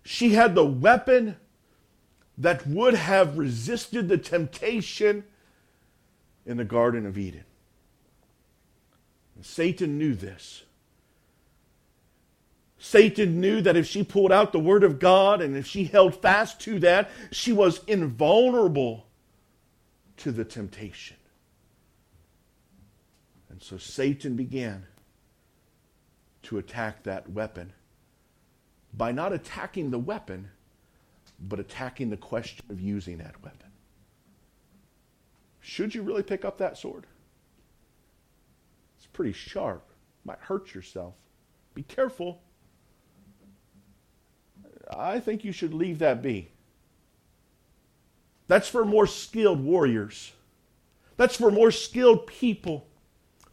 She 0.04 0.34
had 0.34 0.54
the 0.54 0.66
weapon 0.66 1.36
that 2.36 2.66
would 2.66 2.92
have 2.92 3.38
resisted 3.38 4.08
the 4.08 4.18
temptation 4.18 5.24
in 6.44 6.58
the 6.58 6.64
Garden 6.64 7.06
of 7.06 7.16
Eden. 7.16 7.44
And 9.34 9.46
Satan 9.46 9.96
knew 9.96 10.14
this. 10.14 10.64
Satan 12.84 13.40
knew 13.40 13.60
that 13.60 13.76
if 13.76 13.86
she 13.86 14.02
pulled 14.02 14.32
out 14.32 14.50
the 14.50 14.58
Word 14.58 14.82
of 14.82 14.98
God 14.98 15.40
and 15.40 15.56
if 15.56 15.68
she 15.68 15.84
held 15.84 16.20
fast 16.20 16.58
to 16.62 16.80
that, 16.80 17.08
she 17.30 17.52
was 17.52 17.80
invulnerable 17.86 19.06
to 20.16 20.32
the 20.32 20.44
temptation. 20.44 21.16
And 23.48 23.62
so 23.62 23.78
Satan 23.78 24.34
began 24.34 24.84
to 26.42 26.58
attack 26.58 27.04
that 27.04 27.30
weapon 27.30 27.72
by 28.92 29.12
not 29.12 29.32
attacking 29.32 29.92
the 29.92 30.00
weapon 30.00 30.50
but 31.38 31.60
attacking 31.60 32.10
the 32.10 32.16
question 32.16 32.64
of 32.68 32.80
using 32.80 33.18
that 33.18 33.40
weapon. 33.44 33.70
Should 35.60 35.94
you 35.94 36.02
really 36.02 36.24
pick 36.24 36.44
up 36.44 36.58
that 36.58 36.76
sword? 36.76 37.06
It's 38.96 39.06
pretty 39.06 39.32
sharp. 39.32 39.88
Might 40.24 40.40
hurt 40.40 40.74
yourself. 40.74 41.14
Be 41.74 41.84
careful. 41.84 42.42
I 44.90 45.20
think 45.20 45.44
you 45.44 45.52
should 45.52 45.74
leave 45.74 45.98
that 46.00 46.22
be. 46.22 46.50
That's 48.48 48.68
for 48.68 48.84
more 48.84 49.06
skilled 49.06 49.62
warriors. 49.64 50.32
That's 51.16 51.36
for 51.36 51.50
more 51.50 51.70
skilled 51.70 52.26
people. 52.26 52.86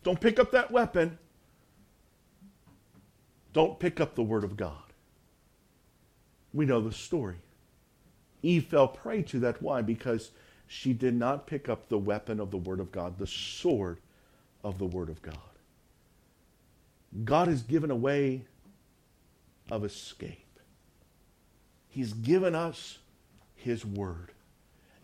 Don't 0.03 0.19
pick 0.19 0.39
up 0.39 0.51
that 0.51 0.71
weapon. 0.71 1.17
Don't 3.53 3.79
pick 3.79 3.99
up 3.99 4.15
the 4.15 4.23
Word 4.23 4.43
of 4.43 4.57
God. 4.57 4.73
We 6.53 6.65
know 6.65 6.81
the 6.81 6.91
story. 6.91 7.35
Eve 8.41 8.65
fell 8.65 8.87
prey 8.87 9.21
to 9.23 9.39
that. 9.39 9.61
Why? 9.61 9.81
Because 9.81 10.31
she 10.67 10.93
did 10.93 11.13
not 11.13 11.47
pick 11.47 11.67
up 11.67 11.89
the 11.89 11.97
weapon 11.97 12.39
of 12.39 12.51
the 12.51 12.57
Word 12.57 12.79
of 12.79 12.91
God, 12.91 13.17
the 13.17 13.27
sword 13.27 13.99
of 14.63 14.77
the 14.77 14.85
Word 14.85 15.09
of 15.09 15.21
God. 15.21 15.37
God 17.23 17.47
has 17.47 17.61
given 17.61 17.91
a 17.91 17.95
way 17.95 18.45
of 19.71 19.83
escape. 19.83 20.48
He's 21.89 22.13
given 22.13 22.55
us 22.55 22.99
His 23.55 23.85
Word. 23.85 24.31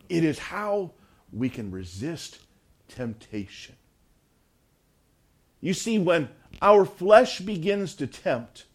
It 0.08 0.24
is 0.24 0.40
how 0.40 0.92
we 1.34 1.50
can 1.50 1.72
resist 1.72 2.40
temptation. 2.88 3.76
You 5.62 5.74
see, 5.74 5.98
when 5.98 6.30
our 6.62 6.86
flesh 6.86 7.40
begins 7.40 7.96
to 7.96 8.08
tempt, 8.08 8.66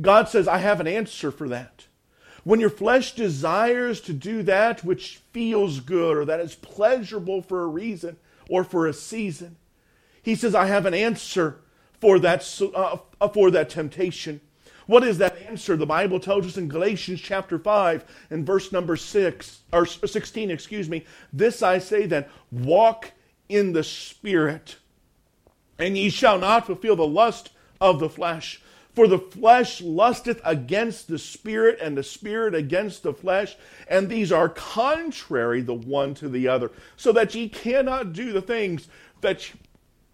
God 0.00 0.28
says, 0.28 0.48
I 0.48 0.58
have 0.58 0.80
an 0.80 0.86
answer 0.86 1.30
for 1.30 1.48
that. 1.50 1.86
When 2.42 2.60
your 2.60 2.70
flesh 2.70 3.14
desires 3.14 4.00
to 4.02 4.12
do 4.12 4.42
that 4.42 4.84
which 4.84 5.20
feels 5.32 5.80
good 5.80 6.16
or 6.16 6.24
that 6.24 6.40
is 6.40 6.54
pleasurable 6.54 7.42
for 7.42 7.62
a 7.62 7.66
reason 7.66 8.16
or 8.48 8.64
for 8.64 8.86
a 8.86 8.92
season, 8.92 9.56
he 10.22 10.34
says, 10.34 10.54
I 10.54 10.66
have 10.66 10.86
an 10.86 10.94
answer 10.94 11.60
for 12.00 12.18
that, 12.18 12.60
uh, 12.74 13.28
for 13.28 13.50
that 13.50 13.70
temptation. 13.70 14.40
What 14.86 15.04
is 15.04 15.18
that 15.18 15.38
answer? 15.48 15.76
The 15.76 15.86
Bible 15.86 16.20
tells 16.20 16.46
us 16.46 16.56
in 16.56 16.68
Galatians 16.68 17.20
chapter 17.20 17.58
5 17.58 18.04
and 18.30 18.46
verse 18.46 18.72
number 18.72 18.96
6 18.96 19.60
or 19.72 19.86
16, 19.86 20.50
excuse 20.50 20.88
me. 20.88 21.04
This 21.32 21.62
I 21.62 21.78
say 21.78 22.06
then, 22.06 22.26
walk 22.50 23.12
in 23.48 23.72
the 23.72 23.84
spirit, 23.84 24.76
and 25.78 25.96
ye 25.96 26.10
shall 26.10 26.38
not 26.38 26.66
fulfill 26.66 26.96
the 26.96 27.06
lust 27.06 27.50
of 27.80 27.98
the 27.98 28.08
flesh. 28.08 28.60
For 28.94 29.08
the 29.08 29.18
flesh 29.18 29.80
lusteth 29.80 30.40
against 30.44 31.08
the 31.08 31.18
spirit, 31.18 31.78
and 31.82 31.96
the 31.96 32.04
spirit 32.04 32.54
against 32.54 33.02
the 33.02 33.12
flesh, 33.12 33.56
and 33.88 34.08
these 34.08 34.30
are 34.30 34.48
contrary 34.48 35.62
the 35.62 35.74
one 35.74 36.14
to 36.14 36.28
the 36.28 36.46
other, 36.46 36.70
so 36.96 37.10
that 37.12 37.34
ye 37.34 37.48
cannot 37.48 38.12
do 38.12 38.32
the 38.32 38.42
things 38.42 38.86
that 39.20 39.50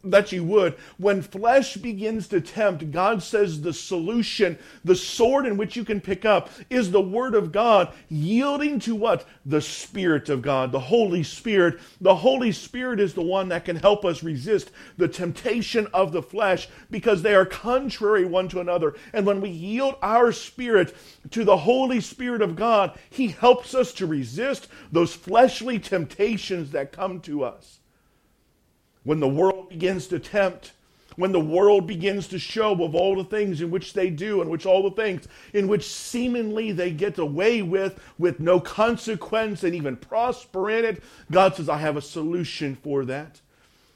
that 0.03 0.32
you 0.32 0.42
would. 0.44 0.74
When 0.96 1.20
flesh 1.20 1.76
begins 1.76 2.28
to 2.28 2.40
tempt, 2.40 2.90
God 2.90 3.22
says 3.22 3.61
the 3.61 3.72
solution, 3.72 4.59
the 4.84 4.96
sword 4.96 5.46
in 5.46 5.57
which 5.57 5.76
you 5.76 5.84
can 5.84 6.01
pick 6.01 6.24
up, 6.24 6.51
is 6.70 6.90
the 6.90 7.01
Word 7.01 7.34
of 7.34 7.53
God, 7.53 7.92
yielding 8.09 8.78
to 8.80 8.94
what? 8.94 9.26
The 9.44 9.61
Spirit 9.61 10.28
of 10.28 10.40
God, 10.42 10.72
the 10.72 10.80
Holy 10.80 11.22
Spirit. 11.22 11.80
The 12.01 12.14
Holy 12.14 12.53
Spirit 12.53 13.01
is 13.01 13.14
the 13.14 13.22
one 13.22 13.48
that 13.48 13.64
can 13.64 13.76
help 13.76 14.05
us 14.05 14.22
resist 14.22 14.70
the 14.96 15.09
temptation 15.09 15.86
of 15.92 16.12
the 16.12 16.22
flesh 16.22 16.68
because 16.90 17.22
they 17.22 17.34
are 17.34 17.46
contrary 17.46 18.24
one 18.24 18.48
to 18.48 18.61
another. 18.61 18.94
And 19.12 19.26
when 19.26 19.40
we 19.40 19.51
yield 19.51 19.96
our 20.03 20.32
spirit 20.32 20.94
to 21.30 21.44
the 21.44 21.59
Holy 21.59 22.01
Spirit 22.01 22.40
of 22.40 22.57
God, 22.57 22.98
He 23.11 23.28
helps 23.28 23.74
us 23.74 23.92
to 23.94 24.07
resist 24.07 24.68
those 24.90 25.14
fleshly 25.14 25.78
temptations 25.78 26.70
that 26.70 26.92
come 26.92 27.20
to 27.20 27.44
us 27.44 27.80
when 29.05 29.20
the 29.20 29.28
world 29.28 29.68
begins 29.68 30.07
to 30.09 30.18
tempt, 30.18 30.72
when 31.16 31.32
the 31.32 31.40
world 31.40 31.86
begins 31.86 32.28
to 32.28 32.38
show 32.38 32.72
of 32.82 32.94
all 32.94 33.16
the 33.16 33.24
things 33.24 33.61
in 33.61 33.70
which 33.70 33.92
they 33.92 34.11
do, 34.11 34.40
and 34.40 34.51
which 34.51 34.66
all 34.66 34.82
the 34.82 34.96
things 34.96 35.26
in 35.53 35.68
which 35.68 35.86
seemingly 35.86 36.72
they 36.72 36.90
get 36.90 37.18
away 37.18 37.62
with, 37.62 38.01
with 38.18 38.40
no 38.40 38.61
consequence 38.61 39.64
and 39.64 39.74
even 39.74 39.96
prosper 39.96 40.70
in 40.70 40.84
it, 40.84 41.03
God 41.30 41.57
says, 41.57 41.68
I 41.68 41.78
have 41.78 41.96
a 41.96 42.03
solution 42.03 42.76
for 42.76 43.05
that. 43.07 43.40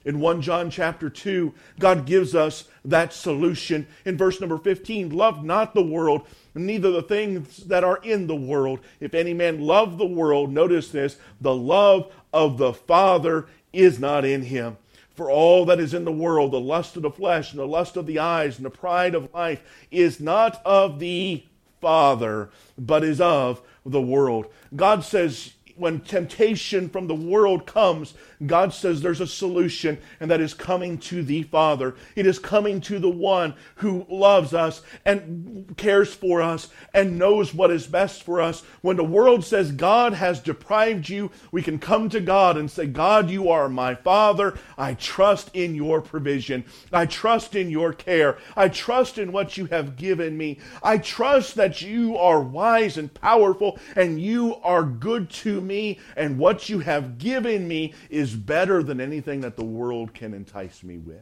In 0.04 0.20
1 0.20 0.42
John 0.42 0.68
chapter 0.68 1.08
2, 1.08 1.54
God 1.78 2.04
gives 2.04 2.34
us 2.34 2.64
that 2.84 3.14
solution. 3.14 3.86
In 4.04 4.18
verse 4.18 4.38
number 4.38 4.58
15, 4.58 5.08
love 5.10 5.42
not 5.42 5.72
the 5.72 5.82
world, 5.82 6.26
neither 6.54 6.90
the 6.90 7.02
things 7.02 7.64
that 7.64 7.84
are 7.84 7.96
in 8.02 8.26
the 8.26 8.36
world. 8.36 8.80
If 9.00 9.14
any 9.14 9.32
man 9.32 9.60
love 9.62 9.96
the 9.96 10.04
world, 10.04 10.52
notice 10.52 10.90
this, 10.90 11.16
the 11.40 11.54
love 11.54 12.12
of 12.34 12.58
the 12.58 12.74
Father 12.74 13.46
is 13.72 13.98
not 13.98 14.26
in 14.26 14.42
him. 14.42 14.76
For 15.14 15.30
all 15.30 15.64
that 15.66 15.80
is 15.80 15.94
in 15.94 16.04
the 16.04 16.12
world, 16.12 16.52
the 16.52 16.60
lust 16.60 16.96
of 16.96 17.02
the 17.02 17.10
flesh 17.10 17.52
and 17.52 17.60
the 17.60 17.66
lust 17.66 17.96
of 17.96 18.06
the 18.06 18.18
eyes 18.18 18.56
and 18.56 18.66
the 18.66 18.70
pride 18.70 19.14
of 19.14 19.32
life, 19.32 19.62
is 19.90 20.20
not 20.20 20.60
of 20.64 20.98
the 20.98 21.44
Father, 21.80 22.50
but 22.76 23.04
is 23.04 23.20
of 23.20 23.62
the 23.86 24.00
world. 24.00 24.46
God 24.74 25.04
says, 25.04 25.53
when 25.76 26.00
temptation 26.00 26.88
from 26.88 27.06
the 27.06 27.14
world 27.14 27.66
comes, 27.66 28.14
God 28.46 28.72
says 28.72 29.00
there's 29.00 29.20
a 29.20 29.26
solution, 29.26 29.98
and 30.20 30.30
that 30.30 30.40
is 30.40 30.54
coming 30.54 30.98
to 30.98 31.22
the 31.22 31.42
Father. 31.44 31.94
It 32.14 32.26
is 32.26 32.38
coming 32.38 32.80
to 32.82 32.98
the 32.98 33.10
one 33.10 33.54
who 33.76 34.06
loves 34.08 34.54
us 34.54 34.82
and 35.04 35.74
cares 35.76 36.14
for 36.14 36.42
us 36.42 36.68
and 36.92 37.18
knows 37.18 37.54
what 37.54 37.70
is 37.70 37.86
best 37.86 38.22
for 38.22 38.40
us. 38.40 38.62
When 38.82 38.96
the 38.96 39.04
world 39.04 39.44
says 39.44 39.72
God 39.72 40.12
has 40.14 40.40
deprived 40.40 41.08
you, 41.08 41.30
we 41.50 41.62
can 41.62 41.78
come 41.78 42.08
to 42.10 42.20
God 42.20 42.56
and 42.56 42.70
say, 42.70 42.86
God, 42.86 43.30
you 43.30 43.48
are 43.48 43.68
my 43.68 43.94
Father. 43.94 44.58
I 44.78 44.94
trust 44.94 45.50
in 45.54 45.74
your 45.74 46.00
provision. 46.00 46.64
I 46.92 47.06
trust 47.06 47.54
in 47.54 47.70
your 47.70 47.92
care. 47.92 48.38
I 48.56 48.68
trust 48.68 49.18
in 49.18 49.32
what 49.32 49.56
you 49.56 49.66
have 49.66 49.96
given 49.96 50.36
me. 50.36 50.58
I 50.82 50.98
trust 50.98 51.54
that 51.56 51.82
you 51.82 52.16
are 52.16 52.40
wise 52.40 52.96
and 52.96 53.12
powerful 53.12 53.78
and 53.96 54.20
you 54.20 54.56
are 54.62 54.84
good 54.84 55.30
to 55.30 55.60
me, 55.64 55.98
and 56.16 56.38
what 56.38 56.68
you 56.68 56.80
have 56.80 57.18
given 57.18 57.66
me 57.66 57.94
is 58.10 58.34
better 58.34 58.82
than 58.82 59.00
anything 59.00 59.40
that 59.40 59.56
the 59.56 59.64
world 59.64 60.14
can 60.14 60.34
entice 60.34 60.82
me 60.82 60.98
with. 60.98 61.18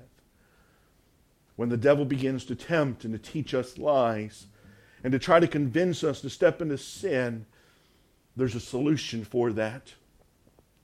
When 1.57 1.69
the 1.69 1.77
devil 1.77 2.05
begins 2.05 2.45
to 2.47 2.55
tempt 2.55 3.05
and 3.05 3.13
to 3.13 3.19
teach 3.19 3.55
us 3.55 3.79
lies 3.79 4.47
and 5.05 5.13
to 5.13 5.19
try 5.19 5.41
to 5.41 5.47
convince 5.47 6.03
us 6.03 6.21
to 6.23 6.31
step 6.31 6.61
into 6.61 6.79
sin, 6.79 7.47
there's 8.37 8.55
a 8.55 8.61
solution 8.61 9.25
for 9.25 9.53
that. 9.53 9.95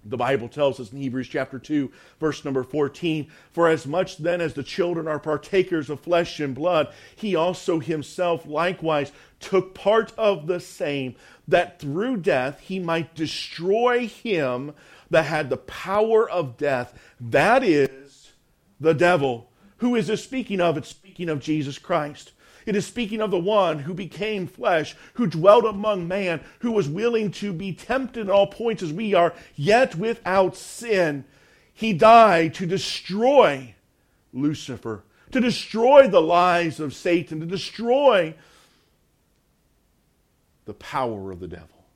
The 0.04 0.16
Bible 0.16 0.48
tells 0.48 0.78
us 0.80 0.92
in 0.92 0.98
Hebrews 0.98 1.28
chapter 1.28 1.58
2, 1.58 1.90
verse 2.20 2.44
number 2.44 2.62
14 2.62 3.26
For 3.52 3.68
as 3.68 3.86
much 3.86 4.16
then 4.18 4.40
as 4.40 4.54
the 4.54 4.62
children 4.62 5.08
are 5.08 5.18
partakers 5.18 5.90
of 5.90 6.00
flesh 6.00 6.40
and 6.40 6.54
blood, 6.54 6.92
he 7.16 7.34
also 7.34 7.80
himself 7.80 8.46
likewise 8.46 9.12
took 9.40 9.74
part 9.74 10.12
of 10.16 10.46
the 10.46 10.60
same, 10.60 11.16
that 11.46 11.80
through 11.80 12.18
death 12.18 12.60
he 12.60 12.78
might 12.78 13.14
destroy 13.14 14.06
him 14.06 14.72
that 15.10 15.24
had 15.24 15.50
the 15.50 15.56
power 15.56 16.28
of 16.28 16.56
death. 16.56 16.98
That 17.20 17.62
is 17.62 18.32
the 18.80 18.94
devil. 18.94 19.50
Who 19.78 19.94
is 19.94 20.06
this 20.06 20.22
speaking 20.22 20.60
of? 20.60 20.76
It's 20.76 20.88
speaking 20.88 21.28
of 21.28 21.40
Jesus 21.40 21.78
Christ. 21.78 22.32
It 22.68 22.76
is 22.76 22.84
speaking 22.84 23.22
of 23.22 23.30
the 23.30 23.38
one 23.38 23.78
who 23.78 23.94
became 23.94 24.46
flesh, 24.46 24.94
who 25.14 25.26
dwelt 25.26 25.64
among 25.64 26.06
man, 26.06 26.42
who 26.58 26.70
was 26.70 26.86
willing 26.86 27.30
to 27.30 27.54
be 27.54 27.72
tempted 27.72 28.20
in 28.20 28.30
all 28.30 28.46
points 28.46 28.82
as 28.82 28.92
we 28.92 29.14
are, 29.14 29.32
yet 29.56 29.94
without 29.94 30.54
sin. 30.54 31.24
He 31.72 31.94
died 31.94 32.52
to 32.54 32.66
destroy 32.66 33.74
Lucifer, 34.34 35.02
to 35.30 35.40
destroy 35.40 36.08
the 36.08 36.20
lies 36.20 36.78
of 36.78 36.92
Satan, 36.92 37.40
to 37.40 37.46
destroy 37.46 38.34
the 40.66 40.74
power 40.74 41.32
of 41.32 41.40
the 41.40 41.48
devil. 41.48 41.86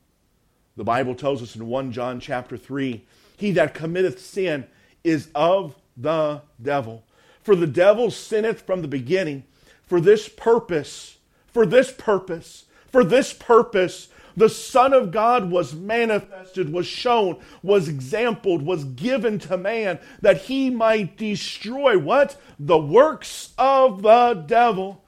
The 0.79 0.85
Bible 0.85 1.14
tells 1.14 1.43
us 1.43 1.55
in 1.55 1.66
1 1.66 1.93
John 1.93 2.18
chapter 2.18 2.57
3 2.57 3.05
He 3.37 3.51
that 3.51 3.75
committeth 3.75 4.25
sin 4.25 4.66
is 5.05 5.29
of 5.35 5.77
the 5.99 6.41
devil. 6.62 7.05
For 7.43 7.55
the 7.55 7.66
devil 7.66 8.11
sinneth 8.11 8.62
from 8.62 8.81
the 8.81 8.89
beginning. 8.89 9.45
For 9.93 10.01
this 10.01 10.26
purpose, 10.26 11.18
for 11.49 11.66
this 11.66 11.93
purpose, 11.93 12.64
for 12.90 13.05
this 13.05 13.34
purpose, 13.34 14.09
the 14.34 14.49
Son 14.49 14.95
of 14.95 15.11
God 15.11 15.51
was 15.51 15.74
manifested, 15.74 16.72
was 16.72 16.86
shown, 16.86 17.38
was 17.62 17.88
exampled, 17.88 18.62
was 18.62 18.84
given 18.84 19.38
to 19.40 19.59
man 19.59 19.99
that 20.22 20.45
he 20.45 20.70
might 20.70 21.18
destroy 21.18 21.99
what? 21.99 22.40
The 22.59 22.78
works 22.78 23.53
of 23.59 24.01
the 24.01 24.43
devil 24.47 25.05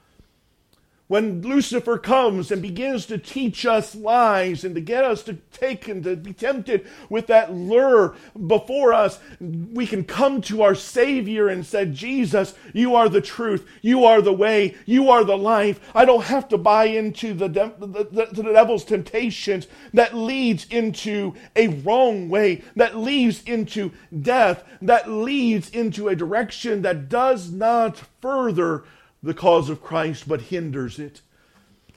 when 1.07 1.43
Lucifer 1.43 1.99
comes 1.99 2.51
and 2.51 2.63
begins 2.63 3.05
to 3.05 3.19
teach 3.19 3.63
us 3.63 3.93
lies 3.93 4.63
and 4.63 4.73
to 4.73 4.81
get 4.81 5.03
us 5.03 5.21
to 5.23 5.35
take 5.51 5.87
and 5.87 6.03
to 6.03 6.15
be 6.15 6.33
tempted 6.33 6.87
with 7.09 7.27
that 7.27 7.53
lure 7.53 8.15
before 8.47 8.91
us, 8.91 9.19
we 9.39 9.85
can 9.85 10.03
come 10.03 10.41
to 10.41 10.63
our 10.63 10.73
Savior 10.73 11.47
and 11.47 11.63
say, 11.63 11.85
Jesus, 11.85 12.55
you 12.73 12.95
are 12.95 13.07
the 13.07 13.21
truth. 13.21 13.67
You 13.83 14.03
are 14.05 14.19
the 14.19 14.33
way. 14.33 14.75
You 14.87 15.11
are 15.11 15.23
the 15.23 15.37
life. 15.37 15.79
I 15.93 16.05
don't 16.05 16.23
have 16.23 16.49
to 16.49 16.57
buy 16.57 16.85
into 16.85 17.35
the, 17.35 17.49
de- 17.49 17.73
the, 17.77 18.07
the, 18.11 18.27
the 18.31 18.53
devil's 18.53 18.83
temptations 18.83 19.67
that 19.93 20.15
leads 20.15 20.65
into 20.65 21.35
a 21.55 21.67
wrong 21.67 22.29
way, 22.29 22.63
that 22.75 22.97
leads 22.97 23.43
into 23.43 23.91
death, 24.21 24.63
that 24.81 25.07
leads 25.07 25.69
into 25.69 26.07
a 26.07 26.15
direction 26.15 26.81
that 26.81 27.09
does 27.09 27.51
not 27.51 28.01
further 28.21 28.85
the 29.25 29.33
cause 29.33 29.69
of 29.69 29.81
Christ, 29.81 30.27
but 30.27 30.39
hinders 30.39 30.99
it. 30.99 31.21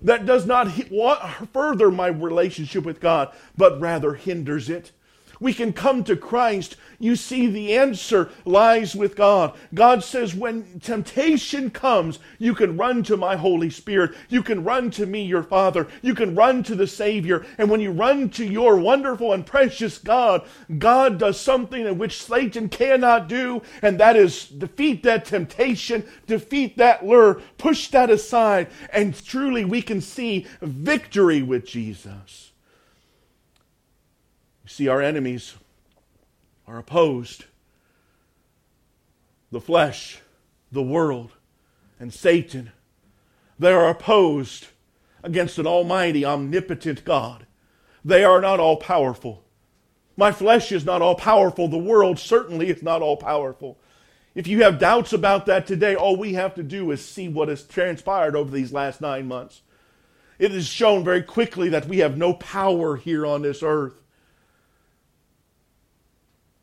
That 0.00 0.26
does 0.26 0.46
not 0.46 0.72
further 1.52 1.90
my 1.90 2.06
relationship 2.06 2.84
with 2.84 3.00
God, 3.00 3.32
but 3.56 3.80
rather 3.80 4.14
hinders 4.14 4.70
it. 4.70 4.92
We 5.40 5.54
can 5.54 5.72
come 5.72 6.04
to 6.04 6.16
Christ. 6.16 6.76
You 6.98 7.14
see, 7.14 7.46
the 7.46 7.76
answer 7.76 8.30
lies 8.44 8.96
with 8.96 9.14
God. 9.14 9.56
God 9.72 10.02
says, 10.02 10.34
when 10.34 10.80
temptation 10.80 11.70
comes, 11.70 12.18
you 12.38 12.54
can 12.54 12.76
run 12.76 13.04
to 13.04 13.16
my 13.16 13.36
Holy 13.36 13.70
Spirit. 13.70 14.16
You 14.28 14.42
can 14.42 14.64
run 14.64 14.90
to 14.92 15.06
me, 15.06 15.22
your 15.22 15.44
Father. 15.44 15.86
You 16.02 16.14
can 16.14 16.34
run 16.34 16.64
to 16.64 16.74
the 16.74 16.88
Savior. 16.88 17.46
And 17.56 17.70
when 17.70 17.80
you 17.80 17.92
run 17.92 18.30
to 18.30 18.44
your 18.44 18.76
wonderful 18.76 19.32
and 19.32 19.46
precious 19.46 19.98
God, 19.98 20.44
God 20.78 21.18
does 21.18 21.40
something 21.40 21.86
in 21.86 21.98
which 21.98 22.22
Satan 22.22 22.68
cannot 22.68 23.28
do, 23.28 23.62
and 23.80 24.00
that 24.00 24.16
is 24.16 24.48
defeat 24.48 25.02
that 25.04 25.24
temptation, 25.24 26.04
defeat 26.26 26.76
that 26.78 27.06
lure, 27.06 27.40
push 27.58 27.88
that 27.88 28.10
aside, 28.10 28.68
and 28.92 29.14
truly 29.24 29.64
we 29.64 29.82
can 29.82 30.00
see 30.00 30.46
victory 30.60 31.42
with 31.42 31.64
Jesus. 31.64 32.47
See, 34.68 34.86
our 34.86 35.00
enemies 35.00 35.54
are 36.66 36.78
opposed. 36.78 37.46
The 39.50 39.62
flesh, 39.62 40.20
the 40.70 40.82
world, 40.82 41.32
and 41.98 42.12
Satan. 42.12 42.72
They 43.58 43.72
are 43.72 43.88
opposed 43.88 44.66
against 45.24 45.58
an 45.58 45.66
almighty, 45.66 46.22
omnipotent 46.22 47.04
God. 47.06 47.46
They 48.04 48.24
are 48.24 48.42
not 48.42 48.60
all 48.60 48.76
powerful. 48.76 49.42
My 50.18 50.32
flesh 50.32 50.70
is 50.70 50.84
not 50.84 51.00
all 51.00 51.14
powerful. 51.14 51.68
The 51.68 51.78
world 51.78 52.18
certainly 52.18 52.68
is 52.68 52.82
not 52.82 53.00
all 53.00 53.16
powerful. 53.16 53.78
If 54.34 54.46
you 54.46 54.62
have 54.64 54.78
doubts 54.78 55.14
about 55.14 55.46
that 55.46 55.66
today, 55.66 55.96
all 55.96 56.16
we 56.16 56.34
have 56.34 56.54
to 56.56 56.62
do 56.62 56.90
is 56.90 57.02
see 57.02 57.26
what 57.26 57.48
has 57.48 57.64
transpired 57.64 58.36
over 58.36 58.50
these 58.50 58.72
last 58.72 59.00
nine 59.00 59.26
months. 59.26 59.62
It 60.38 60.54
is 60.54 60.66
shown 60.66 61.04
very 61.04 61.22
quickly 61.22 61.70
that 61.70 61.88
we 61.88 61.98
have 61.98 62.18
no 62.18 62.34
power 62.34 62.96
here 62.96 63.24
on 63.24 63.40
this 63.40 63.62
earth. 63.62 63.94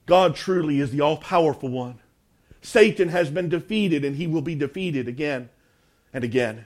God 0.06 0.36
truly 0.36 0.80
is 0.80 0.92
the 0.92 1.02
all 1.02 1.18
powerful 1.18 1.70
one. 1.70 2.00
Satan 2.62 3.10
has 3.10 3.30
been 3.30 3.50
defeated 3.50 4.04
and 4.04 4.16
he 4.16 4.28
will 4.28 4.42
be 4.42 4.56
defeated 4.56 5.08
again 5.08 5.50
and 6.14 6.24
again. 6.24 6.66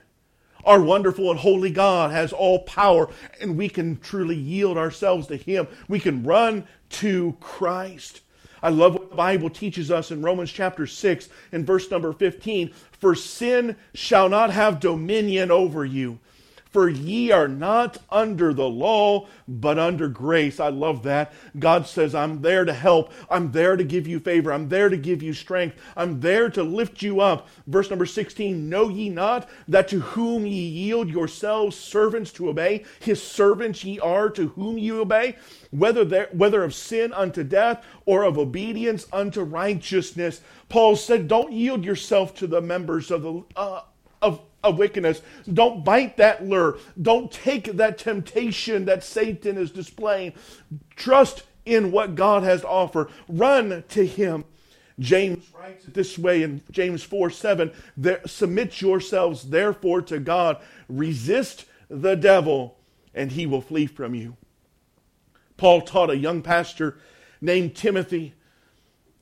Our 0.66 0.82
wonderful 0.82 1.32
and 1.32 1.40
holy 1.40 1.72
God 1.72 2.12
has 2.12 2.34
all 2.34 2.60
power, 2.60 3.10
and 3.40 3.58
we 3.58 3.70
can 3.70 3.98
truly 3.98 4.36
yield 4.36 4.78
ourselves 4.78 5.28
to 5.28 5.38
Him. 5.38 5.68
We 5.88 6.00
can 6.00 6.24
run 6.24 6.68
to 6.90 7.38
Christ. 7.40 8.22
I 8.62 8.70
love 8.70 8.94
what 8.94 9.10
the 9.10 9.16
Bible 9.16 9.50
teaches 9.50 9.90
us 9.90 10.12
in 10.12 10.22
Romans 10.22 10.52
chapter 10.52 10.86
6 10.86 11.30
and 11.54 11.66
verse 11.66 11.90
number 11.90 12.12
15. 12.12 12.74
For 12.92 13.16
sin 13.16 13.78
shall 13.94 14.28
not 14.28 14.52
have 14.52 14.82
dominion 14.82 15.50
over 15.50 15.86
you. 15.86 16.20
For 16.70 16.88
ye 16.88 17.32
are 17.32 17.48
not 17.48 17.98
under 18.12 18.54
the 18.54 18.70
law, 18.70 19.28
but 19.48 19.80
under 19.80 20.08
grace. 20.08 20.60
I 20.60 20.70
love 20.70 21.02
that. 21.04 21.34
God 21.58 21.88
says, 21.88 22.14
I'm 22.14 22.44
there 22.44 22.64
to 22.64 22.74
help. 22.74 23.12
I'm 23.28 23.52
there 23.52 23.76
to 23.76 23.84
give 23.84 24.06
you 24.06 24.20
favor. 24.20 24.54
I'm 24.54 24.70
there 24.70 24.88
to 24.88 24.98
give 24.98 25.24
you 25.24 25.34
strength. 25.34 25.78
I'm 25.98 26.20
there 26.20 26.48
to 26.52 26.62
lift 26.62 27.02
you 27.02 27.22
up. 27.22 27.48
Verse 27.66 27.90
number 27.90 28.06
16 28.06 28.70
Know 28.70 28.88
ye 28.88 29.10
not 29.10 29.50
that 29.68 29.88
to 29.88 30.00
whom 30.00 30.46
ye 30.46 30.68
yield 30.68 31.10
yourselves 31.10 31.76
servants 31.76 32.32
to 32.34 32.50
obey, 32.50 32.86
his 33.00 33.22
servants 33.22 33.84
ye 33.84 34.00
are 34.00 34.30
to 34.30 34.50
whom 34.50 34.78
ye 34.78 34.92
obey, 34.92 35.38
whether, 35.72 36.06
there, 36.06 36.30
whether 36.34 36.64
of 36.64 36.76
sin 36.76 37.12
unto 37.14 37.44
death 37.44 37.84
or 38.06 38.24
of 38.24 38.38
obedience 38.38 39.08
unto 39.12 39.42
righteousness? 39.42 40.42
Paul 40.70 40.96
said, 40.96 41.28
Don't 41.28 41.52
yield 41.52 41.84
yourself 41.84 42.36
to 42.36 42.46
the 42.48 42.62
members 42.62 43.10
of 43.10 43.24
the. 43.24 43.44
Uh, 43.56 43.82
of 44.64 44.78
wickedness. 44.78 45.22
Don't 45.52 45.84
bite 45.84 46.18
that 46.18 46.46
lure. 46.46 46.78
Don't 47.02 47.32
take 47.32 47.66
that 47.74 47.98
temptation 47.98 48.86
that 48.86 49.04
Satan 49.04 49.58
is 49.58 49.72
displaying. 49.72 50.34
Trust 50.96 51.44
in 51.66 51.92
what 51.92 52.16
God 52.16 52.44
has 52.44 52.62
to 52.62 52.68
offer. 52.68 53.10
Run 53.28 53.84
to 53.90 54.06
Him. 54.06 54.46
James 55.00 55.50
writes 55.58 55.86
it 55.88 55.94
this 55.94 56.18
way 56.18 56.44
in 56.44 56.62
James 56.72 57.04
4 57.04 57.30
7 57.30 57.72
Submit 58.26 58.82
yourselves 58.82 59.50
therefore 59.50 60.02
to 60.04 60.20
God, 60.20 60.58
resist 60.90 61.66
the 61.90 62.16
devil, 62.16 62.78
and 63.14 63.32
he 63.32 63.46
will 63.46 63.62
flee 63.62 63.88
from 63.88 64.14
you. 64.14 64.36
Paul 65.58 65.82
taught 65.82 66.10
a 66.10 66.18
young 66.18 66.42
pastor 66.42 66.98
named 67.42 67.76
Timothy 67.76 68.34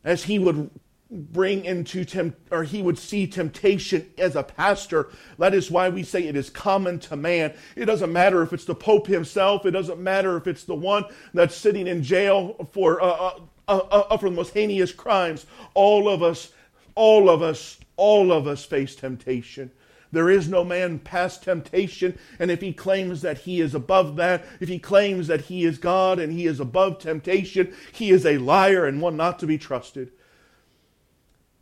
as 0.03 0.23
he 0.23 0.39
would 0.39 0.71
bring 1.09 1.63
into 1.65 2.03
temp- 2.03 2.35
or 2.51 2.63
he 2.63 2.81
would 2.81 2.97
see 2.97 3.27
temptation 3.27 4.09
as 4.17 4.35
a 4.35 4.43
pastor. 4.43 5.09
That 5.37 5.53
is 5.53 5.71
why 5.71 5.89
we 5.89 6.03
say 6.03 6.23
it 6.23 6.35
is 6.35 6.49
common 6.49 6.99
to 7.01 7.15
man. 7.15 7.53
It 7.75 7.85
doesn't 7.85 8.11
matter 8.11 8.41
if 8.41 8.53
it's 8.53 8.65
the 8.65 8.75
pope 8.75 9.07
himself. 9.07 9.65
It 9.65 9.71
doesn't 9.71 9.99
matter 9.99 10.35
if 10.37 10.47
it's 10.47 10.63
the 10.63 10.75
one 10.75 11.05
that's 11.33 11.55
sitting 11.55 11.87
in 11.87 12.03
jail 12.03 12.69
for 12.71 13.01
uh, 13.01 13.07
uh, 13.07 13.39
uh, 13.67 13.77
uh, 13.77 14.17
for 14.17 14.29
the 14.29 14.35
most 14.35 14.53
heinous 14.53 14.91
crimes. 14.91 15.45
All 15.73 16.09
of 16.09 16.21
us 16.23 16.51
all 16.95 17.29
of 17.29 17.41
us 17.41 17.79
all 17.95 18.31
of 18.31 18.47
us 18.47 18.65
face 18.65 18.95
temptation. 18.95 19.71
There 20.11 20.29
is 20.29 20.47
no 20.47 20.63
man 20.63 20.99
past 20.99 21.43
temptation. 21.43 22.17
And 22.39 22.49
if 22.49 22.61
he 22.61 22.71
claims 22.71 23.21
that 23.21 23.39
he 23.39 23.59
is 23.59 23.75
above 23.75 24.15
that, 24.15 24.45
if 24.59 24.69
he 24.69 24.79
claims 24.79 25.27
that 25.27 25.41
he 25.41 25.65
is 25.65 25.77
God 25.77 26.19
and 26.19 26.31
he 26.31 26.45
is 26.45 26.59
above 26.59 26.99
temptation, 26.99 27.73
he 27.91 28.11
is 28.11 28.25
a 28.25 28.37
liar 28.37 28.85
and 28.85 29.01
one 29.01 29.17
not 29.17 29.39
to 29.39 29.47
be 29.47 29.57
trusted. 29.57 30.11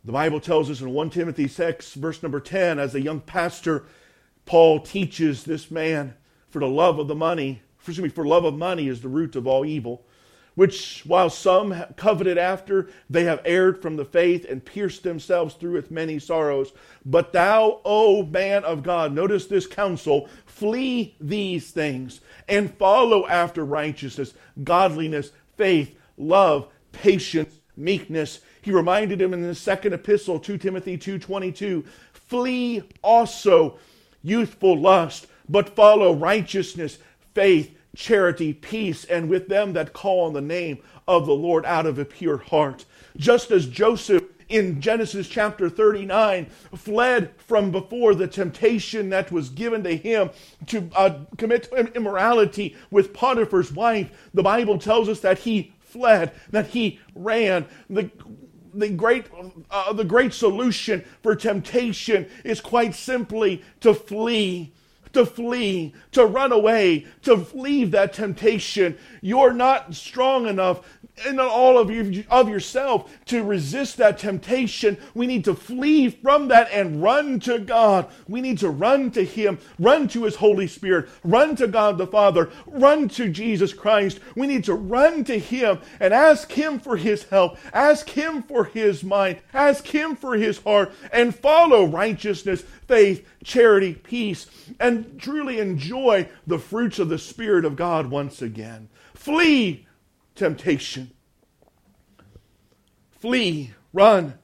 The 0.06 0.12
Bible 0.12 0.38
tells 0.38 0.70
us 0.70 0.80
in 0.80 0.90
1 0.90 1.10
Timothy 1.10 1.48
6, 1.48 1.94
verse 1.94 2.22
number 2.22 2.38
10, 2.38 2.78
as 2.78 2.94
a 2.94 3.00
young 3.00 3.18
pastor, 3.18 3.86
Paul 4.44 4.78
teaches 4.78 5.42
this 5.42 5.68
man 5.68 6.14
for 6.48 6.60
the 6.60 6.68
love 6.68 7.00
of 7.00 7.08
the 7.08 7.16
money, 7.16 7.60
excuse 7.76 7.98
me, 7.98 8.08
for 8.08 8.24
love 8.24 8.44
of 8.44 8.54
money 8.54 8.86
is 8.86 9.00
the 9.00 9.08
root 9.08 9.34
of 9.34 9.48
all 9.48 9.66
evil, 9.66 10.06
which 10.54 11.02
while 11.06 11.28
some 11.28 11.74
coveted 11.96 12.38
after, 12.38 12.88
they 13.10 13.24
have 13.24 13.42
erred 13.44 13.82
from 13.82 13.96
the 13.96 14.04
faith 14.04 14.46
and 14.48 14.64
pierced 14.64 15.02
themselves 15.02 15.54
through 15.54 15.72
with 15.72 15.90
many 15.90 16.20
sorrows. 16.20 16.72
But 17.04 17.32
thou, 17.32 17.80
O 17.84 18.22
man 18.22 18.62
of 18.62 18.84
God, 18.84 19.12
notice 19.12 19.46
this 19.46 19.66
counsel, 19.66 20.28
flee 20.44 21.16
these 21.20 21.72
things 21.72 22.20
and 22.46 22.72
follow 22.78 23.26
after 23.26 23.64
righteousness, 23.64 24.34
godliness, 24.62 25.32
faith, 25.56 25.98
love, 26.16 26.68
patience, 26.92 27.58
meekness, 27.76 28.38
he 28.66 28.72
reminded 28.72 29.22
him 29.22 29.32
in 29.32 29.42
the 29.42 29.54
second 29.54 29.92
epistle, 29.92 30.40
2 30.40 30.58
Timothy 30.58 30.98
2:22, 30.98 31.84
"Flee 32.12 32.82
also 33.00 33.78
youthful 34.24 34.76
lust, 34.76 35.28
but 35.48 35.76
follow 35.76 36.12
righteousness, 36.12 36.98
faith, 37.32 37.70
charity, 37.94 38.52
peace, 38.52 39.04
and 39.04 39.28
with 39.28 39.46
them 39.46 39.72
that 39.74 39.92
call 39.92 40.26
on 40.26 40.32
the 40.32 40.40
name 40.40 40.78
of 41.06 41.26
the 41.26 41.32
Lord 41.32 41.64
out 41.64 41.86
of 41.86 41.96
a 42.00 42.04
pure 42.04 42.38
heart." 42.38 42.84
Just 43.16 43.52
as 43.52 43.66
Joseph 43.66 44.24
in 44.48 44.80
Genesis 44.80 45.28
chapter 45.28 45.70
39 45.70 46.46
fled 46.74 47.30
from 47.36 47.70
before 47.70 48.16
the 48.16 48.26
temptation 48.26 49.10
that 49.10 49.30
was 49.30 49.48
given 49.48 49.84
to 49.84 49.96
him 49.96 50.30
to 50.66 50.90
uh, 50.96 51.20
commit 51.38 51.72
immorality 51.94 52.74
with 52.90 53.12
Potiphar's 53.12 53.70
wife. 53.70 54.10
The 54.34 54.42
Bible 54.42 54.78
tells 54.78 55.08
us 55.08 55.20
that 55.20 55.38
he 55.38 55.72
fled, 55.78 56.32
that 56.50 56.68
he 56.68 56.98
ran. 57.14 57.66
The 57.88 58.10
the 58.78 58.90
great, 58.90 59.26
uh, 59.70 59.92
the 59.92 60.04
great 60.04 60.32
solution 60.32 61.04
for 61.22 61.34
temptation 61.34 62.28
is 62.44 62.60
quite 62.60 62.94
simply 62.94 63.62
to 63.80 63.94
flee 63.94 64.72
to 65.16 65.24
flee, 65.24 65.94
to 66.12 66.26
run 66.26 66.52
away, 66.52 67.06
to 67.22 67.46
leave 67.54 67.90
that 67.90 68.12
temptation. 68.12 68.98
You're 69.22 69.54
not 69.54 69.94
strong 69.94 70.46
enough 70.46 70.95
in 71.24 71.40
all 71.40 71.78
of, 71.78 71.90
you, 71.90 72.24
of 72.30 72.48
yourself 72.48 73.10
to 73.26 73.42
resist 73.42 73.96
that 73.96 74.18
temptation. 74.18 74.98
We 75.14 75.26
need 75.26 75.44
to 75.44 75.54
flee 75.54 76.10
from 76.10 76.48
that 76.48 76.68
and 76.70 77.02
run 77.02 77.40
to 77.40 77.58
God. 77.58 78.08
We 78.28 78.40
need 78.40 78.58
to 78.58 78.68
run 78.68 79.10
to 79.12 79.24
Him, 79.24 79.58
run 79.78 80.08
to 80.08 80.24
His 80.24 80.36
Holy 80.36 80.66
Spirit, 80.66 81.08
run 81.24 81.56
to 81.56 81.68
God 81.68 81.96
the 81.96 82.06
Father, 82.06 82.50
run 82.66 83.08
to 83.10 83.30
Jesus 83.30 83.72
Christ. 83.72 84.20
We 84.34 84.46
need 84.46 84.64
to 84.64 84.74
run 84.74 85.24
to 85.24 85.38
Him 85.38 85.78
and 86.00 86.12
ask 86.12 86.52
Him 86.52 86.78
for 86.78 86.96
His 86.96 87.24
help, 87.24 87.56
ask 87.72 88.08
Him 88.10 88.42
for 88.42 88.64
His 88.64 89.02
mind, 89.02 89.38
ask 89.54 89.86
Him 89.86 90.16
for 90.16 90.36
His 90.36 90.58
heart, 90.58 90.92
and 91.12 91.34
follow 91.34 91.86
righteousness, 91.86 92.62
faith, 92.86 93.26
charity, 93.42 93.94
peace, 93.94 94.46
and 94.78 95.18
truly 95.18 95.60
enjoy 95.60 96.28
the 96.46 96.58
fruits 96.58 96.98
of 96.98 97.08
the 97.08 97.18
Spirit 97.18 97.64
of 97.64 97.76
God 97.76 98.08
once 98.08 98.42
again. 98.42 98.88
Flee 99.14 99.85
temptation. 100.36 101.10
Flee, 103.18 103.72
run 103.92 104.34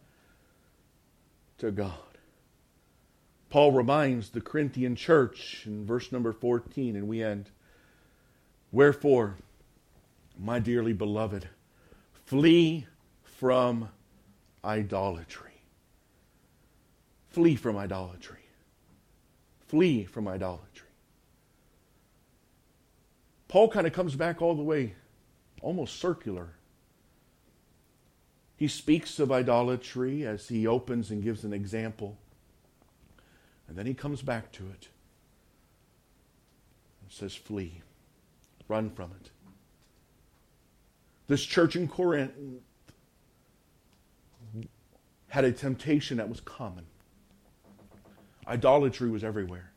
to 1.59 1.71
God. 1.71 1.93
Paul 3.51 3.73
reminds 3.73 4.31
the 4.31 4.41
Corinthian 4.41 4.97
church 4.97 5.65
in 5.67 5.87
verse 5.87 6.11
number 6.11 6.33
14, 6.33 6.97
and 6.97 7.07
we 7.07 7.23
end 7.23 7.51
Wherefore, 8.73 9.37
my 10.39 10.59
dearly 10.59 10.95
beloved, 10.95 11.47
flee 12.25 12.87
from 13.23 13.91
idolatry. 14.65 15.53
Flee 17.29 17.55
from 17.55 17.77
idolatry. 17.77 18.39
Flee 19.69 20.05
from 20.05 20.27
idolatry. 20.27 20.89
Paul 23.49 23.69
kind 23.69 23.87
of 23.87 23.93
comes 23.93 24.17
back 24.17 24.41
all 24.41 24.55
the 24.55 24.63
way 24.63 24.95
almost 25.63 25.99
circular. 25.99 26.51
He 28.57 28.69
speaks 28.69 29.19
of 29.19 29.33
idolatry 29.33 30.27
as 30.27 30.49
he 30.49 30.67
opens 30.67 31.11
and 31.11 31.23
gives 31.23 31.45
an 31.45 31.53
example. 31.53 32.19
And 33.67 33.77
then 33.77 33.87
he 33.87 33.95
comes 33.95 34.23
back 34.23 34.53
to 34.53 34.65
it 34.65 34.89
and 37.01 37.11
says, 37.11 37.35
Flee, 37.35 37.81
run 38.69 38.91
from 38.91 39.13
it. 39.21 39.31
This 41.29 41.45
church 41.45 41.77
in 41.77 41.89
Corinth 41.89 42.33
had 45.29 45.45
a 45.45 45.53
temptation 45.53 46.19
that 46.19 46.29
was 46.29 46.41
common. 46.41 46.85
Idolatry 48.47 49.09
was 49.09 49.25
everywhere. 49.25 49.72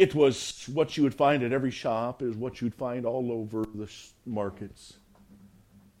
It 0.00 0.14
was 0.14 0.66
what 0.72 0.96
you 0.96 1.02
would 1.02 1.14
find 1.14 1.42
at 1.42 1.52
every 1.52 1.70
shop, 1.70 2.22
is 2.22 2.34
what 2.34 2.62
you'd 2.62 2.74
find 2.74 3.04
all 3.04 3.30
over 3.30 3.66
the 3.74 3.86
markets. 4.24 4.94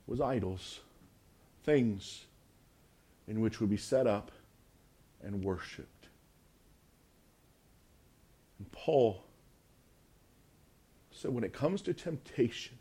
Was 0.06 0.22
idols, 0.22 0.80
things 1.64 2.24
in 3.28 3.42
which 3.42 3.60
would 3.60 3.68
be 3.68 3.76
set 3.76 4.06
up 4.06 4.32
and 5.22 5.44
worshipped. 5.44 6.06
And 8.58 8.72
Paul 8.72 9.22
said 11.10 11.34
when 11.34 11.44
it 11.44 11.52
comes 11.52 11.82
to 11.82 11.92
temptation, 11.92 12.78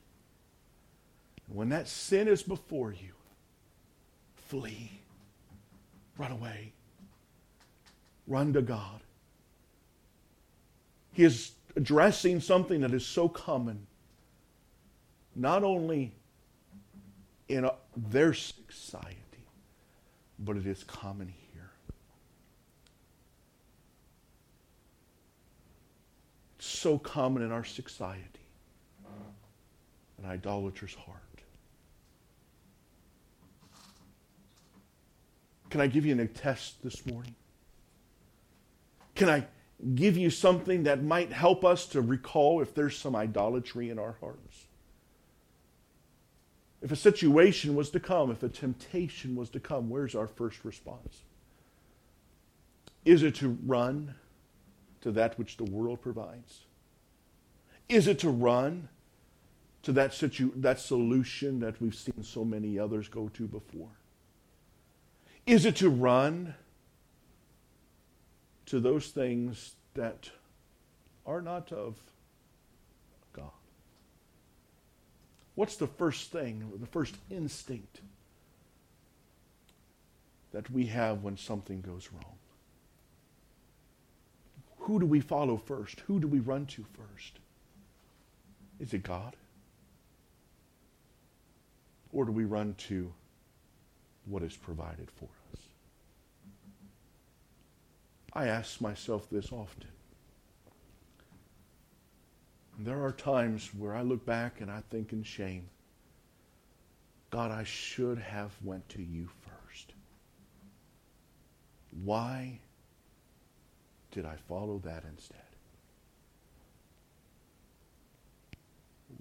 when 1.49 1.67
that 1.67 1.89
sin 1.89 2.29
is 2.29 2.43
before 2.43 2.93
you, 2.93 3.11
flee, 4.37 4.89
run 6.17 6.31
away, 6.31 6.71
run 8.25 8.53
to 8.53 8.61
God. 8.61 9.01
He 11.13 11.23
is 11.23 11.51
addressing 11.75 12.39
something 12.39 12.81
that 12.81 12.93
is 12.93 13.05
so 13.05 13.27
common, 13.27 13.85
not 15.35 15.63
only 15.63 16.13
in 17.47 17.65
a, 17.65 17.73
their 17.95 18.33
society, 18.33 19.15
but 20.39 20.55
it 20.55 20.65
is 20.65 20.83
common 20.83 21.27
here. 21.27 21.69
It's 26.57 26.67
so 26.67 26.97
common 26.97 27.43
in 27.43 27.51
our 27.51 27.65
society, 27.65 28.23
an 30.17 30.25
idolatr's 30.25 30.93
heart. 30.93 31.17
Can 35.69 35.81
I 35.81 35.87
give 35.87 36.05
you 36.05 36.19
a 36.19 36.27
test 36.27 36.81
this 36.83 37.05
morning? 37.05 37.35
Can 39.15 39.29
I 39.29 39.45
give 39.95 40.17
you 40.17 40.29
something 40.29 40.83
that 40.83 41.03
might 41.03 41.31
help 41.31 41.63
us 41.63 41.85
to 41.87 42.01
recall 42.01 42.61
if 42.61 42.73
there's 42.73 42.97
some 42.97 43.15
idolatry 43.15 43.89
in 43.89 43.97
our 43.97 44.17
hearts. 44.19 44.67
If 46.81 46.91
a 46.91 46.95
situation 46.95 47.75
was 47.75 47.89
to 47.91 47.99
come, 47.99 48.31
if 48.31 48.43
a 48.43 48.49
temptation 48.49 49.35
was 49.35 49.49
to 49.51 49.59
come, 49.59 49.89
where's 49.89 50.15
our 50.15 50.27
first 50.27 50.63
response? 50.63 51.23
Is 53.05 53.23
it 53.23 53.35
to 53.35 53.57
run 53.65 54.15
to 55.01 55.11
that 55.11 55.37
which 55.37 55.57
the 55.57 55.63
world 55.63 56.01
provides? 56.01 56.61
Is 57.87 58.07
it 58.07 58.19
to 58.19 58.29
run 58.29 58.89
to 59.83 59.91
that, 59.93 60.13
situ- 60.13 60.53
that 60.57 60.79
solution 60.79 61.59
that 61.61 61.81
we've 61.81 61.95
seen 61.95 62.23
so 62.23 62.45
many 62.45 62.77
others 62.77 63.07
go 63.07 63.29
to 63.29 63.47
before? 63.47 63.89
Is 65.45 65.65
it 65.65 65.77
to 65.77 65.89
run 65.89 66.53
to 68.69 68.79
those 68.79 69.07
things 69.07 69.75
that 69.95 70.29
are 71.25 71.41
not 71.41 71.71
of 71.71 71.95
God. 73.33 73.51
What's 75.55 75.75
the 75.75 75.87
first 75.87 76.31
thing, 76.31 76.71
the 76.79 76.87
first 76.87 77.15
instinct 77.29 78.01
that 80.51 80.69
we 80.71 80.87
have 80.87 81.23
when 81.23 81.37
something 81.37 81.81
goes 81.81 82.09
wrong. 82.11 82.35
Who 84.79 84.99
do 84.99 85.05
we 85.05 85.19
follow 85.19 85.57
first? 85.57 86.01
Who 86.07 86.19
do 86.19 86.27
we 86.27 86.39
run 86.39 86.65
to 86.67 86.85
first? 86.93 87.39
Is 88.79 88.93
it 88.93 89.03
God? 89.03 89.35
Or 92.11 92.25
do 92.25 92.31
we 92.31 92.45
run 92.45 92.73
to 92.87 93.13
what 94.25 94.41
is 94.41 94.55
provided 94.55 95.11
for 95.11 95.25
us? 95.25 95.38
I 98.39 98.47
ask 98.47 98.79
myself 98.79 99.29
this 99.29 99.51
often. 99.51 99.89
There 102.79 103.03
are 103.03 103.11
times 103.11 103.71
where 103.77 103.93
I 103.93 104.01
look 104.01 104.25
back 104.25 104.61
and 104.61 104.71
I 104.71 104.81
think 104.89 105.11
in 105.11 105.23
shame, 105.23 105.69
God, 107.31 107.51
I 107.51 107.65
should 107.65 108.17
have 108.17 108.53
went 108.63 108.87
to 108.89 109.01
you 109.01 109.27
first. 109.41 109.91
Why 112.01 112.61
did 114.11 114.25
I 114.25 114.37
follow 114.47 114.79
that 114.85 115.03
instead? 115.03 115.41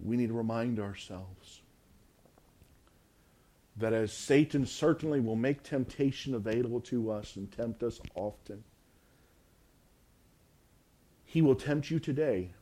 We 0.00 0.16
need 0.16 0.28
to 0.28 0.34
remind 0.34 0.78
ourselves 0.78 1.60
that 3.78 3.92
as 3.92 4.12
Satan 4.12 4.64
certainly 4.64 5.18
will 5.18 5.34
make 5.34 5.64
temptation 5.64 6.36
available 6.36 6.80
to 6.82 7.10
us 7.10 7.34
and 7.34 7.50
tempt 7.50 7.82
us 7.82 8.00
often, 8.14 8.62
he 11.30 11.42
will 11.42 11.54
tempt 11.54 11.90
you 11.90 11.98
today. 12.00 12.52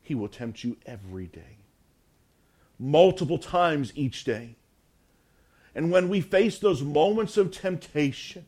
He 0.00 0.14
will 0.14 0.28
tempt 0.28 0.64
you 0.64 0.78
every 0.86 1.26
day, 1.26 1.58
multiple 2.78 3.36
times 3.36 3.92
each 3.94 4.24
day. 4.24 4.56
And 5.74 5.92
when 5.92 6.08
we 6.08 6.22
face 6.22 6.58
those 6.58 6.82
moments 6.82 7.36
of 7.36 7.50
temptation, 7.50 8.46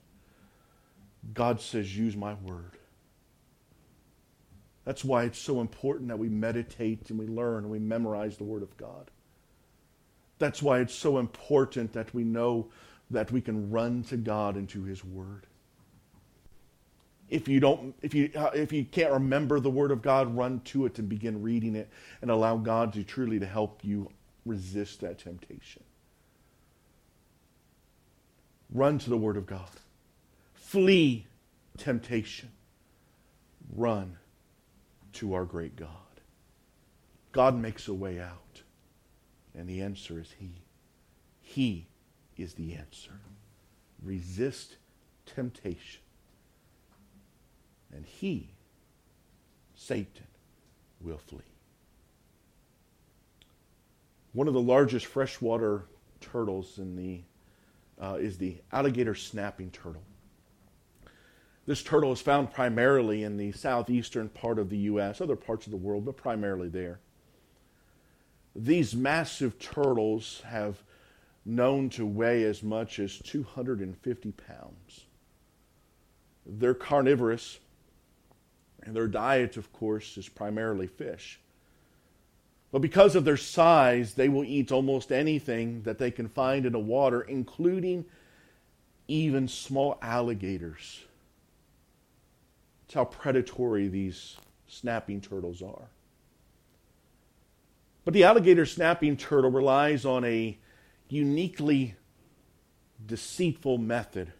God 1.34 1.60
says, 1.60 1.94
use 1.94 2.16
my 2.16 2.32
word. 2.32 2.78
That's 4.86 5.04
why 5.04 5.24
it's 5.24 5.38
so 5.38 5.60
important 5.60 6.08
that 6.08 6.18
we 6.18 6.30
meditate 6.30 7.10
and 7.10 7.18
we 7.18 7.26
learn 7.26 7.64
and 7.64 7.70
we 7.70 7.78
memorize 7.78 8.38
the 8.38 8.44
Word 8.44 8.62
of 8.62 8.76
God. 8.78 9.10
That's 10.38 10.62
why 10.62 10.80
it's 10.80 10.94
so 10.94 11.18
important 11.18 11.92
that 11.92 12.14
we 12.14 12.24
know 12.24 12.70
that 13.10 13.30
we 13.30 13.42
can 13.42 13.70
run 13.70 14.04
to 14.04 14.16
God 14.16 14.56
and 14.56 14.68
to 14.70 14.84
His 14.84 15.04
Word. 15.04 15.46
If 17.32 17.48
you 17.48 17.60
don't, 17.60 17.94
if 18.02 18.12
you 18.12 18.30
uh, 18.36 18.50
if 18.52 18.74
you 18.74 18.84
can't 18.84 19.10
remember 19.10 19.58
the 19.58 19.70
Word 19.70 19.90
of 19.90 20.02
God, 20.02 20.36
run 20.36 20.60
to 20.66 20.84
it 20.84 20.98
and 20.98 21.08
begin 21.08 21.42
reading 21.42 21.74
it, 21.74 21.88
and 22.20 22.30
allow 22.30 22.58
God 22.58 22.92
to 22.92 23.02
truly 23.02 23.38
to 23.40 23.46
help 23.46 23.80
you 23.82 24.10
resist 24.44 25.00
that 25.00 25.18
temptation. 25.18 25.82
Run 28.70 28.98
to 28.98 29.08
the 29.08 29.16
Word 29.16 29.38
of 29.38 29.46
God. 29.46 29.70
Flee 30.52 31.26
temptation. 31.78 32.50
Run 33.74 34.18
to 35.14 35.32
our 35.32 35.46
great 35.46 35.74
God. 35.74 35.88
God 37.32 37.56
makes 37.56 37.88
a 37.88 37.94
way 37.94 38.20
out. 38.20 38.60
And 39.54 39.66
the 39.66 39.80
answer 39.80 40.20
is 40.20 40.34
He. 40.38 40.50
He 41.40 41.86
is 42.36 42.52
the 42.54 42.74
answer. 42.74 43.12
Resist 44.02 44.76
temptation. 45.24 46.01
And 47.94 48.06
He, 48.06 48.50
Satan, 49.74 50.26
will 51.00 51.18
flee. 51.18 51.40
One 54.32 54.48
of 54.48 54.54
the 54.54 54.60
largest 54.60 55.06
freshwater 55.06 55.84
turtles 56.20 56.78
in 56.78 56.96
the, 56.96 57.20
uh, 58.00 58.14
is 58.14 58.38
the 58.38 58.56
alligator 58.72 59.14
snapping 59.14 59.70
turtle. 59.70 60.02
This 61.66 61.82
turtle 61.82 62.12
is 62.12 62.20
found 62.20 62.52
primarily 62.52 63.22
in 63.22 63.36
the 63.36 63.52
southeastern 63.52 64.28
part 64.28 64.58
of 64.58 64.68
the 64.68 64.78
U.S., 64.78 65.20
other 65.20 65.36
parts 65.36 65.66
of 65.66 65.70
the 65.70 65.76
world, 65.76 66.04
but 66.04 66.16
primarily 66.16 66.68
there. 66.68 66.98
These 68.56 68.94
massive 68.94 69.58
turtles 69.58 70.42
have 70.46 70.82
known 71.44 71.88
to 71.90 72.06
weigh 72.06 72.44
as 72.44 72.62
much 72.62 72.98
as 72.98 73.18
250 73.18 74.32
pounds. 74.32 75.06
They're 76.44 76.74
carnivorous, 76.74 77.60
and 78.84 78.94
their 78.94 79.06
diet, 79.06 79.56
of 79.56 79.72
course, 79.72 80.16
is 80.16 80.28
primarily 80.28 80.86
fish. 80.86 81.40
But 82.70 82.80
because 82.80 83.14
of 83.14 83.24
their 83.24 83.36
size, 83.36 84.14
they 84.14 84.28
will 84.28 84.44
eat 84.44 84.72
almost 84.72 85.12
anything 85.12 85.82
that 85.82 85.98
they 85.98 86.10
can 86.10 86.28
find 86.28 86.64
in 86.64 86.72
the 86.72 86.78
water, 86.78 87.20
including 87.20 88.06
even 89.08 89.46
small 89.46 89.98
alligators 90.00 91.04
that's 92.92 92.98
how 92.98 93.04
predatory 93.06 93.88
these 93.88 94.36
snapping 94.68 95.22
turtles 95.22 95.62
are. 95.62 95.88
But 98.04 98.12
the 98.12 98.24
alligator 98.24 98.66
snapping 98.66 99.16
turtle 99.16 99.50
relies 99.50 100.04
on 100.04 100.26
a 100.26 100.58
uniquely 101.08 101.94
deceitful 103.06 103.78
method 103.78 104.30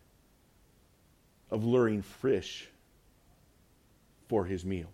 of 1.50 1.64
luring 1.64 2.02
fish 2.02 2.68
for 4.32 4.46
his 4.46 4.64
meal. 4.64 4.90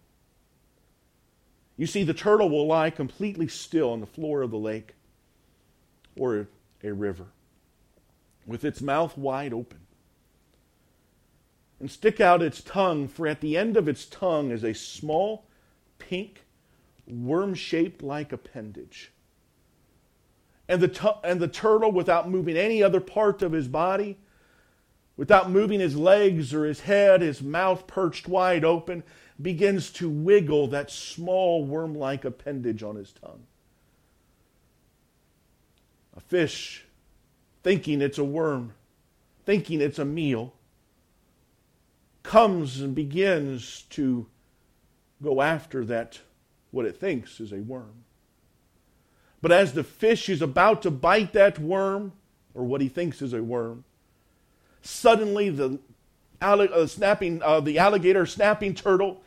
You 1.76 1.86
see, 1.86 2.02
the 2.02 2.12
turtle 2.12 2.50
will 2.50 2.66
lie 2.66 2.90
completely 2.90 3.46
still 3.46 3.92
on 3.92 4.00
the 4.00 4.06
floor 4.06 4.42
of 4.42 4.50
the 4.50 4.58
lake 4.58 4.94
or 6.18 6.48
a 6.82 6.92
river 6.92 7.26
with 8.48 8.64
its 8.64 8.80
mouth 8.80 9.16
wide 9.16 9.52
open 9.52 9.78
and 11.78 11.88
stick 11.88 12.20
out 12.20 12.42
its 12.42 12.60
tongue, 12.60 13.06
for 13.06 13.28
at 13.28 13.40
the 13.40 13.56
end 13.56 13.76
of 13.76 13.86
its 13.86 14.06
tongue 14.06 14.50
is 14.50 14.64
a 14.64 14.74
small, 14.74 15.46
pink, 16.00 16.42
worm 17.06 17.54
shaped 17.54 18.02
like 18.02 18.32
appendage. 18.32 19.12
And 20.68 20.80
the, 20.80 20.88
tu- 20.88 21.20
and 21.22 21.38
the 21.38 21.46
turtle, 21.46 21.92
without 21.92 22.28
moving 22.28 22.56
any 22.56 22.82
other 22.82 23.00
part 23.00 23.42
of 23.42 23.52
his 23.52 23.68
body, 23.68 24.18
without 25.18 25.50
moving 25.50 25.80
his 25.80 25.96
legs 25.96 26.54
or 26.54 26.64
his 26.64 26.80
head, 26.80 27.20
his 27.20 27.42
mouth 27.42 27.86
perched 27.86 28.28
wide 28.28 28.64
open, 28.64 29.02
begins 29.40 29.90
to 29.90 30.08
wiggle 30.08 30.66
that 30.68 30.90
small 30.90 31.64
worm 31.64 31.94
like 31.94 32.24
appendage 32.24 32.82
on 32.82 32.96
his 32.96 33.12
tongue. 33.12 33.44
A 36.16 36.20
fish, 36.20 36.84
thinking 37.62 38.02
it's 38.02 38.18
a 38.18 38.24
worm, 38.24 38.74
thinking 39.46 39.80
it's 39.80 39.98
a 39.98 40.04
meal, 40.04 40.54
comes 42.24 42.80
and 42.80 42.94
begins 42.94 43.82
to 43.90 44.26
go 45.22 45.40
after 45.40 45.84
that, 45.84 46.20
what 46.70 46.84
it 46.84 46.96
thinks 46.96 47.40
is 47.40 47.52
a 47.52 47.60
worm. 47.60 48.04
But 49.40 49.52
as 49.52 49.72
the 49.72 49.84
fish 49.84 50.28
is 50.28 50.42
about 50.42 50.82
to 50.82 50.90
bite 50.90 51.32
that 51.32 51.58
worm, 51.58 52.12
or 52.54 52.64
what 52.64 52.80
he 52.80 52.88
thinks 52.88 53.22
is 53.22 53.32
a 53.32 53.42
worm, 53.42 53.84
suddenly 54.82 55.48
the, 55.48 55.78
uh, 56.40 56.86
snapping, 56.86 57.40
uh, 57.42 57.60
the 57.60 57.78
alligator 57.78 58.26
snapping 58.26 58.74
turtle 58.74 59.22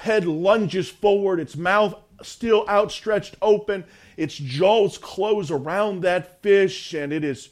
head 0.00 0.24
lunges 0.26 0.88
forward, 0.88 1.40
its 1.40 1.56
mouth 1.56 1.94
still 2.22 2.66
outstretched 2.68 3.36
open, 3.40 3.84
its 4.16 4.36
jaws 4.36 4.98
close 4.98 5.50
around 5.50 6.02
that 6.02 6.42
fish, 6.42 6.92
and 6.94 7.12
it 7.12 7.24
is 7.24 7.50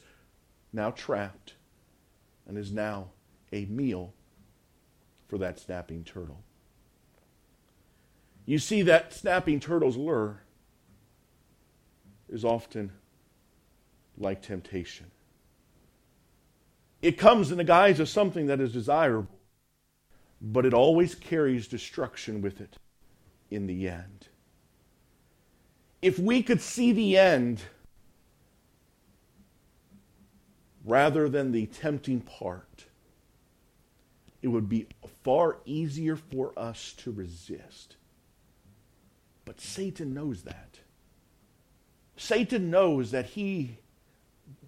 now 0.73 0.91
trapped 0.91 1.55
and 2.47 2.59
is 2.59 2.73
now 2.73 3.09
a 3.53 3.65
meal 3.67 4.13
for 5.27 5.39
that 5.39 5.59
snapping 5.59 6.05
turtle. 6.05 6.43
You 8.47 8.59
see, 8.59 8.83
that 8.83 9.13
snapping 9.13 9.61
turtle's 9.61 9.97
lure 9.97 10.43
is 12.29 12.45
often 12.45 12.93
like 14.17 14.43
temptation. 14.43 15.11
It 17.01 17.19
comes 17.19 17.51
in 17.51 17.59
the 17.59 17.65
guise 17.65 18.01
of 18.01 18.09
something 18.09 18.47
that 18.47 18.61
is 18.61 18.73
desirable, 18.73 19.38
but 20.41 20.65
it 20.65 20.75
always 20.75 21.15
carries 21.15 21.69
destruction 21.69 22.41
with 22.41 22.61
it 22.61 22.77
in 23.51 23.67
the 23.67 23.89
end. 23.89 24.29
If 26.01 26.19
we 26.19 26.43
could 26.43 26.61
see 26.61 26.93
the 26.93 27.19
end 27.19 27.63
rather 30.85 31.29
than 31.29 31.53
the 31.53 31.67
tempting 31.67 32.21
part, 32.21 32.87
it 34.41 34.49
would 34.49 34.69
be 34.69 34.87
far 35.25 35.59
easier 35.65 36.17
for 36.17 36.53
us 36.57 36.93
to 36.99 37.11
resist. 37.11 37.97
But 39.45 39.61
Satan 39.61 40.15
knows 40.15 40.43
that. 40.43 40.79
Satan 42.17 42.71
knows 42.71 43.11
that 43.11 43.27
he, 43.27 43.79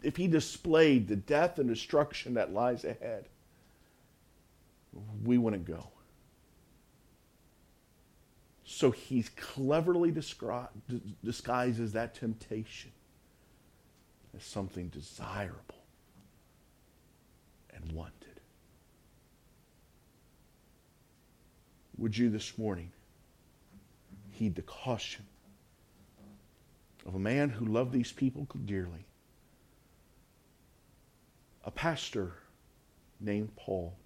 if 0.02 0.16
he 0.16 0.26
displayed 0.26 1.08
the 1.08 1.16
death 1.16 1.58
and 1.58 1.68
destruction 1.68 2.34
that 2.34 2.52
lies 2.52 2.84
ahead, 2.84 3.29
we 5.24 5.38
wouldn't 5.38 5.64
go. 5.64 5.88
So 8.64 8.90
he 8.90 9.24
cleverly 9.36 10.12
disguises 11.24 11.92
that 11.92 12.14
temptation 12.14 12.92
as 14.36 14.44
something 14.44 14.88
desirable 14.88 15.84
and 17.74 17.92
wanted. 17.92 18.14
Would 21.98 22.16
you 22.16 22.30
this 22.30 22.56
morning 22.56 22.92
heed 24.30 24.54
the 24.54 24.62
caution 24.62 25.26
of 27.04 27.14
a 27.14 27.18
man 27.18 27.50
who 27.50 27.66
loved 27.66 27.92
these 27.92 28.12
people 28.12 28.46
dearly? 28.64 29.04
A 31.64 31.70
pastor 31.70 32.32
named 33.20 33.54
Paul 33.56 33.96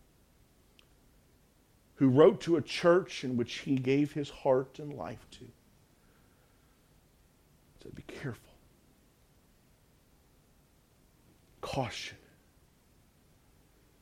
who 1.97 2.09
wrote 2.09 2.40
to 2.42 2.57
a 2.57 2.62
church 2.62 3.24
in 3.24 3.36
which 3.36 3.59
he 3.59 3.76
gave 3.76 4.12
his 4.12 4.30
heart 4.30 4.78
and 4.78 4.92
life 4.95 5.26
to. 5.30 5.45
Said, 7.82 7.95
Be 7.95 8.03
careful. 8.03 8.51
Caution. 11.61 12.18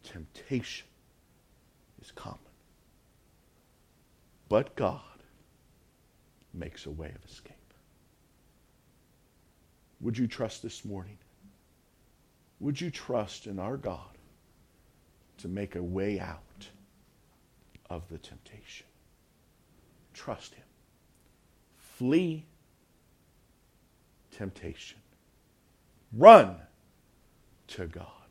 Temptation 0.02 0.86
is 2.00 2.10
common. 2.10 2.38
But 4.48 4.74
God 4.76 5.00
makes 6.52 6.86
a 6.86 6.90
way 6.90 7.12
of 7.14 7.30
escape. 7.30 7.56
Would 10.00 10.18
you 10.18 10.26
trust 10.26 10.62
this 10.62 10.84
morning? 10.84 11.18
Would 12.60 12.80
you 12.80 12.90
trust 12.90 13.46
in 13.46 13.58
our 13.58 13.76
God 13.76 14.18
to 15.38 15.48
make 15.48 15.76
a 15.76 15.82
way 15.82 16.20
out? 16.20 16.42
Of 17.92 18.08
the 18.08 18.16
temptation. 18.16 18.86
Trust 20.14 20.54
Him. 20.54 20.64
Flee 21.76 22.46
temptation. 24.30 24.98
Run 26.16 26.56
to 27.68 27.86
God. 27.86 28.21